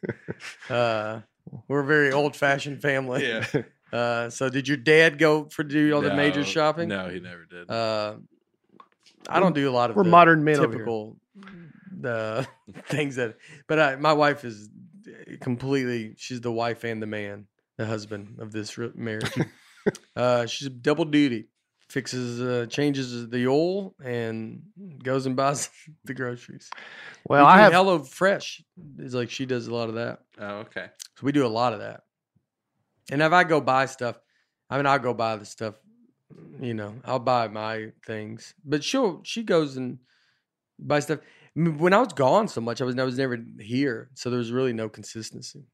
[0.71, 1.21] uh,
[1.69, 3.27] we're a very old fashioned family.
[3.27, 3.47] Yeah.
[3.93, 6.89] Uh, so did your dad go for do all the major shopping?
[6.89, 7.71] No, he never did.
[7.71, 8.15] Uh,
[9.29, 11.19] I don't do a lot of We're the modern men typical
[12.01, 12.47] the
[12.87, 13.37] things that.
[13.67, 14.71] But I, my wife is
[15.41, 16.15] completely.
[16.17, 17.47] She's the wife and the man,
[17.77, 19.31] the husband of this marriage.
[20.17, 21.49] uh, she's double duty.
[21.93, 24.63] Fixes, uh, changes the oil, and
[25.03, 25.69] goes and buys
[26.05, 26.71] the groceries.
[27.29, 28.63] Well, We I have Hello Fresh.
[28.99, 30.21] Is like she does a lot of that.
[30.39, 30.87] oh, okay.
[31.17, 32.01] So we do a lot of that.
[33.11, 34.19] And if I go buy stuff,
[34.71, 35.75] I mean, I'll go buy the stuff.
[36.59, 39.99] You know, I'll buy my things, but she'll she goes and
[40.79, 41.19] buy stuff.
[41.55, 44.31] I mean, When I was gone so much, I was I was never here, so
[44.31, 45.67] there was really no consistency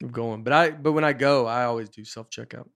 [0.00, 0.44] of going.
[0.44, 2.68] But I but when I go, I always do self checkout.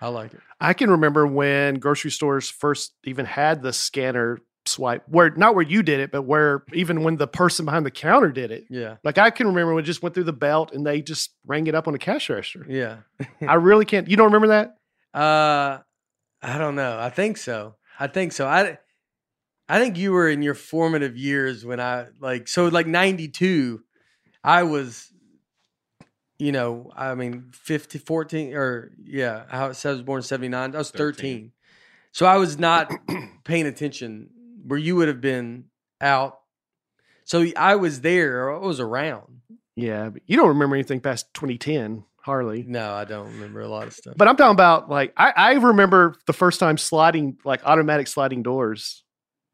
[0.00, 0.40] I like it.
[0.60, 5.64] I can remember when grocery stores first even had the scanner swipe, where not where
[5.64, 8.64] you did it, but where even when the person behind the counter did it.
[8.70, 11.30] Yeah, Like I can remember when it just went through the belt and they just
[11.46, 12.64] rang it up on the cash register.
[12.68, 12.96] yeah.
[13.46, 14.08] I really can't.
[14.08, 14.76] You don't remember that?
[15.18, 15.78] Uh,
[16.42, 16.98] I don't know.
[16.98, 17.74] I think so.
[18.00, 18.46] I think so.
[18.46, 18.78] I,
[19.68, 23.80] I think you were in your formative years when I like so like '92.
[24.42, 25.10] I was,
[26.38, 30.74] you know, I mean, 50, 14, or yeah, I was, I was born '79.
[30.74, 31.16] I was 13.
[31.16, 31.52] 13.
[32.12, 32.90] so I was not
[33.44, 34.30] paying attention
[34.66, 35.64] where you would have been
[36.00, 36.40] out.
[37.24, 38.52] So I was there.
[38.52, 39.40] I was around.
[39.76, 42.64] Yeah, but you don't remember anything past 2010, Harley.
[42.66, 44.14] No, I don't remember a lot of stuff.
[44.16, 48.42] But I'm talking about like I, I remember the first time sliding like automatic sliding
[48.42, 49.02] doors.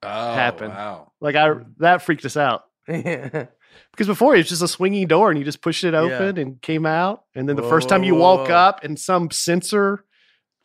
[0.02, 0.70] Oh, Happen.
[0.70, 1.12] wow.
[1.20, 3.46] Like I that freaked us out yeah,
[3.90, 6.60] because before it was just a swinging door and you just pushed it open and
[6.62, 8.54] came out, and then the Whoa, first time you woke whoa.
[8.54, 10.04] up and some sensor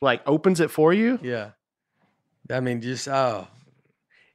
[0.01, 1.19] like opens it for you.
[1.21, 1.51] Yeah.
[2.49, 3.47] I mean, just oh,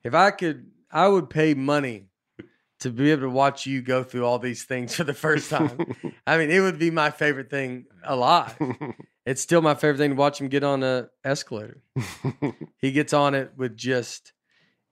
[0.03, 2.09] if I could, I would pay money
[2.81, 5.95] to be able to watch you go through all these things for the first time.
[6.27, 8.57] I mean, it would be my favorite thing alive.
[9.27, 11.83] It's still my favorite thing to watch him get on a escalator.
[12.79, 14.33] He gets on it with just,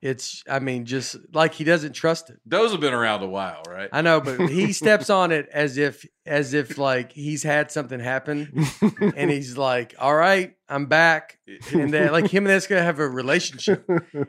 [0.00, 2.38] it's, I mean, just like he doesn't trust it.
[2.46, 3.88] Those have been around a while, right?
[3.92, 7.98] I know, but he steps on it as if, as if like he's had something
[8.00, 8.64] happen,
[9.16, 11.38] and he's like, "All right, I'm back."
[11.72, 13.88] and they like him and this guy have a relationship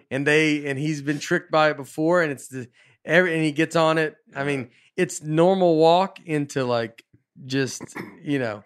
[0.09, 2.67] and they and he's been tricked by it before and it's the
[3.03, 7.03] every and he gets on it i mean it's normal walk into like
[7.45, 7.81] just
[8.23, 8.63] you know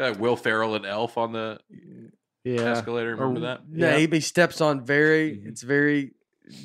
[0.00, 1.58] Uh, Will Ferrell and Elf on the
[2.44, 2.72] yeah.
[2.72, 3.10] escalator.
[3.14, 3.68] Remember Or- that?
[3.68, 3.96] no Yeah.
[3.98, 5.46] he, he steps on very Mhm.
[5.48, 6.12] it's very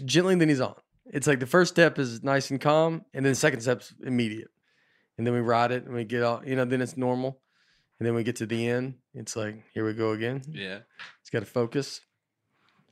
[0.05, 0.75] gently then he's on
[1.11, 4.49] it's like the first step is nice and calm and then the second step's immediate
[5.17, 7.41] and then we ride it and we get all you know then it's normal
[7.99, 10.79] and then we get to the end it's like here we go again Yeah.
[11.19, 11.99] it's got to focus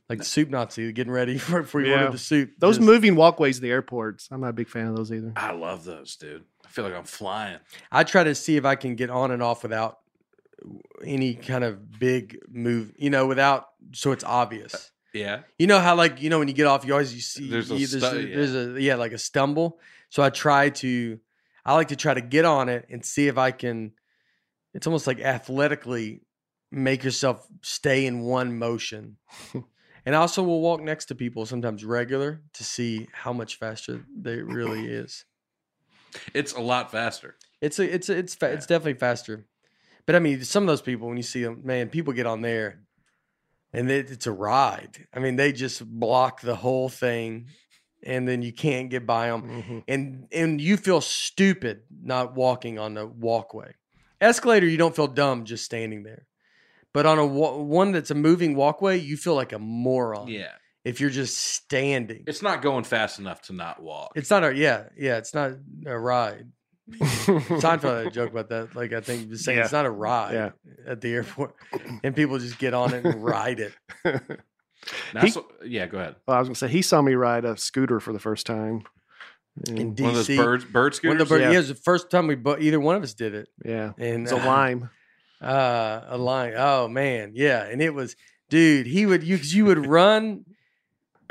[0.09, 1.99] like the soup nazi getting ready for, for we Yeah.
[2.01, 4.27] order the soup Those Just- moving walkways to the airports.
[4.29, 5.31] I'm not a big fan of those either.
[5.37, 6.43] I love those, dude.
[6.65, 7.59] I feel like I'm flying.
[7.89, 9.99] I try to see if I can get on and off without
[11.03, 14.73] any kind of big move, you know, without so it's obvious.
[14.73, 14.77] Uh,
[15.13, 15.39] yeah.
[15.59, 17.71] You know how like you know when you get off, you always you see There's
[17.71, 19.79] a you- stu- there's a yeah like a stumble.
[20.09, 21.19] So I try to,
[21.65, 23.93] I like to try to get on it and see if I can.
[24.73, 26.21] It's almost like athletically
[26.71, 29.17] make yourself stay in one motion.
[30.05, 34.05] and I also will walk next to people sometimes regular to see how much faster
[34.17, 35.25] they really is.
[36.33, 37.35] It's a lot faster.
[37.61, 39.45] It's a, it's a, it's fa- it's definitely faster.
[40.05, 42.41] But I mean, some of those people when you see them, man, people get on
[42.41, 42.81] there,
[43.73, 45.07] and it, it's a ride.
[45.13, 47.47] I mean, they just block the whole thing,
[48.03, 49.83] and then you can't get by them, Mhm.
[49.87, 53.73] and and you feel stupid not walking on the walkway.
[54.19, 56.25] Escalator, you don't feel dumb just standing there,
[56.93, 60.27] but on a one that's a moving walkway, you feel like a moron.
[60.27, 60.53] Yeah.
[60.83, 62.23] if you're just standing.
[62.25, 64.13] It's not going fast enough to not walk.
[64.15, 65.17] It's not a yeah yeah.
[65.17, 65.51] It's not
[65.85, 66.47] a ride.
[66.89, 68.75] Seinfeld had a joke about that.
[68.75, 70.49] Like I think he was saying it's not a ride Yeah.
[70.87, 71.55] at the airport,
[72.03, 73.73] and people just get on it and ride it.
[75.21, 76.15] He- so- yeah, go ahead.
[76.27, 78.81] Well, I was gonna say he saw me ride a scooter for the first time.
[79.67, 81.19] In And- DC, One of those birds, bird When scooters.
[81.19, 81.47] the bird, Yeah.
[81.49, 81.53] yeah.
[81.53, 84.23] it was the first time we bo- either one of us did it, yeah, and
[84.23, 84.89] it's a lime.
[85.39, 86.53] uh, a line.
[86.57, 88.15] Oh man, yeah, and it was,
[88.49, 88.87] dude.
[88.87, 90.45] He would you 'cause you would run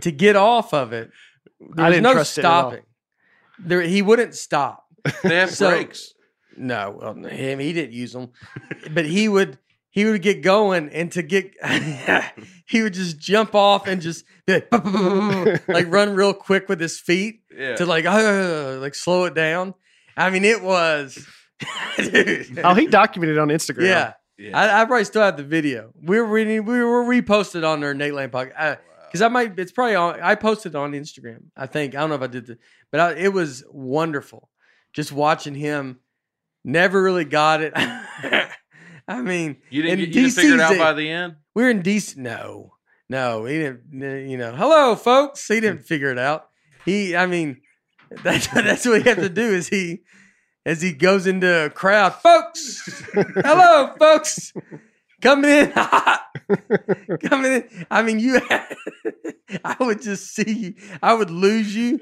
[0.02, 1.10] to get off of it.
[1.58, 2.70] There I didn't no trust it at all.
[2.70, 2.84] stopping.
[3.58, 4.79] There, he wouldn't stop.
[5.22, 6.14] They have So- brakes.
[6.56, 8.32] No, well, him he didn't use them,
[8.90, 9.56] but he would
[9.90, 11.52] he would get going and to get
[12.68, 14.68] he would just jump off and just like,
[15.68, 17.76] like run real quick with his feet Yeah.
[17.76, 19.74] to like uh, like slow it down.
[20.16, 21.24] I mean, it was.
[21.96, 22.58] dude.
[22.62, 23.84] Oh, he documented it on Instagram.
[23.84, 24.12] yeah.
[24.36, 24.58] yeah.
[24.58, 25.92] I, I probably still have the video.
[26.02, 29.58] We were reading, we were reposted on our Nateland podcast because I might.
[29.58, 30.20] It's probably on.
[30.20, 31.44] I posted it on Instagram.
[31.56, 32.58] I think I don't know if I did the,
[32.90, 34.49] but I, it was wonderful.
[34.92, 36.00] Just watching him.
[36.64, 37.72] Never really got it.
[39.08, 41.36] I mean, you didn't, you didn't figure it out by the end?
[41.54, 42.16] we are in DC.
[42.16, 42.74] No,
[43.08, 44.28] no, he didn't.
[44.28, 45.48] You know, hello, folks.
[45.48, 46.48] He didn't figure it out.
[46.84, 47.60] He, I mean,
[48.22, 49.42] that's that's what he had to do.
[49.42, 50.00] Is he,
[50.64, 52.82] as he goes into a crowd, folks.
[53.12, 54.52] hello, folks.
[55.20, 56.26] Coming in hot.
[57.22, 57.86] Coming in.
[57.90, 58.40] I mean, you.
[59.64, 60.74] I would just see you.
[61.02, 62.00] I would lose you,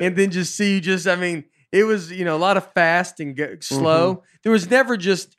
[0.00, 0.80] and then just see you.
[0.80, 4.14] Just, I mean, it was you know a lot of fast and go, slow.
[4.16, 4.24] Mm-hmm.
[4.42, 5.36] There was never just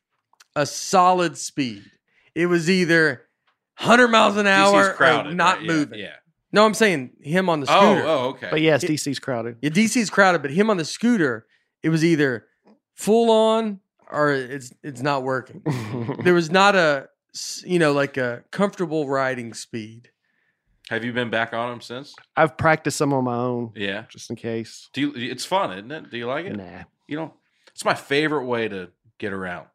[0.56, 1.84] a solid speed.
[2.36, 3.26] It was either
[3.80, 5.66] 100 miles an hour crowded, or not right?
[5.68, 6.00] Moving.
[6.00, 6.16] Yeah.
[6.52, 8.08] No, I'm saying him on the Oh, scooter.
[8.08, 8.48] oh, okay.
[8.50, 9.58] but yes, DC's crowded.
[9.62, 11.46] Yeah, DC's crowded, but him on the scooter,
[11.84, 12.48] it was either
[12.96, 13.80] full on
[14.10, 15.62] or it's it's not working.
[16.24, 17.10] There was not a
[17.64, 20.10] you know like a comfortable riding speed.
[20.90, 22.16] Have you been back on them since?
[22.36, 24.06] I've practiced some on my own Yeah.
[24.10, 24.90] just in case.
[24.94, 26.10] Do you, it's fun, isn't it?
[26.10, 26.56] Do you like it?
[26.56, 26.84] Nah.
[27.08, 27.34] You know,
[27.68, 28.90] it's my favorite way to
[29.20, 29.68] get around.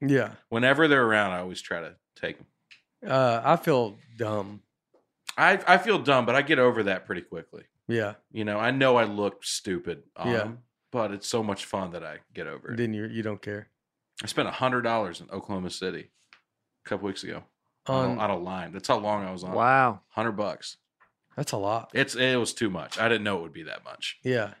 [0.00, 2.46] Yeah, Whenever they're around, I always try to take them.
[3.10, 4.60] uh, I feel dumb.
[5.38, 7.62] I I feel dumb, but I get over that pretty quickly.
[7.88, 10.38] Yeah, You know, I know I look stupid on Yeah.
[10.38, 10.58] them,
[10.92, 12.76] but it's so much fun that I get over it.
[12.76, 13.68] then you you don't care
[14.22, 16.10] I spent a hundred dollars in Oklahoma City
[16.84, 17.44] a couple weeks ago
[17.86, 18.30] on, on.
[18.30, 18.72] a, line.
[18.72, 19.52] That's how long I was on.
[19.52, 20.00] Wow.
[20.10, 20.76] hundred bucks.
[21.36, 21.90] That's a lot.
[21.94, 22.98] It's it was too much.
[22.98, 24.18] I didn't know it would be that much.
[24.22, 24.54] Yeah,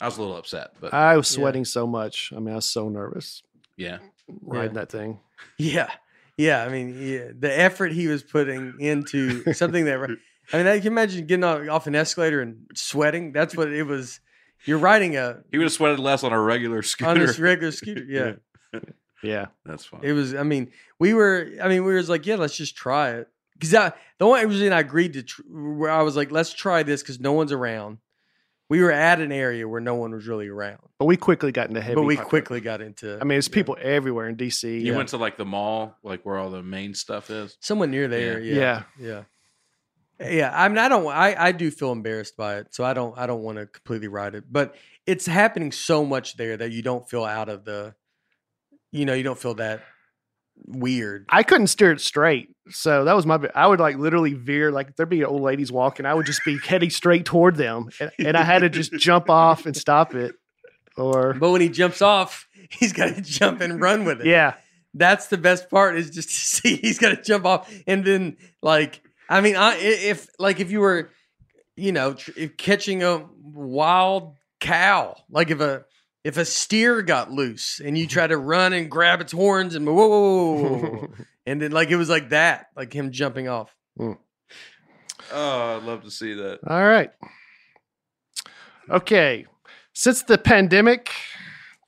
[0.00, 1.40] I was a little upset, but I was Yeah.
[1.40, 2.32] sweating so much.
[2.34, 3.42] I mean, I was so nervous
[3.76, 3.98] yeah,
[4.42, 5.20] riding that thing.
[5.58, 5.90] yeah,
[6.36, 6.62] yeah.
[6.64, 9.98] I mean, yeah, the effort he was putting into something that.
[10.52, 13.32] I mean, I can imagine getting off off an escalator and sweating.
[13.32, 14.20] That's what it was.
[14.64, 17.10] You're riding a he would have sweated less on a regular scooter.
[17.10, 18.04] on this regular scooter.
[18.08, 18.32] Yeah.
[18.74, 18.80] Yeah.
[19.22, 20.00] Yeah, that's fun.
[20.02, 20.34] It was.
[20.34, 21.50] I mean, we were.
[21.62, 23.28] I mean, we was like, yeah, let's just try it.
[23.52, 27.02] Because the only reason I agreed to, tr- where I was like, let's try this
[27.02, 27.98] because no one's around.
[28.68, 31.68] We were at an area where no one was really around, But we quickly got
[31.68, 31.94] into heavy.
[31.94, 33.14] but we pop- quickly got into.
[33.14, 33.54] I mean, there's yeah.
[33.54, 34.62] people everywhere in DC.
[34.62, 34.96] you yeah.
[34.96, 37.56] went to like the mall, like where all the main stuff is.
[37.60, 38.38] somewhere near there.
[38.38, 38.82] Yeah.
[39.00, 39.22] Yeah,
[40.20, 40.52] yeah, yeah.
[40.54, 41.06] I mean, I don't.
[41.06, 43.16] I I do feel embarrassed by it, so I don't.
[43.18, 44.74] I don't want to completely ride it, but
[45.06, 47.94] it's happening so much there that you don't feel out of the.
[48.92, 49.82] You know, you don't feel that
[50.66, 51.26] weird.
[51.28, 52.48] I couldn't steer it straight.
[52.70, 56.04] So that was my, I would like literally veer, like there'd be old ladies walking.
[56.06, 57.88] I would just be heading straight toward them.
[58.00, 60.34] And, and I had to just jump off and stop it.
[60.96, 64.26] Or, But when he jumps off, he's got to jump and run with it.
[64.26, 64.54] yeah.
[64.94, 68.36] that's the best part is just to see he's got to jump off and then
[68.62, 71.10] like I mean I if like if you were
[71.76, 75.84] you know tr- if catching a wild cow like if a
[76.24, 78.12] if a steer got loose and you mm-hmm.
[78.12, 81.08] try to run and grab its horns and whoa, whoa, whoa,
[81.46, 84.12] and then like it was like that like him jumping off hmm.
[85.32, 86.60] Oh, I'd love to see that.
[86.66, 87.10] All right.
[88.90, 89.46] Okay.
[89.92, 91.10] Since the pandemic,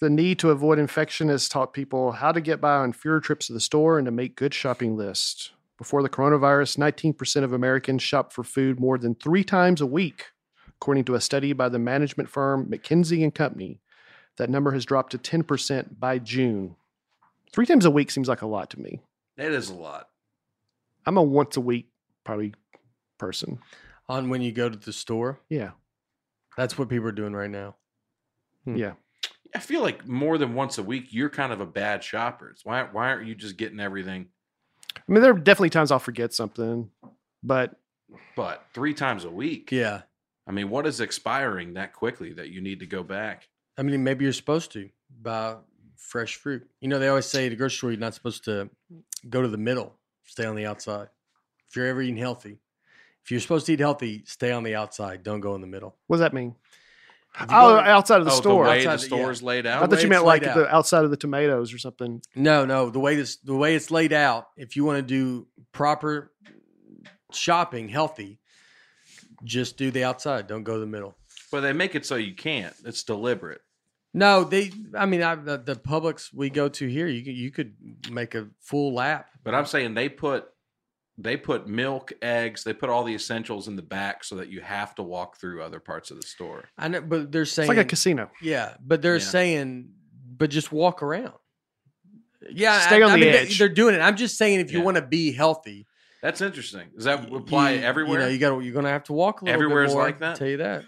[0.01, 3.47] the need to avoid infection has taught people how to get by on fewer trips
[3.47, 5.52] to the store and to make good shopping lists.
[5.78, 10.27] Before the coronavirus, 19% of Americans shop for food more than three times a week,
[10.69, 13.81] according to a study by the management firm McKinsey and Company.
[14.41, 16.75] That number has dropped to 10% by June.
[17.53, 19.03] Three times a week seems like a lot to me.
[19.37, 20.09] It is a lot.
[21.05, 21.91] I'm a once a week
[22.25, 22.55] probably
[23.19, 23.59] person.
[24.09, 25.73] On when you go to the store, Yeah.
[26.57, 27.77] that's what people are doing right now.
[28.65, 28.77] Hmm.
[28.77, 28.93] Yeah.
[29.55, 32.49] I feel like more than once a week, you're kind of a bad shopper.
[32.49, 34.29] It's Why why aren't you just getting everything?
[34.97, 36.91] I mean, there are definitely times I'll forget something,
[37.43, 37.79] but
[38.37, 39.71] But three times a week.
[39.71, 40.03] Yeah.
[40.47, 43.50] I mean, what is expiring that quickly that you need to go back?
[43.79, 44.91] I mean, maybe you're supposed to
[45.23, 45.57] buy
[45.97, 46.69] fresh fruit.
[46.81, 48.71] You know, they always say at the grocery store, you're not supposed to
[49.29, 49.95] go to the middle,
[50.25, 51.09] stay on the outside.
[51.69, 52.59] If you're ever eating healthy,
[53.25, 55.23] if you're supposed to eat healthy, stay on the outside.
[55.23, 55.97] Don't go in the middle.
[56.07, 56.57] what does that mean?
[57.39, 58.65] Oh, go- outside of the oh, store.
[58.65, 59.47] the way Outside the the- yeah.
[59.47, 59.83] laid out.
[59.83, 62.23] I thought you meant like laid the outside of the tomatoes or something.
[62.35, 62.91] No, no.
[62.91, 66.33] The way this, the way it's laid out, if you want to do proper
[67.33, 68.41] shopping, healthy,
[69.45, 70.49] just do the outside.
[70.49, 71.15] Don't go to the middle.
[71.51, 72.75] But they make it so you can't.
[72.85, 73.61] It's deliberate.
[74.13, 74.73] No, they.
[74.97, 77.75] I mean, I, the, the Publix we go to here, you could you could
[78.11, 79.31] make a full lap.
[79.45, 80.47] But I'm saying they put
[81.19, 84.61] they put milk, eggs, they put all the essentials in the back so that you
[84.63, 86.65] have to walk through other parts of the store.
[86.79, 88.31] I know, but they're It's saying like a casino.
[88.43, 89.23] Yeah, but they're Yeah.
[89.25, 89.91] saying,
[90.37, 91.35] but just walk around.
[92.51, 93.59] Yeah, Stay I, on I the mean, they- edge.
[93.59, 93.99] They're doing it.
[94.01, 95.87] I'm just saying, if you want to be healthy,
[96.23, 96.89] That's interesting.
[96.97, 98.21] Does that apply you- everywhere?
[98.21, 100.03] You know, you got you're going to have to walk a little Everywhere's bit more.
[100.05, 100.37] like that?
[100.37, 100.85] Tell you that.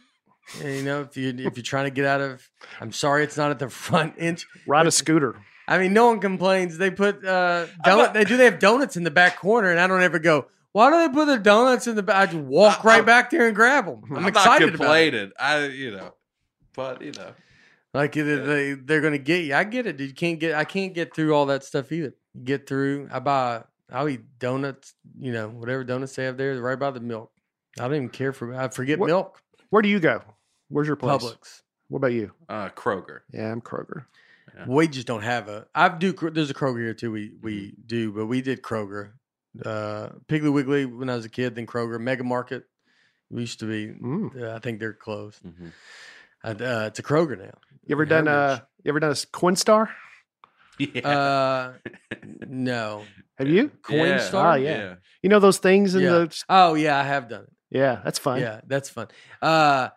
[0.62, 2.47] You know, if you if you're trying to get out of,
[2.81, 4.47] I'm sorry, it's not at the front inch.
[4.66, 5.36] Ride a scooter.
[5.69, 6.77] I mean, no one complains.
[6.77, 8.12] They put uh, donut.
[8.12, 8.36] they do.
[8.36, 10.47] They have donuts in the back corner, and I don't ever go.
[10.73, 12.16] Why do they put the donuts in the back?
[12.16, 14.02] I just walk I- right back there and grab them.
[14.10, 15.32] I'm, I'm, excited not about it.
[15.39, 16.14] I you know,
[16.74, 17.31] but you know,
[17.94, 19.55] Like they, they they're gonna get you.
[19.55, 19.97] I get it.
[19.97, 20.09] dude.
[20.09, 20.55] You can't get.
[20.55, 22.14] I can't get through all that stuff either.
[22.43, 23.09] Get through.
[23.12, 23.62] I buy.
[23.90, 24.94] I'll eat donuts.
[25.19, 27.31] You know, whatever donuts they have there, right by the milk.
[27.78, 28.52] I don't even care for.
[28.55, 29.43] I forget What- milk.
[29.73, 30.20] Where do you go?
[30.69, 31.23] Where's your place?
[31.23, 31.62] Publix.
[31.89, 32.31] What about you?
[32.47, 33.20] uh, Kroger.
[33.32, 34.05] Yeah, I'm Kroger.
[34.55, 34.66] Yeah.
[34.69, 35.66] We just don't have a.
[35.74, 36.12] I do.
[36.12, 37.11] There's a Kroger here too.
[37.11, 39.12] We we do, but we did Kroger,
[39.65, 41.55] uh, Piggly Wiggly when I was a kid.
[41.55, 42.65] Then Kroger, Mega Market.
[43.31, 43.86] We used to be.
[43.99, 44.43] Mm.
[44.43, 45.43] uh, I think they're closed.
[45.43, 45.69] Mm-hmm.
[46.44, 47.55] And, uh, it's a Kroger now.
[47.86, 48.66] You ever done uh Heritage.
[48.85, 49.89] you ever done a Coinstar?
[50.78, 51.09] Yeah.
[51.09, 51.73] Uh,
[52.47, 53.05] no.
[53.39, 53.70] Have you?
[53.82, 54.35] Coinstar?
[54.35, 54.97] Ah, yeah.
[55.23, 56.11] You know those things in Yeah.
[56.11, 57.53] the Oh yeah, I have done it.
[57.73, 58.39] Yeah, that's fun.
[58.39, 59.09] Yeah, Yeah, that's fun.
[59.40, 59.89] Uh,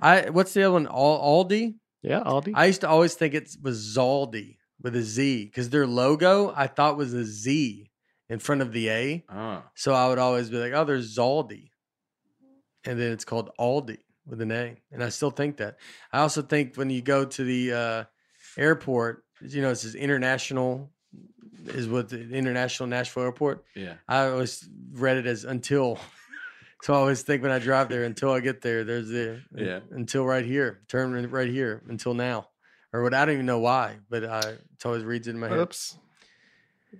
[0.00, 0.86] I what's the other one?
[0.86, 1.74] Al- Aldi.
[2.02, 2.52] Yeah, Aldi.
[2.54, 6.66] I used to always think it was Zaldi with a Z because their logo I
[6.68, 7.90] thought was a Z
[8.28, 9.24] in front of the A.
[9.28, 9.62] Oh.
[9.74, 11.70] So I would always be like, "Oh, there's Zaldi,"
[12.84, 15.76] and then it's called Aldi with an A, and I still think that.
[16.12, 18.04] I also think when you go to the uh,
[18.56, 20.90] airport, you know, it says international
[21.66, 23.64] is what the international Nashville airport.
[23.74, 23.94] Yeah.
[24.06, 25.98] I always read it as until.
[26.84, 29.80] So I always think when I drive there, until I get there, there's the Yeah.
[29.92, 32.48] until right here, turn right here, until now,
[32.92, 33.14] or what?
[33.14, 35.58] I don't even know why, but I it always reads it in my head.
[35.60, 35.96] Oops.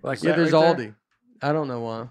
[0.02, 0.86] Like yeah, there's right there?
[0.89, 0.94] Aldi.
[1.43, 2.09] I don't know why.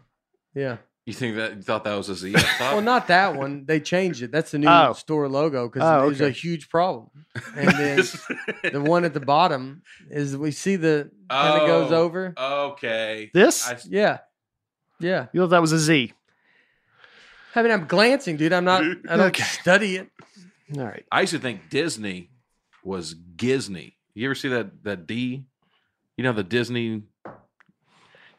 [0.53, 0.77] Yeah,
[1.07, 2.35] You think that you thought that was a Z?
[2.59, 3.65] well, not that one.
[3.65, 4.31] They changed it.
[4.31, 4.93] That's the new Oh.
[4.93, 7.09] store logo because Oh, it was a huge problem.
[7.57, 8.03] And then
[8.71, 9.81] the one at the bottom
[10.11, 12.03] is we see the kind of goes Oh.
[12.03, 12.33] over.
[12.37, 13.31] okay.
[13.33, 13.67] This?
[13.67, 14.19] I, Yeah,
[14.99, 15.25] yeah.
[15.33, 16.13] You know that was a Z.
[17.55, 18.53] I mean, I'm glancing, dude.
[18.53, 18.83] I'm not.
[19.09, 19.43] I don't Okay.
[19.43, 20.09] study it.
[20.77, 21.05] All right.
[21.11, 22.29] I used to think Disney
[22.83, 23.93] was Gizney.
[24.15, 25.45] You ever see that that D?
[26.17, 27.03] You know the Disney.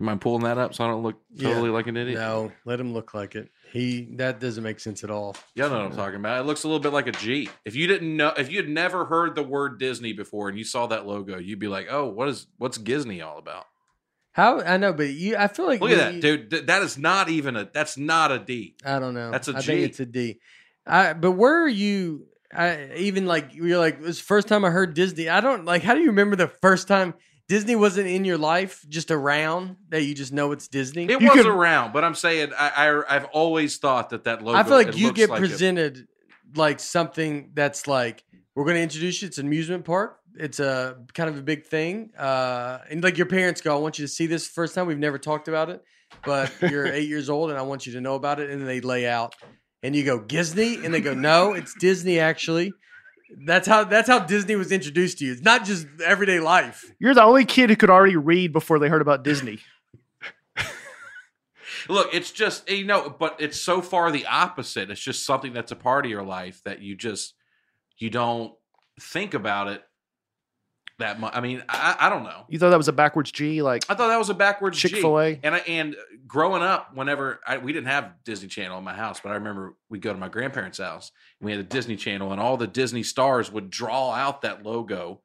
[0.01, 1.49] You mind pulling that up so I don't look Yeah.
[1.51, 2.19] totally like an idiot?
[2.19, 3.49] No, let him look like it.
[3.73, 5.37] He that doesn't make sense at all.
[5.55, 6.41] Y'all know what I'm talking about.
[6.41, 7.49] It looks a little bit like a G.
[7.65, 10.65] If you didn't know, if you had never heard the word Disney before and you
[10.65, 13.67] saw that logo, you'd be like, "Oh, what is what's Gizney all about?"
[14.35, 15.37] How I know, but you.
[15.37, 16.51] I feel like Look at that, you- dude.
[16.51, 17.69] Th- that is not even a.
[17.73, 18.75] That's not a D.
[18.85, 19.31] I don't know.
[19.31, 19.67] That's a I G.
[19.67, 20.41] think it's a D.
[20.87, 22.27] I, but where are you?
[22.53, 25.29] I even like you're like it was the first time I heard Disney.
[25.29, 25.83] I don't like.
[25.83, 27.15] How do you remember the first time
[27.49, 31.05] Disney wasn't in your life, just around that you just know it's Disney?
[31.05, 34.43] It You was could- around, but I'm saying I, I I've always thought that that
[34.43, 34.59] logo.
[34.59, 36.07] I feel like you get like a- presented
[36.57, 38.23] like something that's like
[38.55, 39.29] we're going to introduce you.
[39.29, 40.21] It's an amusement park.
[40.37, 43.99] It's a kind of a big thing, uh, and like your parents go, "I want
[43.99, 44.87] you to see this first time.
[44.87, 45.83] We've never talked about it,
[46.25, 48.67] but you're eight years old, and I want you to know about it." And then
[48.67, 49.35] they lay out,
[49.83, 52.73] and you go, "Disney," and they go, "No, it's Disney actually."
[53.47, 55.33] That's how that's how Disney was introduced to you.
[55.33, 56.85] It's not just everyday life.
[56.99, 59.59] You're the only kid who could already read before they heard about Disney.
[61.89, 64.91] Look, it's just you know, but it's so far the opposite.
[64.91, 67.35] It's just something that's a part of your life that you just
[67.99, 68.53] you don't
[69.01, 69.83] think about it
[70.99, 71.33] that much.
[71.35, 72.45] I mean, I, I don't know.
[72.49, 74.89] You thought that was a backwards G, like I thought that was a backwards G.
[74.89, 75.41] Chick Fil A.
[75.43, 75.97] And I, and
[76.27, 79.75] growing up, whenever I, we didn't have Disney Channel in my house, but I remember
[79.89, 81.11] we'd go to my grandparents' house
[81.41, 84.63] and we had a Disney Channel, and all the Disney stars would draw out that
[84.63, 85.23] logo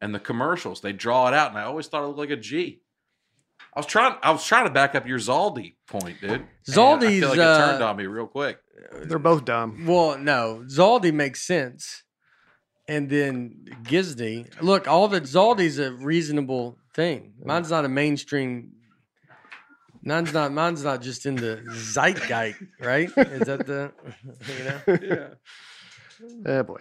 [0.00, 0.80] and the commercials.
[0.80, 2.80] They draw it out, and I always thought it looked like a G.
[3.74, 4.16] I was trying.
[4.22, 6.30] I was trying to back up your Zaldi point, dude.
[6.30, 6.44] And
[6.74, 8.58] I feel like uh, it turned on me real quick.
[9.04, 9.86] They're both dumb.
[9.86, 12.02] Well, no, Zaldi makes sense,
[12.94, 14.46] and then Disney.
[14.60, 17.32] Look, all the Zaldi's a reasonable thing.
[17.44, 18.72] Mine's not a mainstream.
[20.04, 20.52] Mine's not.
[20.52, 23.08] Mine's not just in the zeitgeist, right?
[23.16, 23.92] Is that the?
[24.58, 24.80] You know.
[25.16, 25.28] Yeah.
[26.46, 26.80] Oh boy.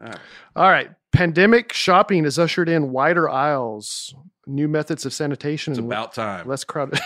[0.00, 0.18] All right.
[0.56, 0.90] All right.
[1.12, 4.14] Pandemic shopping has ushered in wider aisles,
[4.46, 6.46] new methods of sanitation, It's and about time.
[6.46, 7.00] less crowded.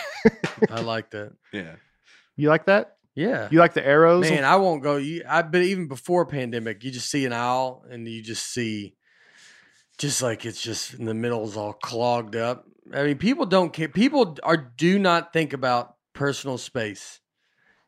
[0.69, 1.31] I like that.
[1.53, 1.75] Yeah.
[2.35, 2.97] you like that?
[3.15, 3.49] Yeah.
[3.51, 4.29] You like the arrows?
[4.29, 4.95] Man, I won't go.
[4.97, 8.95] You, I but even before pandemic, you just see an aisle and you just see,
[9.97, 12.65] just like it's just in the middle is all clogged up.
[12.93, 13.89] I mean, people don't care.
[13.89, 17.19] People are do not think about personal space,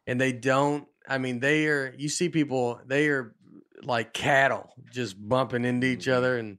[0.08, 0.88] and they don't.
[1.08, 1.94] I mean, they are.
[1.98, 2.80] You see people.
[2.86, 3.34] They are
[3.82, 6.14] like cattle, just bumping into each Mhm.
[6.14, 6.58] other, and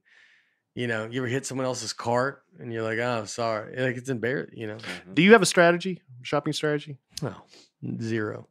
[0.74, 3.76] you know, you ever hit someone else's cart, and you're like, oh, sorry.
[3.80, 4.58] Like it's embarrassing.
[4.58, 4.78] You know.
[5.12, 6.00] Do you have a strategy?
[6.22, 6.96] Shopping strategy?
[7.22, 7.34] no,
[8.00, 8.48] zero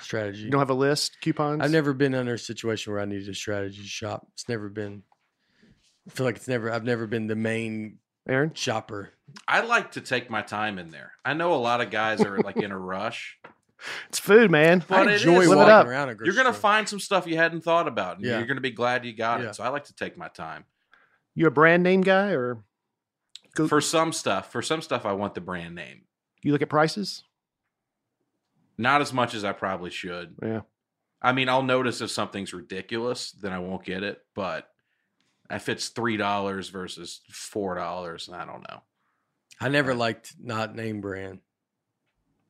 [0.00, 0.42] strategy.
[0.42, 1.60] You don't have a list, coupons?
[1.62, 4.26] I've never been under a situation where I needed a strategy shop.
[4.34, 5.02] It's never been.
[6.06, 6.70] I feel like it's never.
[6.72, 7.98] I've never been the main
[8.28, 8.52] Aaron?
[8.54, 9.10] shopper.
[9.48, 11.12] I like to take my time in there.
[11.24, 13.38] I know a lot of guys are like in a rush.
[14.08, 14.84] It's food, man.
[14.86, 15.86] But I enjoy is- Live it walking up.
[15.88, 16.08] around.
[16.10, 16.60] A You're gonna store.
[16.60, 18.38] find some stuff you hadn't thought about, and Yeah.
[18.38, 19.48] you're gonna be glad you got Yeah.
[19.48, 19.56] it.
[19.56, 20.66] So I like to take my time.
[21.34, 22.62] You a brand name guy or
[23.56, 26.02] go, For some stuff, for some stuff, I want the brand name.
[26.44, 27.24] you look at prices?
[28.82, 30.34] Not as much as I probably should.
[30.42, 30.60] Yeah.
[31.22, 34.18] I mean, I'll notice if something's ridiculous, then I won't get it.
[34.34, 34.68] But
[35.50, 38.82] if it's three dollars versus four dollars, I don't know.
[39.60, 41.38] I never uh, liked not name brand.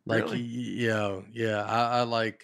[0.07, 0.41] Like Really?
[0.41, 1.63] yeah, yeah.
[1.65, 2.43] I, I like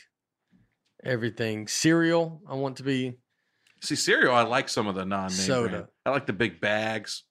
[1.03, 2.43] everything cereal.
[2.49, 3.15] I want to be
[3.81, 5.69] See, cereal, I like some of the non-name Soda.
[5.71, 5.87] brand.
[6.05, 7.23] I like the big bags.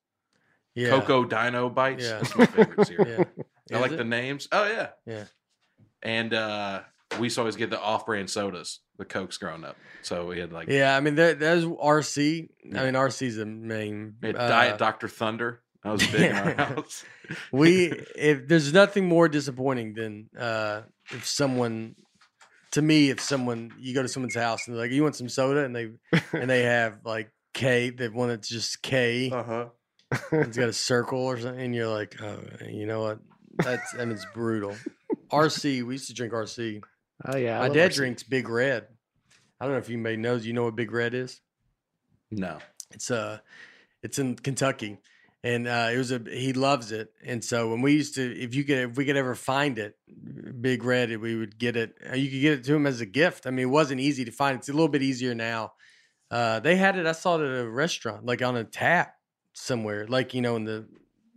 [0.76, 0.90] yeah.
[0.90, 2.04] Cocoa Dyno-Bites.
[2.06, 2.18] Yeah.
[2.20, 3.26] That's my favorite cereal.
[3.70, 3.76] Yeah.
[3.76, 3.98] I Is like it?
[3.98, 4.48] the names.
[4.54, 4.90] Oh yeah.
[5.06, 5.26] Yeah.
[6.04, 6.82] And uh
[7.20, 9.78] we used to always get the off-brand sodas, the Cokes growing up.
[10.02, 12.50] So we had like Yeah, I mean there, there's RC.
[12.66, 12.82] Yeah.
[12.82, 14.16] I mean RC's the main.
[14.24, 15.08] uh, Diet Dr.
[15.08, 15.62] Thunder.
[15.84, 17.06] That was big in our house.
[17.52, 21.96] we if there's nothing more disappointing than uh if someone
[22.72, 25.30] to me if someone you go to someone's house and they're like you want some
[25.30, 25.90] soda and they
[26.34, 29.68] and they have like K they one that's just K Uh-huh.
[30.34, 33.20] it's got a circle or something and you're like oh you know what
[33.58, 34.76] that's I mean it's brutal
[35.32, 36.82] RC we used to drink RC
[37.26, 37.60] Oh yeah.
[37.62, 37.96] I my dad RC.
[37.96, 38.88] drinks Big Red
[39.60, 41.40] I don't know if you may know you know what Big Red is
[42.32, 42.60] No.
[42.92, 43.40] it's uh
[44.04, 45.00] it's in Kentucky.
[45.44, 47.10] And uh it was a he loves it.
[47.24, 49.96] And so when we used to if you could if we could ever find it,
[50.62, 51.96] Big Red, we would get it.
[52.12, 53.46] uh, You could get it to him as a gift.
[53.48, 54.58] I mean, it wasn't easy to find.
[54.58, 55.74] It's a little bit easier now.
[56.32, 59.14] Uh they had it, I saw it at a restaurant, like on a tap
[59.54, 60.88] somewhere, like you know, in the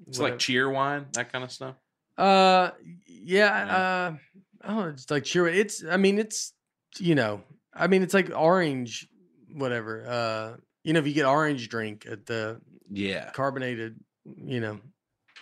[0.07, 0.35] It's whatever.
[0.35, 1.77] like Cheerwine, that kind of stuff.
[2.20, 2.70] Uh,
[3.06, 3.66] yeah.
[3.66, 3.76] Yeah.
[3.76, 4.16] Uh,
[4.64, 5.48] oh, it's like sure.
[5.48, 5.84] It's.
[5.84, 6.52] I mean, it's.
[6.98, 7.42] You know.
[7.72, 9.09] I mean, it's like orange,
[9.55, 10.05] whatever.
[10.06, 12.60] Uh, you know, if you get orange drink at the
[12.90, 13.30] Yeah.
[13.30, 14.80] carbonated, you know,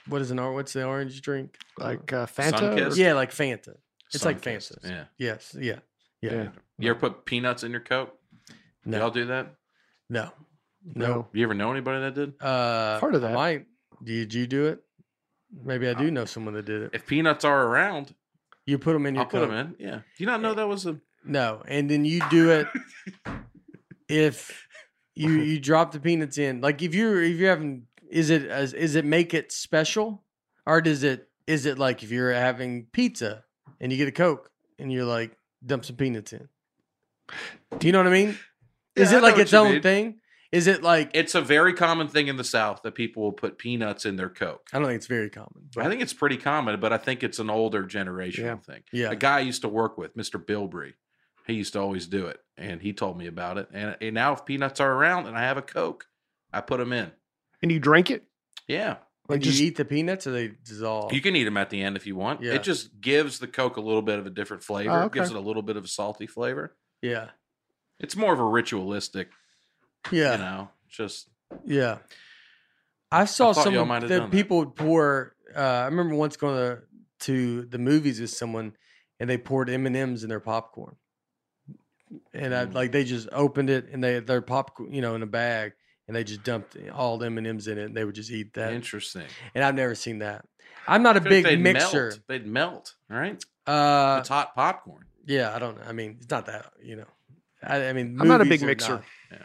[0.09, 0.55] what is an orange?
[0.57, 1.57] What's the orange drink?
[1.79, 2.93] like uh, Fanta.
[2.93, 3.75] or- yeah, like Fanta.
[4.13, 4.79] It's like Sunkist.
[4.81, 4.91] Fanta.
[4.91, 5.05] Yeah.
[5.19, 5.57] Yes.
[5.59, 5.79] Yeah.
[6.21, 6.33] Yeah.
[6.33, 6.49] Yeah.
[6.79, 8.15] You ever put peanuts in your Coke?
[8.85, 8.99] No.
[8.99, 9.55] Y'all do that?
[10.11, 10.31] No.
[10.95, 11.07] No.
[11.07, 11.29] No.
[11.33, 12.35] You ever know anybody that did?
[12.41, 13.35] Uh, Part of I that.
[13.35, 13.67] might.
[14.05, 14.81] Did you do it?
[15.65, 16.91] Maybe I Uh, do know someone that did it.
[16.93, 18.15] If peanuts are around,
[18.67, 19.75] You put them in your I'll put them in.
[19.79, 19.97] Yeah.
[19.97, 22.67] Do you not know that was a No, and then you do it
[24.09, 24.67] if
[25.15, 26.61] you you drop the peanuts in.
[26.61, 30.23] Like if you're if you're having is it as is it make it special
[30.67, 33.45] or does it is it like if you're having pizza
[33.81, 36.49] and you get a coke and you're like dump some peanuts in.
[37.79, 38.39] Do you know what I mean?
[38.97, 39.83] is I it know like what its you own mean.
[39.83, 40.21] thing?
[40.51, 43.59] Is it like It's a very common thing in the South that people will put
[43.59, 44.67] peanuts in their Coke.
[44.73, 45.69] I don't think it's very common.
[45.75, 48.57] But I think it's pretty common, but I think it's an older generational Yeah.
[48.57, 48.83] thing.
[48.93, 49.11] yeah.
[49.11, 50.43] A guy I used to work with, Mr.
[50.43, 50.95] Bilbrey,
[51.47, 53.69] he used to always do it, and he told me about it.
[53.73, 56.07] And, and now, if peanuts are around and I have a Coke,
[56.53, 57.11] I put them in.
[57.63, 58.25] And you drink it?
[58.67, 58.97] Yeah,
[59.29, 61.13] Like Like just you eat the peanuts or they dissolve?
[61.13, 62.43] you can eat them at the end if you want.
[62.43, 62.55] Yeah.
[62.55, 64.93] It just gives the Coke a little bit of a different flavor.
[64.93, 66.75] Oh, It gives it a little bit of a salty flavor.
[67.03, 67.31] yeah.
[68.01, 69.31] It's more of a ritualistic,
[70.11, 70.33] Yeah.
[70.33, 70.69] you know.
[70.89, 71.29] Just
[71.65, 71.99] Yeah.
[73.11, 74.31] I saw thought y'all some might have that that.
[74.31, 75.35] people would pour.
[75.57, 76.83] Uh, I remember once going to,
[77.21, 78.75] to the movies with someone,
[79.19, 80.97] and they poured M and M's in their popcorn,
[82.33, 82.75] and I Mm.
[82.75, 85.73] like they just opened it and they their popcorn, you know, in a bag,
[86.07, 88.31] and they just dumped all the M and M's in it, and they would just
[88.31, 88.73] eat that.
[88.75, 89.25] Interesting.
[89.55, 90.45] And I've never seen that.
[90.87, 92.09] I'm not a big they'd mixer.
[92.09, 92.21] Melt.
[92.29, 93.43] They'd melt, right?
[93.67, 95.05] Uh, it's hot popcorn.
[95.27, 95.79] yeah, I don't.
[95.87, 97.07] I mean, it's not that you know.
[97.63, 99.03] I, I mean, I'm not a big mixer.
[99.31, 99.41] not.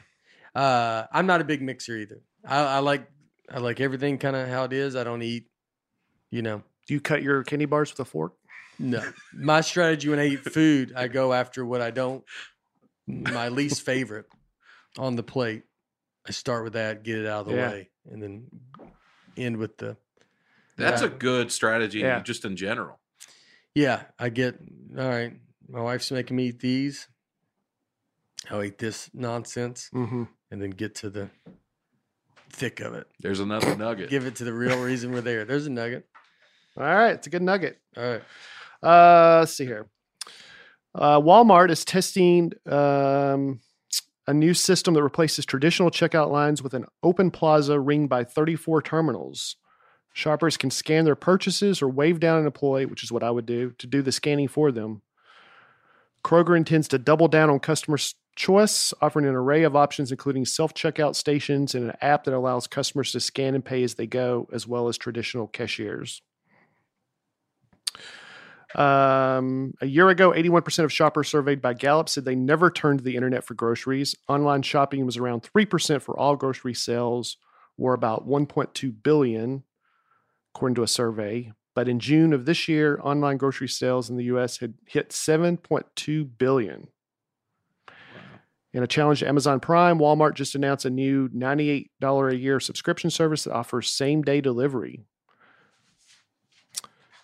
[0.56, 2.22] Uh, I'm not a big mixer either.
[2.46, 3.08] I, I like
[3.52, 4.96] I like everything kind of how it is.
[4.96, 5.48] I don't eat,
[6.32, 6.64] you know.
[6.88, 8.34] Do you cut your candy bars with a fork?
[8.80, 9.04] No,
[9.34, 12.24] my strategy when I eat food, I go after what I don't,
[13.08, 14.26] my least favorite
[14.98, 15.64] on the plate.
[16.28, 17.70] I start with that, get it out of the Yeah.
[17.70, 18.48] way, and then
[19.38, 19.98] end with the.
[20.78, 22.22] That's a good strategy, Yeah.
[22.22, 23.00] just in general.
[23.76, 24.58] Yeah, I get.
[24.98, 25.34] All right,
[25.70, 27.08] my wife's making me eat these.
[28.50, 30.24] I'll eat this nonsense, Mm-hmm.
[30.54, 31.30] And then get to the
[32.52, 33.08] thick of it.
[33.20, 34.12] There's another nugget.
[34.12, 35.46] Give it to the real reason we're there.
[35.46, 36.06] There's a nugget.
[36.78, 37.80] All right, it's a good nugget.
[37.98, 38.22] All right.
[38.84, 39.88] Uh, let's see here.
[40.94, 43.62] Uh, Walmart is testing um,
[44.28, 48.84] a new system that replaces traditional checkout lines with an open plaza ringed by 34
[48.84, 49.56] terminals.
[50.14, 53.48] Shoppers can scan their purchases or wave down an employee, which is what I would
[53.48, 55.02] do, to do the scanning for them.
[56.24, 60.46] Kroger intends to double down on customer s- choice, offering an array of options, including
[60.46, 64.08] self checkout stations and an app that allows customers to scan and pay as they
[64.08, 66.22] go, as well as traditional cashiers.
[68.76, 73.06] Um, a year ago, 81% of shoppers surveyed by Gallup said they never turned to
[73.06, 74.16] the internet for groceries.
[74.28, 77.38] Online shopping was around 3% for all grocery sales,
[77.78, 79.64] or about 1.2 billion,
[80.54, 81.52] according to a survey.
[81.76, 86.30] But in June of this year, online grocery sales in the US had hit 7.2
[86.38, 86.88] billion.
[88.74, 93.12] In a challenge to Amazon Prime, Walmart just announced a new $98 a year subscription
[93.12, 95.06] service that offers same day delivery.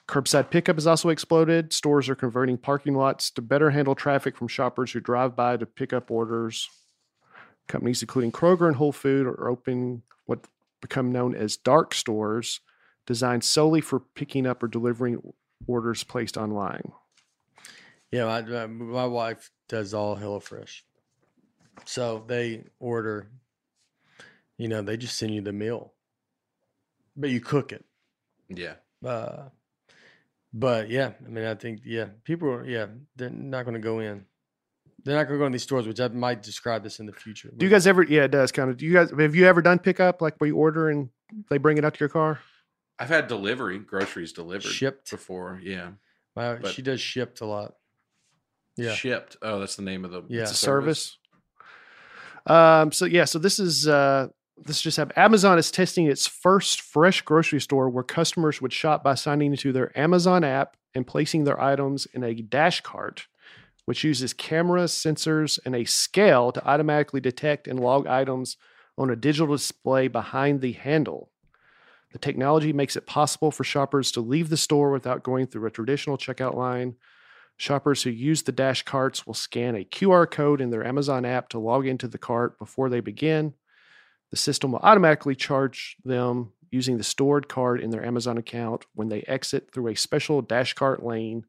[0.07, 1.73] Curbside pickup has also exploded.
[1.73, 5.65] Stores are converting parking lots to better handle traffic from shoppers who drive by to
[5.65, 6.67] pick up orders.
[7.67, 10.45] Companies including Kroger and Whole Food are opening what
[10.81, 12.59] become known as dark stores,
[13.05, 15.21] designed solely for picking up or delivering
[15.67, 16.91] orders placed online.
[18.11, 20.81] Yeah, my, my, wife does all HelloFresh.
[21.85, 23.27] So they order,
[24.57, 25.93] you know, they just send you the meal,
[27.15, 27.85] but you cook it.
[28.49, 28.75] Yeah.
[29.05, 29.49] Uh,
[30.53, 33.99] but yeah, I mean, I think, yeah, people are, yeah, they're not going to go
[33.99, 34.25] in.
[35.03, 37.13] They're not going to go in these stores, which I might describe this in the
[37.13, 37.49] future.
[37.55, 38.03] Do you guys ever?
[38.03, 38.77] Yeah, it does kind of.
[38.77, 41.09] Do you guys have you ever done pickup like where you order and
[41.49, 42.39] they bring it out to your car?
[42.99, 45.09] I've had delivery, groceries delivered Shipt?
[45.09, 45.61] before.
[45.63, 45.91] Yeah.
[46.35, 47.75] My, she does Shipt a lot.
[48.75, 48.93] Yeah.
[48.93, 49.37] Shipt.
[49.41, 50.41] Oh, that's the name of the Yeah.
[50.41, 51.17] It's a service.
[52.49, 52.91] Um.
[52.91, 53.25] So yeah.
[53.25, 54.27] So this is uh.
[54.65, 55.17] This just happened.
[55.17, 59.71] Amazon is testing its first fresh grocery store where customers would shop by signing into
[59.71, 63.27] their Amazon app and placing their items in a dash cart,
[63.85, 68.57] which uses cameras, sensors, and a scale to automatically detect and log items
[68.97, 71.31] on a digital display behind the handle.
[72.11, 75.71] The technology makes it possible for shoppers to leave the store without going through a
[75.71, 76.95] traditional checkout line.
[77.59, 81.49] Shoppers who use the dash carts will scan a QR code in their Amazon app
[81.49, 83.53] to log into the cart before they begin.
[84.31, 89.09] The system will automatically charge them using the stored card in their Amazon account when
[89.09, 91.45] they exit through a special dash cart lane.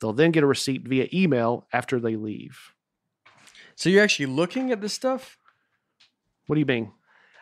[0.00, 2.72] They'll then get a receipt via email after they leave.
[3.74, 5.38] So you're actually looking at this stuff?
[6.46, 6.92] What do you mean?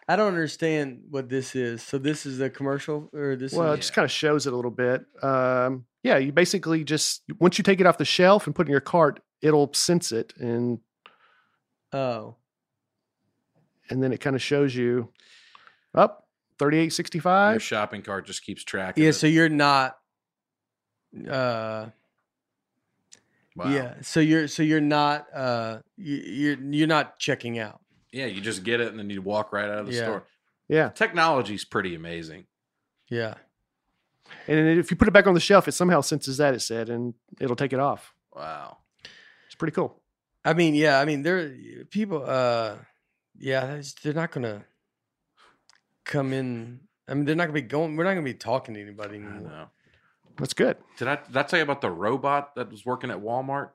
[0.09, 1.83] I don't understand what this is.
[1.83, 4.53] So this is a commercial or this Well, is it just kind of shows it
[4.53, 5.05] a little bit.
[5.23, 8.69] Um, yeah, you basically just once you take it off the shelf and put it
[8.69, 10.79] in your cart, it'll sense it and
[11.93, 12.37] Oh.
[13.91, 15.13] and then it kind of shows you
[15.95, 16.29] up
[16.59, 18.99] thirty eight sixty Your shopping cart just keeps track.
[18.99, 19.13] Yeah, it.
[19.15, 19.99] so you're not
[21.29, 21.87] uh
[23.57, 23.71] Wow.
[23.71, 27.81] yeah, so you're so you're not uh you, you're you're not checking out.
[28.13, 30.03] Yeah, you just get it and then you walk right out of the Yeah.
[30.03, 30.25] store.
[30.69, 32.47] Yeah, Technology's pretty amazing.
[33.09, 33.35] Yeah.
[34.49, 36.89] and if you put it back on the shelf, it somehow senses that it said,
[36.89, 38.13] and it'll take it off.
[38.35, 38.79] Wow.
[39.47, 40.03] It's pretty cool.
[40.45, 41.51] I mean, yeah, I mean there
[41.91, 42.77] people uh
[43.39, 44.65] yeah, they're not going to
[46.05, 48.37] come in I mean, they're not going to be going we're not going to be
[48.39, 49.41] talking to anybody I anymore.
[49.49, 49.67] know.
[50.39, 50.77] That's good.
[50.99, 53.71] Did I did I tell you about the robot that was working at Walmart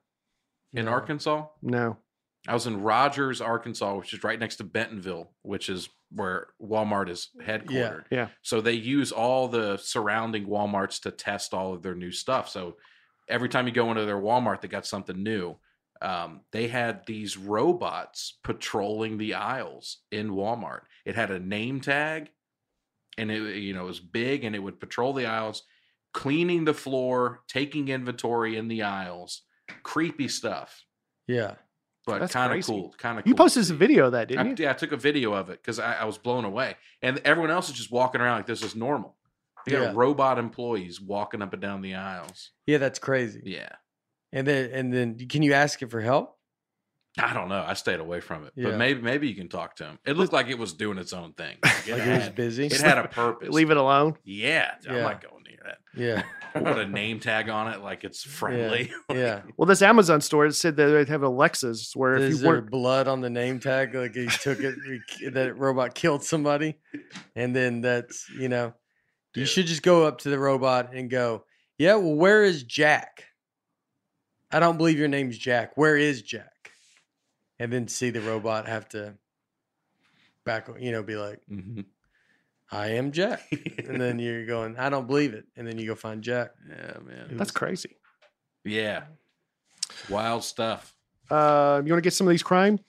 [0.74, 0.92] in No.
[0.92, 1.48] Arkansas?
[1.62, 1.98] No,
[2.48, 7.10] I was in Rogers, Arkansas, which is right next to Bentonville, which is where Walmart
[7.10, 8.06] is headquartered.
[8.10, 8.18] Yeah.
[8.18, 8.28] yeah.
[8.42, 12.50] So they use all the surrounding Walmarts to test all of their new stuff.
[12.50, 12.78] So
[13.30, 15.56] every time you go into their Walmart, they got something new.
[16.02, 20.82] Um, they had these robots patrolling the aisles in Walmart.
[21.06, 22.32] It had a name tag,
[23.20, 25.62] and it you know it was big, and it would patrol the aisles,
[26.12, 29.44] cleaning the floor, taking inventory in the aisles.
[29.84, 30.84] Creepy stuff
[31.28, 31.56] Yeah.
[32.06, 32.94] But kind of cool.
[32.98, 34.64] Kind of You cool posted a video of that, didn't you?
[34.66, 37.52] yeah, I took a video of it because I, I was blown away, and everyone
[37.52, 39.16] else is just walking around like this is normal.
[39.66, 39.92] They got Yeah.
[39.94, 42.52] robot employees walking up and down the aisles.
[42.66, 43.42] Yeah, that's crazy.
[43.46, 43.70] Yeah,
[44.34, 46.38] And then and then can you ask it for help?
[47.20, 47.62] I don't know.
[47.68, 48.70] I stayed away from it, Yeah.
[48.70, 50.00] but maybe maybe you can talk to him.
[50.06, 51.58] It looked like it was doing its own thing.
[51.64, 52.68] Like it, Like it was busy.
[52.68, 53.50] it had a purpose.
[53.52, 54.16] Leave it alone.
[54.24, 55.78] Yeah, I'm not going that.
[55.96, 56.24] Yeah.
[56.54, 58.92] Put a name tag on it like it's friendly.
[59.10, 59.42] Yeah.
[59.58, 62.70] Well, this Amazon store it said that they have Alexas where if you there weren't
[62.72, 63.96] blood on the name tag?
[63.96, 64.76] Like he took it,
[65.34, 66.78] that robot killed somebody,
[67.36, 68.74] and then that's you know,
[69.36, 69.50] you Dude.
[69.50, 71.46] should just go up to the robot and go,
[71.78, 73.24] yeah, well, where is Jack?
[74.52, 75.78] I don't believe your name's Jack.
[75.78, 76.72] Where is Jack?
[77.60, 79.14] And then see the robot have to
[80.44, 81.86] back, you know, be like, Mhm.
[82.72, 83.42] I am Jack,
[83.86, 86.52] and then you're going, I don't believe it, and then you go find Jack.
[86.70, 87.38] yeah, man.
[87.38, 87.98] that's crazy.
[88.64, 89.04] Yeah,
[90.10, 90.96] wild stuff.
[91.30, 92.80] Uh, you want to get some of these crime?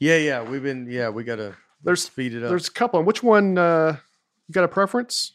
[0.00, 1.54] Yeah, yeah, we've been, yeah, we gotta
[1.84, 2.48] There's speed it up.
[2.50, 3.02] there's a couple.
[3.02, 3.58] Which one?
[3.58, 3.96] Uh,
[4.48, 5.34] you got a preference?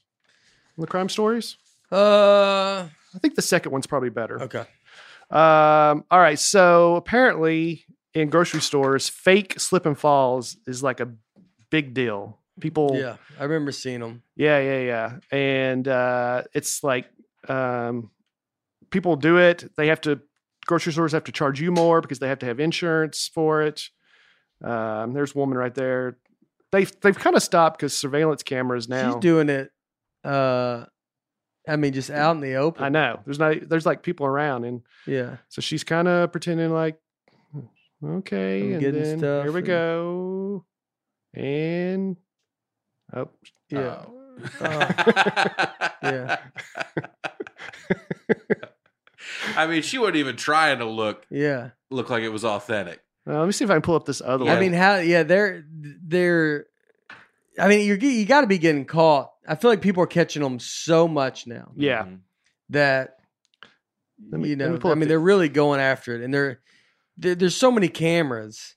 [0.77, 1.57] on The crime stories.
[1.91, 4.41] uh, I think the second one's probably better.
[4.43, 4.65] okay.
[5.30, 6.38] Um, all right.
[6.39, 11.09] So apparently, in grocery stores, fake slip and falls is like a
[11.69, 12.39] big deal.
[12.59, 14.21] People, Yeah, I remember seeing them.
[14.35, 15.17] yeah, yeah, yeah.
[15.38, 17.05] And uh, it's like
[17.47, 18.11] um,
[18.91, 19.71] people do it.
[19.75, 20.19] They have to.
[20.65, 23.89] Grocery stores have to charge you more because they have to have insurance for it.
[24.63, 26.17] Um, there's a woman right there.
[26.71, 29.13] They've they've kind of stopped because surveillance cameras now.
[29.13, 29.71] She's doing it.
[30.23, 30.85] Uh,
[31.67, 32.84] I mean, just out in the open.
[32.84, 36.71] I know there's not there's like people around, and Yeah, so she's kind of pretending
[36.71, 36.97] like,
[38.05, 40.65] okay, I'm and then stuff here we and- go,
[41.34, 42.17] and
[43.14, 43.30] oh,
[43.69, 44.19] yeah, Oh.
[46.03, 46.38] Yeah.
[49.56, 51.72] I mean, she wasn't even trying to look yeah.
[51.90, 52.99] look like it was authentic.
[53.27, 54.52] uh, let me see if I can pull up this other Yeah.
[54.52, 54.57] one.
[54.57, 54.95] I mean, how?
[54.98, 56.65] Yeah, they're they're.
[57.60, 59.31] I mean, you're you got to be getting caught.
[59.48, 62.19] I feel like people are catching them so much now yeah, Mhm.
[62.69, 63.18] that
[64.31, 64.80] Let me- you let me know.
[64.80, 66.61] pull I mean, the- they're really going after it, and they're,
[67.18, 68.76] there there's so many cameras.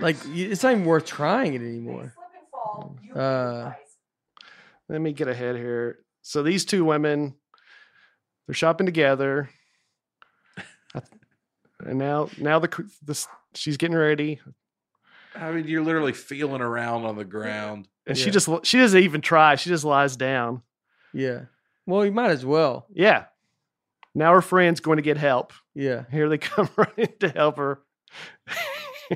[0.00, 2.14] Like it's not even worth trying it anymore.
[3.14, 3.72] Uh,
[4.88, 5.98] let me get ahead here.
[6.22, 7.34] So these two women,
[8.46, 9.50] they're shopping together,
[11.80, 14.40] and now now the this she's getting ready,
[15.34, 17.88] I mean, you're literally feeling around on the ground.
[18.06, 19.54] and she just she doesn't even try.
[19.56, 20.62] She just lies down.
[21.12, 21.42] Yeah.
[21.86, 22.86] Well, you might as well.
[22.92, 23.24] Yeah.
[24.14, 25.52] Now her friend's going to get help.
[25.74, 26.04] Yeah.
[26.10, 27.80] Here they come running to help her.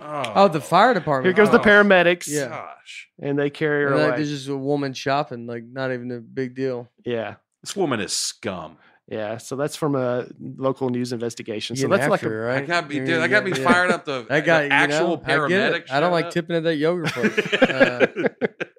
[0.02, 1.26] Oh, the fire department.
[1.26, 1.36] Here department.
[1.36, 1.62] goes the Oh.
[1.62, 2.28] paramedics.
[2.28, 2.48] Yeah.
[2.48, 4.16] gosh, And they carry her And, like, away.
[4.16, 6.90] there's just a woman shopping, like not even a big deal.
[7.04, 7.36] yeah.
[7.62, 8.76] this woman is scum.
[9.08, 9.36] Yeah.
[9.38, 10.26] So that's from a
[10.56, 11.76] local news investigation.
[11.76, 12.66] So that's like after a, her, right?
[12.66, 13.20] That got me, You're dude.
[13.22, 13.64] That got me yeah, yeah.
[13.72, 14.04] fired up.
[14.06, 15.74] The, That guy, the actual you know, I, paramedic.
[15.84, 15.92] it.
[15.92, 16.30] I don't like up.
[16.32, 17.38] tipping at that yogurt place.
[17.54, 18.06] Uh,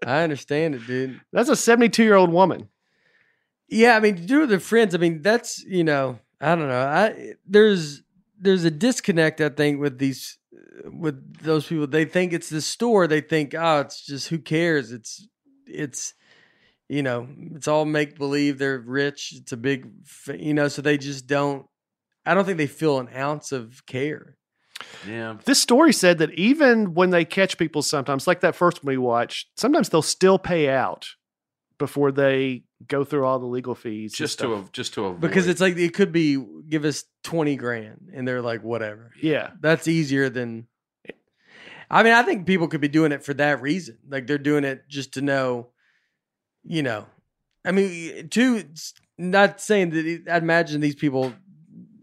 [0.06, 1.20] I understand it, dude.
[1.32, 2.70] that's a 72 year old woman.
[3.70, 4.94] Yeah, I mean, do with their friends.
[4.94, 6.80] I mean, that's you know, I don't know.
[6.80, 8.04] I there's
[8.40, 9.42] there's a disconnect.
[9.42, 10.38] I think with these
[10.86, 11.88] with those people.
[11.88, 13.08] They think it's the store.
[13.08, 14.92] They think, oh, it's just who cares.
[14.92, 15.28] It's
[15.68, 16.14] it's
[16.88, 18.58] you know, it's all make believe.
[18.58, 19.34] They're rich.
[19.36, 19.90] It's a big,
[20.34, 21.66] you know, so they just don't.
[22.26, 24.38] I don't think they feel an ounce of care.
[25.08, 25.38] Yeah.
[25.46, 28.98] This story said that even when they catch people sometimes, like that first one we
[28.98, 31.08] watched, sometimes they'll still pay out
[31.78, 34.14] before they go through all the legal fees.
[34.14, 35.22] Just to av- just to avoid.
[35.22, 39.12] Because it's like it could be give us twenty grand, and they're like, whatever.
[39.22, 39.52] Yeah.
[39.60, 40.68] That's easier than.
[41.90, 44.00] I mean, I think people could be doing it for that reason.
[44.10, 45.70] Like they're doing it just to know,
[46.64, 47.06] you know.
[47.64, 48.56] I mean, too.
[48.58, 50.24] it's Not saying that.
[50.30, 51.34] I'd imagine these people,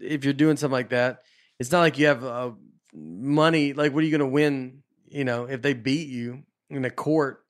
[0.01, 1.23] if you're doing something like that,
[1.59, 2.53] it's not like you have uh,
[2.95, 3.73] money.
[3.73, 4.83] Like, what are you going to win?
[5.09, 7.42] You know, if they beat you in a court,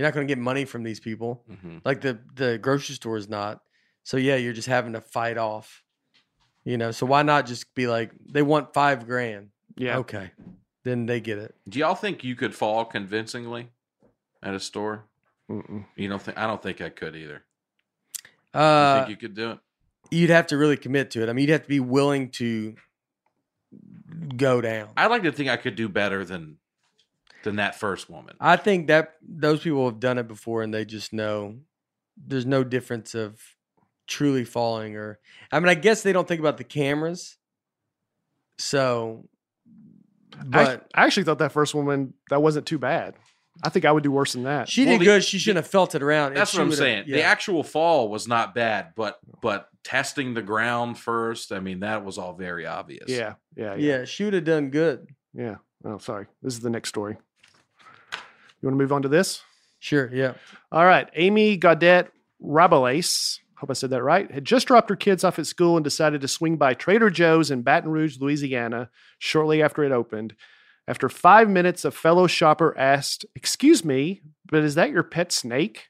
[0.00, 1.44] you're not going to get money from these people.
[1.50, 1.82] Mhm.
[1.84, 3.60] Like the the grocery store is not.
[4.02, 5.82] So yeah, you're just having to fight off.
[6.64, 9.50] You know, so why not just be like they want five grand?
[9.76, 9.98] Yeah.
[9.98, 10.30] Okay.
[10.84, 11.54] Then they get it.
[11.68, 13.68] Do y'all think you could fall convincingly
[14.42, 15.04] at a store?
[15.50, 15.84] Mm-mm.
[15.96, 16.38] You don't think?
[16.38, 17.42] I don't think I could either.
[18.54, 19.58] You Uh, think you could do it?
[20.10, 21.28] you'd have to really commit to it.
[21.28, 22.74] I mean, you'd have to be willing to
[24.36, 24.88] go down.
[24.96, 26.56] I, I like to think I could do better than
[27.42, 28.36] than that first woman.
[28.40, 31.56] I think that those people have done it before and they just know
[32.16, 33.40] there's no difference of
[34.06, 35.18] truly falling or
[35.52, 37.36] I mean, I guess they don't think about the cameras.
[38.58, 39.28] So
[40.38, 43.14] I, but I actually thought that first woman that wasn't too bad.
[43.62, 44.68] I think I would do worse than that.
[44.68, 45.24] she Well, did the- good.
[45.24, 46.34] She shouldn't have felt it around.
[46.34, 47.04] That's what I'm would've- saying.
[47.08, 51.52] The actual fall was not bad, but but testing the ground first.
[51.52, 53.08] I mean, that was all very obvious.
[53.08, 53.98] yeah, yeah, yeah.
[53.98, 55.08] Yeah, she would have done good.
[55.34, 55.56] Yeah.
[55.84, 56.26] Oh, sorry.
[56.42, 57.16] This is the next story.
[58.60, 59.42] You want to move on to this?
[59.78, 60.10] Sure.
[60.12, 60.34] Yeah.
[60.70, 61.08] All right.
[61.14, 62.08] Amy Gaudette
[62.40, 65.84] Rabelais, hope I said that right, had just dropped her kids off at school and
[65.84, 70.34] decided to swing by Trader Joe's in Baton Rouge, Louisiana, shortly after it opened.
[70.86, 75.88] After five minutes, a fellow shopper asked, Excuse me, but is that your pet snake?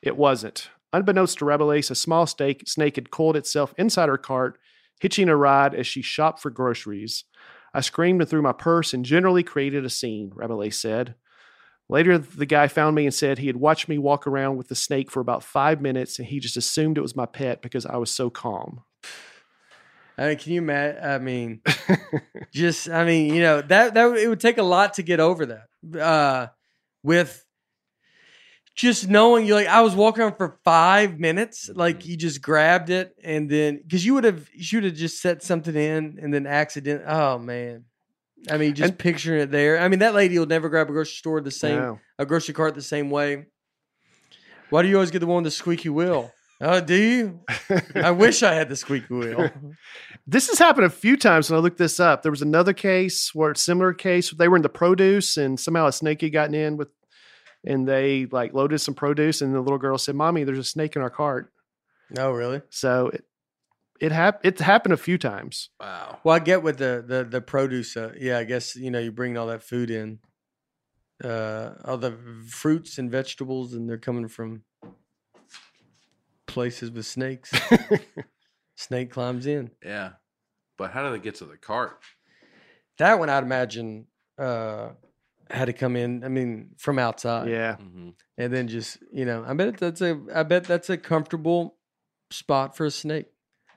[0.00, 0.70] It wasn't.
[0.92, 4.58] Unbeknownst to Rabelais, a small snake, snake had coiled itself inside her cart,
[5.00, 7.24] hitching a ride as she shopped for groceries.
[7.74, 11.14] I screamed and threw my purse and generally created a scene, Rabelais said.
[11.92, 14.74] Later, the guy found me and said he had watched me walk around with the
[14.74, 17.98] snake for about five minutes and he just assumed it was my pet because I
[17.98, 18.80] was so calm.
[20.16, 21.04] I mean, can you imagine?
[21.04, 21.60] I mean,
[22.50, 25.44] just I mean, you know that that it would take a lot to get over
[25.44, 26.00] that.
[26.00, 26.46] Uh,
[27.02, 27.44] with
[28.74, 32.88] just knowing you like I was walking around for five minutes, like you just grabbed
[32.88, 36.32] it and then because you would have you should have just set something in and
[36.32, 37.02] then accident.
[37.06, 37.84] Oh man,
[38.50, 39.78] I mean, just And- picturing it there.
[39.78, 42.00] I mean, that lady will never grab a grocery store the same No.
[42.18, 43.46] a grocery cart the same way.
[44.70, 46.32] Why do you always get the one with the squeaky wheel?
[46.60, 47.40] Oh, do you?
[47.96, 49.50] I wish I had the squeaky wheel.
[50.26, 52.22] This has happened a few times when I looked this up.
[52.22, 54.30] There was another case where similar case.
[54.30, 56.88] They were in the produce and somehow a snake had gotten in with,
[57.66, 60.94] and they like loaded some produce and the little girl said, "Mommy, there's a snake
[60.94, 61.52] in our cart."
[62.16, 62.62] Oh, really?
[62.70, 63.24] So it
[64.02, 65.70] it hap- it's happened a few times.
[65.80, 66.18] Wow.
[66.24, 67.96] Well, I get with the the the produce.
[67.96, 70.18] Uh, yeah, I guess you know you bring all that food in,
[71.22, 72.18] uh, all the
[72.48, 74.64] fruits and vegetables, and they're coming from
[76.46, 77.52] places with snakes.
[78.76, 79.70] Snake climbs in.
[79.84, 80.12] Yeah.
[80.76, 82.00] But how do they get to the cart?
[82.98, 84.06] That one, I'd imagine,
[84.38, 84.90] uh,
[85.48, 86.24] had to come in.
[86.24, 87.48] I mean, from outside.
[87.48, 90.96] Yeah, hmm and then just you know, I bet that's a I bet that's a
[90.96, 91.76] comfortable
[92.30, 93.26] spot for a snake,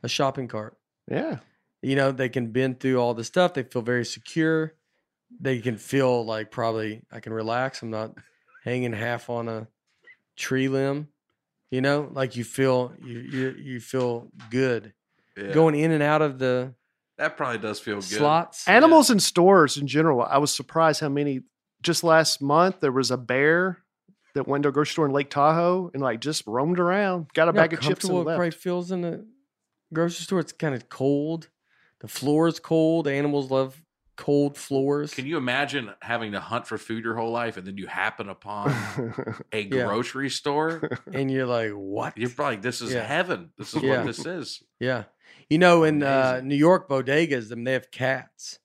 [0.06, 0.78] a shopping cart.
[1.10, 1.40] yeah.
[1.82, 4.74] you know they can bend through all the stuff they feel very secure
[5.42, 8.14] they can feel like probably i can relax i'm not
[8.64, 9.68] hanging half on a
[10.38, 11.08] tree limb
[11.72, 14.94] you know like you feel you you, you feel good
[15.38, 15.52] Yeah.
[15.54, 16.74] going in and out of the
[17.18, 18.04] that probably does feel good.
[18.04, 20.22] slots Animals in stores in general.
[20.22, 21.44] I was surprised how many.
[21.82, 23.78] Just last month, there was a bear
[24.34, 27.44] that went to a grocery store in Lake Tahoe and like just roamed around, got
[27.48, 28.38] a You know bag of chips and comfortable it left.
[28.38, 29.22] probably feels in a
[29.94, 31.50] grocery store it's kind of cold
[32.02, 33.82] the floor is cold animals love
[34.18, 37.78] cold floors Can you imagine having to hunt for food your whole life and then
[37.78, 38.72] you happen upon
[39.52, 39.84] a Yeah.
[39.84, 40.90] grocery store?
[41.14, 43.06] and you're like what You're probably this is Yeah.
[43.06, 43.52] heaven.
[43.58, 43.98] This is Yeah.
[43.98, 44.64] what this is.
[44.80, 45.04] Yeah.
[45.50, 48.60] You know, in uh, New York bodegas, I mean, they have cats.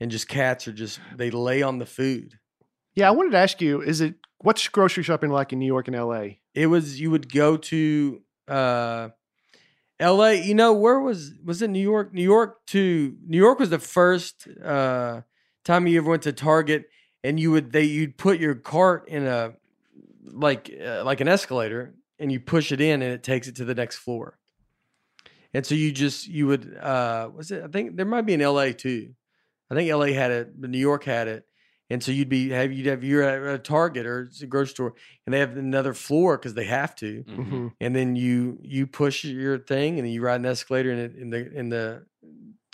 [0.00, 2.40] And just cats are just, they lay on the food.
[2.96, 5.86] yeah, I wanted to ask you: Is it what's grocery shopping like in New York
[5.86, 6.40] and L.A.?
[6.54, 9.08] It was, you would go to uh,
[10.00, 10.30] LA.
[10.30, 12.12] You know, where was, was it New York?
[12.12, 15.22] New York to, New York was the first uh,
[15.64, 16.86] time you ever went to Target
[17.24, 19.54] and you would, they, you'd put your cart in a,
[20.24, 23.64] like, uh, like an escalator and you push it in and it takes it to
[23.64, 24.38] the next floor.
[25.54, 28.40] And so you just you would uh was it I think there might be in
[28.40, 29.14] LA too.
[29.70, 31.46] I think LA had it, but New York had it.
[31.92, 34.70] And so you'd be have you'd have you're at a Target or it's a grocery
[34.70, 34.94] store
[35.26, 37.22] and they have another floor because they have to.
[37.24, 37.36] Mhm.
[37.36, 37.66] Mm-hmm.
[37.80, 41.14] And then you you push your thing and then you ride an escalator and it,
[41.14, 42.06] and the and the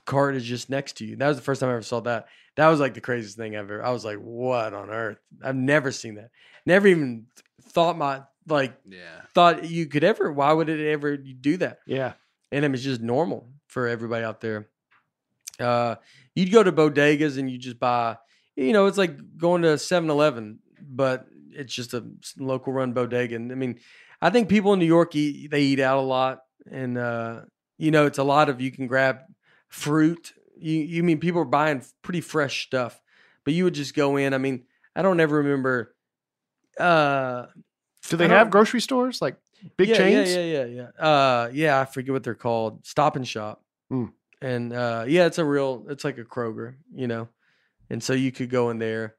[0.05, 1.17] cart is just next to you.
[1.17, 2.29] That was the first time I ever saw that.
[2.57, 3.85] That was like the craziest thing ever.
[3.85, 5.19] I was like, what on earth?
[5.45, 6.31] I've never seen that.
[6.67, 7.27] Never even
[7.63, 9.21] thought my like Yeah.
[9.35, 10.33] thought you could ever.
[10.33, 11.81] Why would it ever do that?
[11.87, 12.15] Yeah,
[12.51, 14.69] and it was just normal for everybody out there.
[15.61, 15.97] Uh,
[16.35, 18.17] you'd go to bodegas and you just buy,
[18.59, 22.05] you know, it's like going to 7 Eleven, but it's just a
[22.39, 23.37] local run bodega.
[23.37, 23.79] And I mean,
[24.21, 26.41] I think people in New York eat, they eat out a lot.
[26.71, 27.43] And, uh,
[27.79, 29.21] you know, it's a lot of you can grab
[29.69, 30.33] fruit.
[30.59, 33.01] You, you mean people are buying pretty fresh stuff,
[33.45, 34.35] but you would just go in.
[34.35, 34.65] I mean,
[34.97, 35.95] I don't ever remember.
[36.79, 37.47] Uh,
[38.09, 39.37] do they have grocery stores like
[39.77, 40.35] big yeah, chains?
[40.35, 41.05] Yeah, yeah, yeah, yeah.
[41.05, 42.85] Uh, yeah, I forget what they're called.
[42.87, 43.63] Stop and Shop.
[43.89, 44.07] Hmm.
[44.41, 45.87] And uh, yeah, it's a real.
[45.89, 47.29] It's like a Kroger, you know.
[47.91, 49.17] And so you could go in there,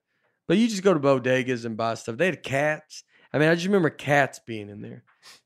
[0.47, 2.17] but you just go to bodegas and buy stuff.
[2.17, 3.03] They had cats.
[3.33, 5.03] I mean, I just remember cats being in there.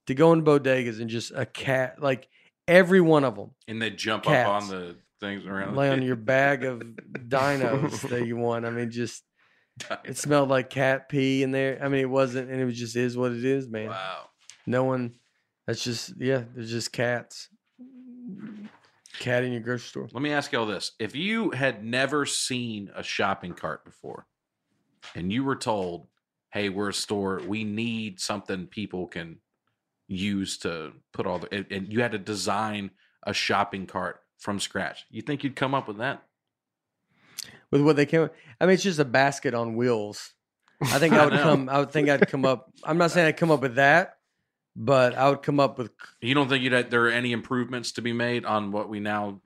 [0.08, 2.28] To go in bodegas and just a cat, like
[2.68, 4.48] every one of them, And they jump Cats.
[4.48, 5.76] up on the things around.
[5.76, 6.82] lay on your bag of
[7.28, 8.66] dinos that you want.
[8.66, 9.24] I mean, just
[10.06, 11.80] it smelled like cat pee in there.
[11.82, 13.90] I mean, it wasn't, and it was just is what it is, man.
[13.90, 14.26] Wow.
[14.66, 15.16] No one.
[15.68, 16.44] That's just yeah.
[16.54, 17.50] There's just cats.
[19.20, 20.10] Cat in your grocery store.
[20.12, 20.92] Let me ask you all this.
[21.00, 24.26] If you had never seen a shopping cart before
[25.16, 26.08] and you were told,
[26.52, 29.38] hey, we're a store, we need something people can
[30.08, 32.92] use to put all the, and, and you had to design
[33.26, 36.24] a shopping cart from scratch, you think you'd come up with that?
[37.72, 38.22] with what they came.
[38.22, 38.32] with.
[38.62, 40.34] I mean, it's just a basket on wheels.
[40.82, 41.44] I think I I would know.
[41.44, 41.70] come.
[41.70, 42.72] I would think I'd come up.
[42.84, 44.18] I'm not saying I'd come up with that,
[44.76, 45.92] but I would come up with.
[46.22, 49.42] You don't think you'd, there are any improvements to be made on what we now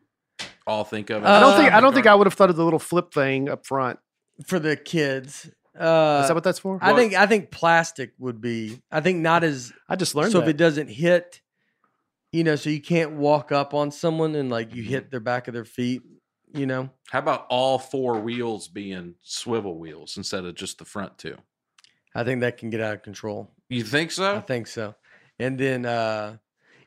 [0.66, 1.24] all think of?
[1.24, 2.08] as I Uh, don't think I don't think?
[2.08, 4.00] I would have thought of the little flip thing up front.
[4.46, 5.50] for the kids.
[5.78, 6.80] Uh, Is that what that's for?
[6.82, 8.82] I think I think plastic would be.
[8.92, 10.46] I think not as I just learned so that.
[10.46, 11.42] if it doesn't hit,
[12.32, 15.48] you know, so you can't walk up on someone and like you hit their back
[15.48, 16.02] of their feet.
[16.54, 21.18] You know, How about all four wheels being swivel wheels instead of just the front
[21.18, 21.36] two?
[22.16, 23.52] I think that can get out of control.
[23.70, 24.36] You think so?
[24.36, 24.96] I think so.
[25.40, 26.38] And then, uh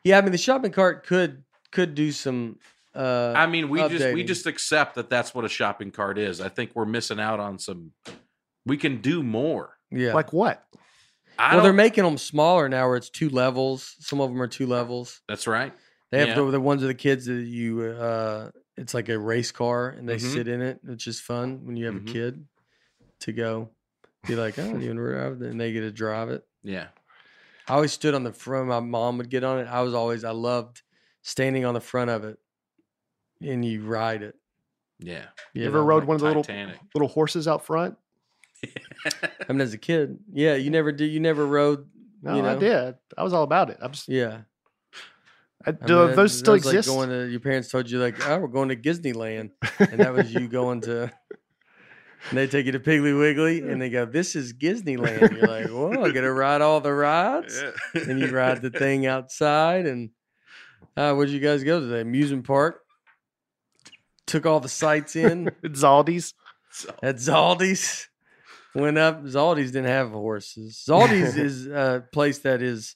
[0.05, 2.59] yeah, I mean, the shopping cart could could do some.
[2.95, 6.41] uh I mean, we just we just accept that that's what a shopping cart is.
[6.41, 7.93] I think we're missing out on some.
[8.67, 9.77] We can do more.
[9.91, 10.15] Yeah.
[10.15, 10.65] like what?
[11.39, 13.97] I well, they're making them smaller now, where it's two levels.
[14.01, 15.21] Some of them are two levels.
[15.29, 15.73] That's right.
[16.11, 16.35] They have Yeah.
[16.35, 17.83] the, the ones of the kids that you.
[17.83, 20.33] uh It's like a race car, and they Mhm.
[20.35, 22.09] sit in it, which is fun when you have Mhm.
[22.09, 22.45] a kid
[23.21, 23.71] to go.
[24.27, 25.51] Be like, oh, you want to drive it?
[25.51, 26.47] And they get to drive it.
[26.63, 26.89] Yeah.
[27.71, 28.69] I always stood on the front.
[28.69, 29.67] My mom would get on it.
[29.69, 30.83] I was always, I loved
[31.23, 32.39] standing on the front of it,
[33.41, 34.35] and you ride it.
[34.99, 35.27] Yeah.
[35.55, 36.77] You ever rode one of the little Titanic.
[36.95, 37.97] little horses out front?
[39.49, 41.07] I mean, as a kid, yeah, you never did.
[41.11, 41.87] You never rode.
[42.23, 42.97] No, You I did.
[43.17, 43.79] I was all about it.
[43.81, 44.43] I'm just, Yeah,
[45.65, 46.95] I, I do mean, those still was like exist?
[46.95, 50.33] going to your parents told you like, oh, we're going to Disneyland, and that was
[50.35, 51.11] you going to.
[52.29, 55.67] And they take you to Piggly Wiggly, and they go, "This is Disneyland." You're like,
[55.71, 57.63] "Whoa, I got to ride all the rides."
[57.95, 60.11] And you ride the thing outside, and
[60.97, 62.83] uh, where'd you guys go to the amusement park?
[64.27, 66.35] Took all the sights in Zaldi's.
[67.03, 68.09] At Zaldi's.
[68.75, 69.25] Went up.
[69.25, 70.85] Zaldi's didn't have horses.
[70.89, 72.95] Zaldi's is a place that is,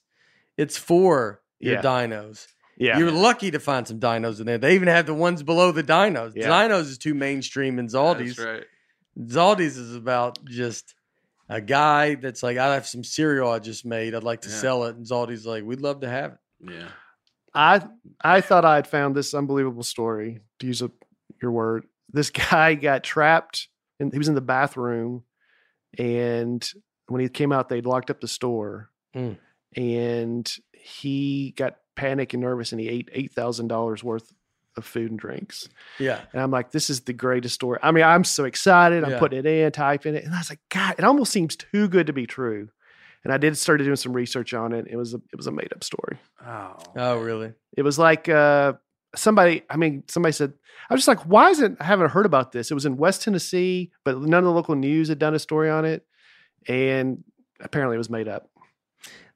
[0.55, 1.81] it's for your Yeah.
[1.81, 2.47] dinos.
[2.77, 2.97] Yeah.
[2.99, 4.57] You're lucky to find some dinos in there.
[4.57, 6.33] They even have the ones below the dinos.
[6.35, 6.47] Yeah.
[6.47, 8.35] Dinos is too mainstream, and Zaldi's.
[8.37, 8.63] That's right.
[9.19, 10.93] Zaldi's is about just
[11.49, 14.15] a guy that's like, I have some cereal I just made.
[14.15, 14.55] I'd like to Yeah.
[14.55, 14.95] sell it.
[14.95, 16.71] And Zaldi's like, we'd love to have it.
[16.73, 16.87] Yeah.
[17.53, 17.87] I
[18.21, 20.91] I thought I had found this unbelievable story, to use a,
[21.41, 21.85] your word.
[22.11, 23.69] This guy got trapped
[23.99, 25.23] and he was in the bathroom
[25.97, 26.67] and
[27.07, 29.37] when he came out they'd locked up the store Mm.
[29.77, 34.33] and he got panic and nervous and he ate eight thousand dollars worth
[34.77, 35.69] of food and drinks.
[35.99, 36.21] Yeah.
[36.33, 37.79] And I'm like, this is the greatest story.
[37.81, 39.03] I mean, I'm so excited.
[39.03, 39.19] I'm Yeah.
[39.19, 40.23] putting it in, typing it.
[40.25, 42.69] And I was like, God, it almost seems too good to be true.
[43.23, 44.85] And I did started doing some research on it.
[44.89, 46.17] It was a it was a made up story.
[46.45, 46.75] Oh.
[46.95, 47.53] Oh, really?
[47.75, 48.73] It was like uh,
[49.15, 49.63] somebody.
[49.69, 50.53] I mean, somebody said.
[50.89, 52.69] I was just like, why isn't I haven't heard about this?
[52.69, 55.69] It was in West Tennessee, but none of the local news had done a story
[55.71, 56.05] on it,
[56.67, 57.23] and
[57.59, 58.49] apparently it was made up.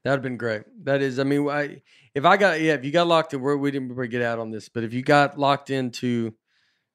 [0.04, 0.62] That would have been great.
[0.84, 1.82] That is, I mean, I,
[2.14, 4.50] if I got, yeah, if you got locked in, we're, didn't really get out on
[4.50, 6.34] this, but if you got locked into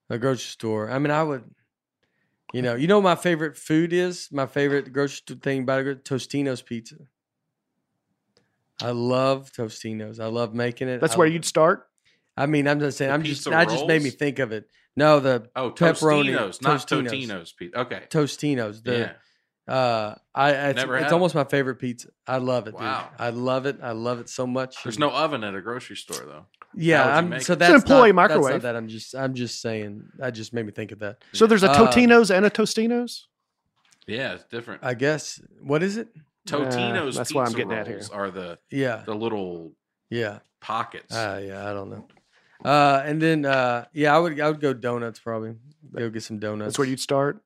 [0.09, 1.43] a grocery store, I mean, I would,
[2.53, 5.85] you know, you know, what my favorite food is my favorite grocery store thing about
[5.85, 6.95] it, Tostino's pizza.
[8.81, 10.19] I love Tostino's.
[10.19, 10.99] I love making it.
[10.99, 11.87] That's I where lo- you'd start.
[12.35, 13.09] I mean, I'm just saying.
[13.09, 13.45] The I'm just.
[13.45, 14.69] pizza I just made me think of it.
[14.97, 17.11] No, the Oh, Pepperoni, Tostinos, not Tostino's.
[17.11, 17.53] Totino's.
[17.53, 17.73] Pete.
[17.75, 18.03] Okay.
[18.09, 18.81] Tostino's.
[18.81, 19.11] The yeah.
[19.67, 22.09] Uh, I it's, Never it's had almost my favorite pizza.
[22.27, 23.09] I love it, Wow.
[23.11, 23.21] dude.
[23.21, 23.77] I love it.
[23.81, 24.83] I love it so much.
[24.83, 26.45] There's And- no oven at a grocery store though.
[26.77, 27.59] Yeah, How would you I'm make so it?
[27.59, 28.61] that's It's an employee not, that's not microwave.
[28.63, 31.23] that I'm just I'm just saying that just made me think of that.
[31.33, 33.27] So there's a Uh, Totino's and a Tostino's.
[34.07, 34.83] Yeah, it's different.
[34.83, 36.09] I guess what is it?
[36.47, 37.95] Totino's that's pizza what I'm getting at here.
[37.97, 39.71] rolls are the Yeah, the little
[40.11, 41.15] yeah, pockets.
[41.15, 41.67] uh, yeah.
[41.67, 42.07] I don't know.
[42.63, 45.55] Uh, and then uh, yeah, I would I would go donuts probably.
[45.95, 46.67] Go get some donuts.
[46.69, 47.41] That's where you'd start.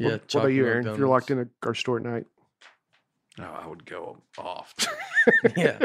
[0.00, 0.12] Yeah.
[0.12, 0.86] What, what about you, chocolate Aaron?
[0.88, 2.26] If you're locked in a grocery store at night.
[3.38, 4.74] no, I would go off.
[5.56, 5.78] yeah,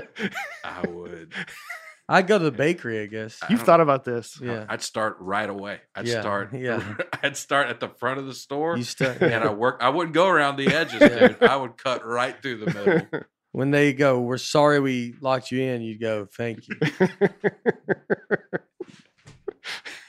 [0.64, 1.34] I would.
[2.08, 3.02] I'd go to the bakery.
[3.02, 3.40] I guess.
[3.50, 4.40] You've don't- thought about this.
[4.42, 5.80] Yeah, I'd start right away.
[5.96, 6.54] I'd Yeah, start.
[6.54, 6.96] yeah.
[7.24, 9.78] I'd start at the front of the store, you start and I work.
[9.82, 11.28] I wouldn't go around the edges, Yeah.
[11.30, 11.44] dude.
[11.44, 13.22] I would cut right through the middle.
[13.54, 14.20] when they go.
[14.22, 15.82] We're sorry we locked you in.
[15.82, 16.28] You go.
[16.38, 16.76] Thank you.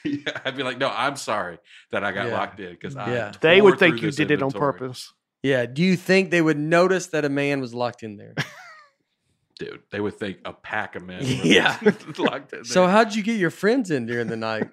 [0.27, 1.59] yeah, I'd be like, no, I'm sorry
[1.91, 2.33] that I got Yeah.
[2.35, 3.13] locked in because I.
[3.13, 3.33] Yeah.
[3.41, 5.13] they would think you this did it on purpose.
[5.43, 5.67] Yeah.
[5.67, 8.35] Do you think they would notice that a man was locked in there?
[9.59, 9.83] dude.
[9.91, 11.21] They would think a pack of men.
[11.23, 11.79] Yeah.
[12.19, 14.69] locked in So how'd you get your friends in during the night?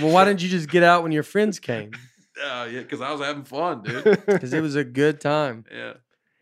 [0.00, 1.92] well, why didn't you just get out when your friends came?
[2.42, 4.04] Uh, yeah, because I was having fun, dude.
[4.26, 5.64] Because it was a good time.
[5.72, 5.94] Yeah.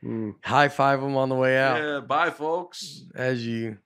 [0.03, 0.35] Mm.
[0.43, 2.01] High five them on the way out Yeah.
[2.01, 3.05] Bye, folks.
[3.15, 3.79] as you,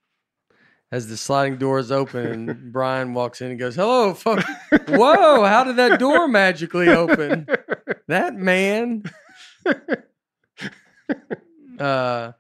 [0.96, 4.42] as the sliding doors open and Brian walks in and goes, "Hello, fuck!
[4.88, 5.44] Whoa!
[5.44, 7.46] How did that door magically open?
[8.08, 9.02] That man."
[11.78, 12.32] Uh,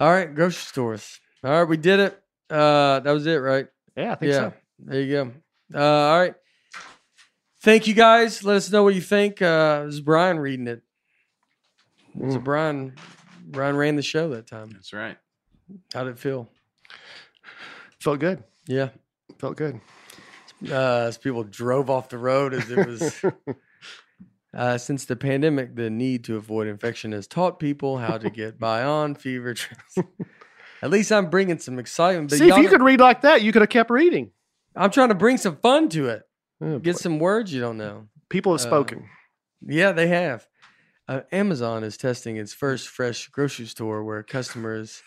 [0.00, 1.20] all right, grocery stores.
[1.44, 2.22] All right, we did it.
[2.48, 3.66] Uh, that was it, right?
[3.96, 4.52] Yeah, I think yeah, so.
[4.78, 5.78] there you go.
[5.78, 6.34] Uh, all right.
[7.62, 8.42] Thank you guys.
[8.44, 9.42] Let us know what you think.
[9.42, 10.82] Uh, this is Brian reading it.
[12.14, 12.44] So Mm.
[12.44, 12.94] Brian,
[13.44, 14.70] Brian ran the show that time.
[14.70, 15.18] That's right.
[15.92, 16.48] How did it feel?
[18.06, 18.44] Felt good.
[18.68, 18.90] Yeah.
[19.40, 19.80] Felt good.
[20.64, 23.24] Uh, as people drove off the road as it was.
[24.54, 28.58] Uh, since the pandemic, the need to avoid infection has taught people how to get
[28.58, 29.98] by on fever trips.
[30.82, 32.30] At least I'm bringing some excitement.
[32.30, 34.30] But See, if you could read like that, you could have kept reading.
[34.74, 36.22] I'm trying to bring some fun to it.
[36.62, 37.00] Oh, Get boy.
[37.00, 38.06] some words you don't know.
[38.30, 39.06] People have uh, spoken.
[39.60, 40.46] Yeah, they have.
[41.06, 45.02] Uh, Amazon is testing its first fresh grocery store where customers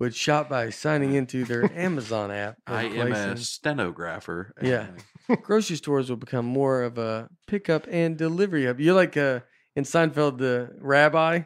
[0.00, 2.56] would shop by signing into their Amazon app.
[2.66, 4.52] I am a stenographer.
[4.60, 4.88] Yeah.
[5.42, 8.80] grocery stores will become more of a pickup and delivery hub.
[8.80, 9.40] You're like uh,
[9.76, 11.42] in Seinfeld, the rabbi.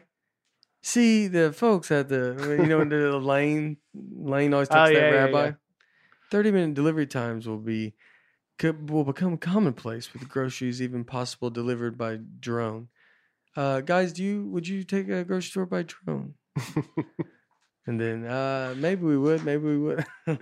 [0.81, 3.77] See the folks at the you know in the lane.
[3.93, 5.45] Lane always talks Oh, to yeah, that yeah, rabbi.
[5.47, 5.51] yeah.
[6.31, 7.93] Thirty minute delivery times will be
[8.59, 12.89] co- will become commonplace with groceries even possible delivered by drone.
[13.55, 16.35] Uh, guys, do you would you take a grocery store by drone?
[17.87, 20.05] And then uh, maybe we would, maybe we would.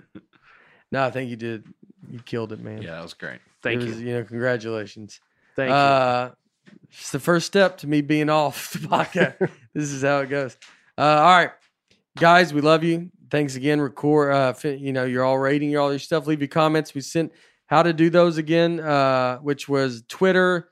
[0.92, 1.66] no, I think you did.
[2.10, 2.82] You killed it, man.
[2.82, 3.40] yeah, that was great.
[3.62, 3.90] Thank It you.
[3.90, 5.20] was, You know, congratulations.
[5.56, 5.74] Thank you.
[5.74, 6.30] uh,
[6.90, 9.38] It's the first step to me being off the podcast.
[9.74, 10.56] this is how it goes.
[10.96, 11.50] Uh, all right,
[12.18, 13.10] guys, we love you.
[13.30, 13.80] Thanks again.
[13.80, 14.32] Record.
[14.32, 16.26] Uh, fi- you know, you're all rating your all your stuff.
[16.26, 16.94] Leave your comments.
[16.94, 17.32] We sent
[17.66, 20.68] how to do those again, uh, which was Twitter,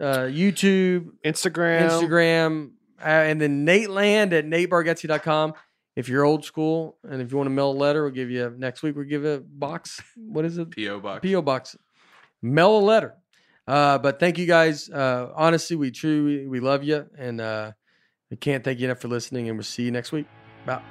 [0.00, 1.88] uh, YouTube, Instagram.
[1.90, 2.70] Instagram,
[3.00, 5.54] uh, and then Nateland at natebargatze.com.
[5.96, 8.54] If you're old school and if you want to mail a letter, we'll give you
[8.56, 8.94] next week.
[8.94, 10.00] We'll give you a box.
[10.16, 10.70] What is it?
[10.70, 11.00] P.O.
[11.00, 11.26] Box.
[11.26, 11.76] PO box.
[12.42, 13.14] Mail a letter.
[13.66, 14.88] Uh, but thank you guys.
[14.88, 17.72] Uh, honestly, we truly we love you, and uh,
[18.30, 19.48] we can't thank you enough for listening.
[19.48, 20.26] And we'll see you next week.
[20.64, 20.82] Bye.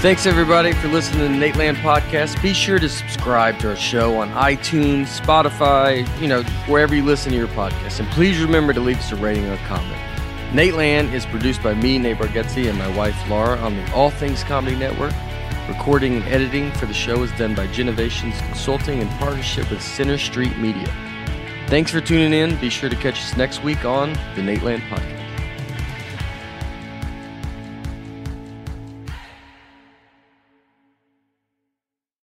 [0.00, 2.40] Thanks everybody for listening to the Nateland podcast.
[2.40, 7.32] Be sure to subscribe to our show on iTunes, Spotify, you know, wherever you listen
[7.32, 7.98] to your podcast.
[7.98, 10.00] And please remember to leave us a rating or a comment.
[10.52, 14.44] Nateland is produced by me, Nate Bargatze, and my wife Laura on the All Things
[14.44, 15.12] Comedy Network.
[15.68, 20.16] Recording and editing for the show is done by Genovations Consulting in partnership with Center
[20.16, 20.86] Street Media.
[21.66, 22.56] Thanks for tuning in.
[22.60, 25.17] Be sure to catch us next week on the Nateland Podcast.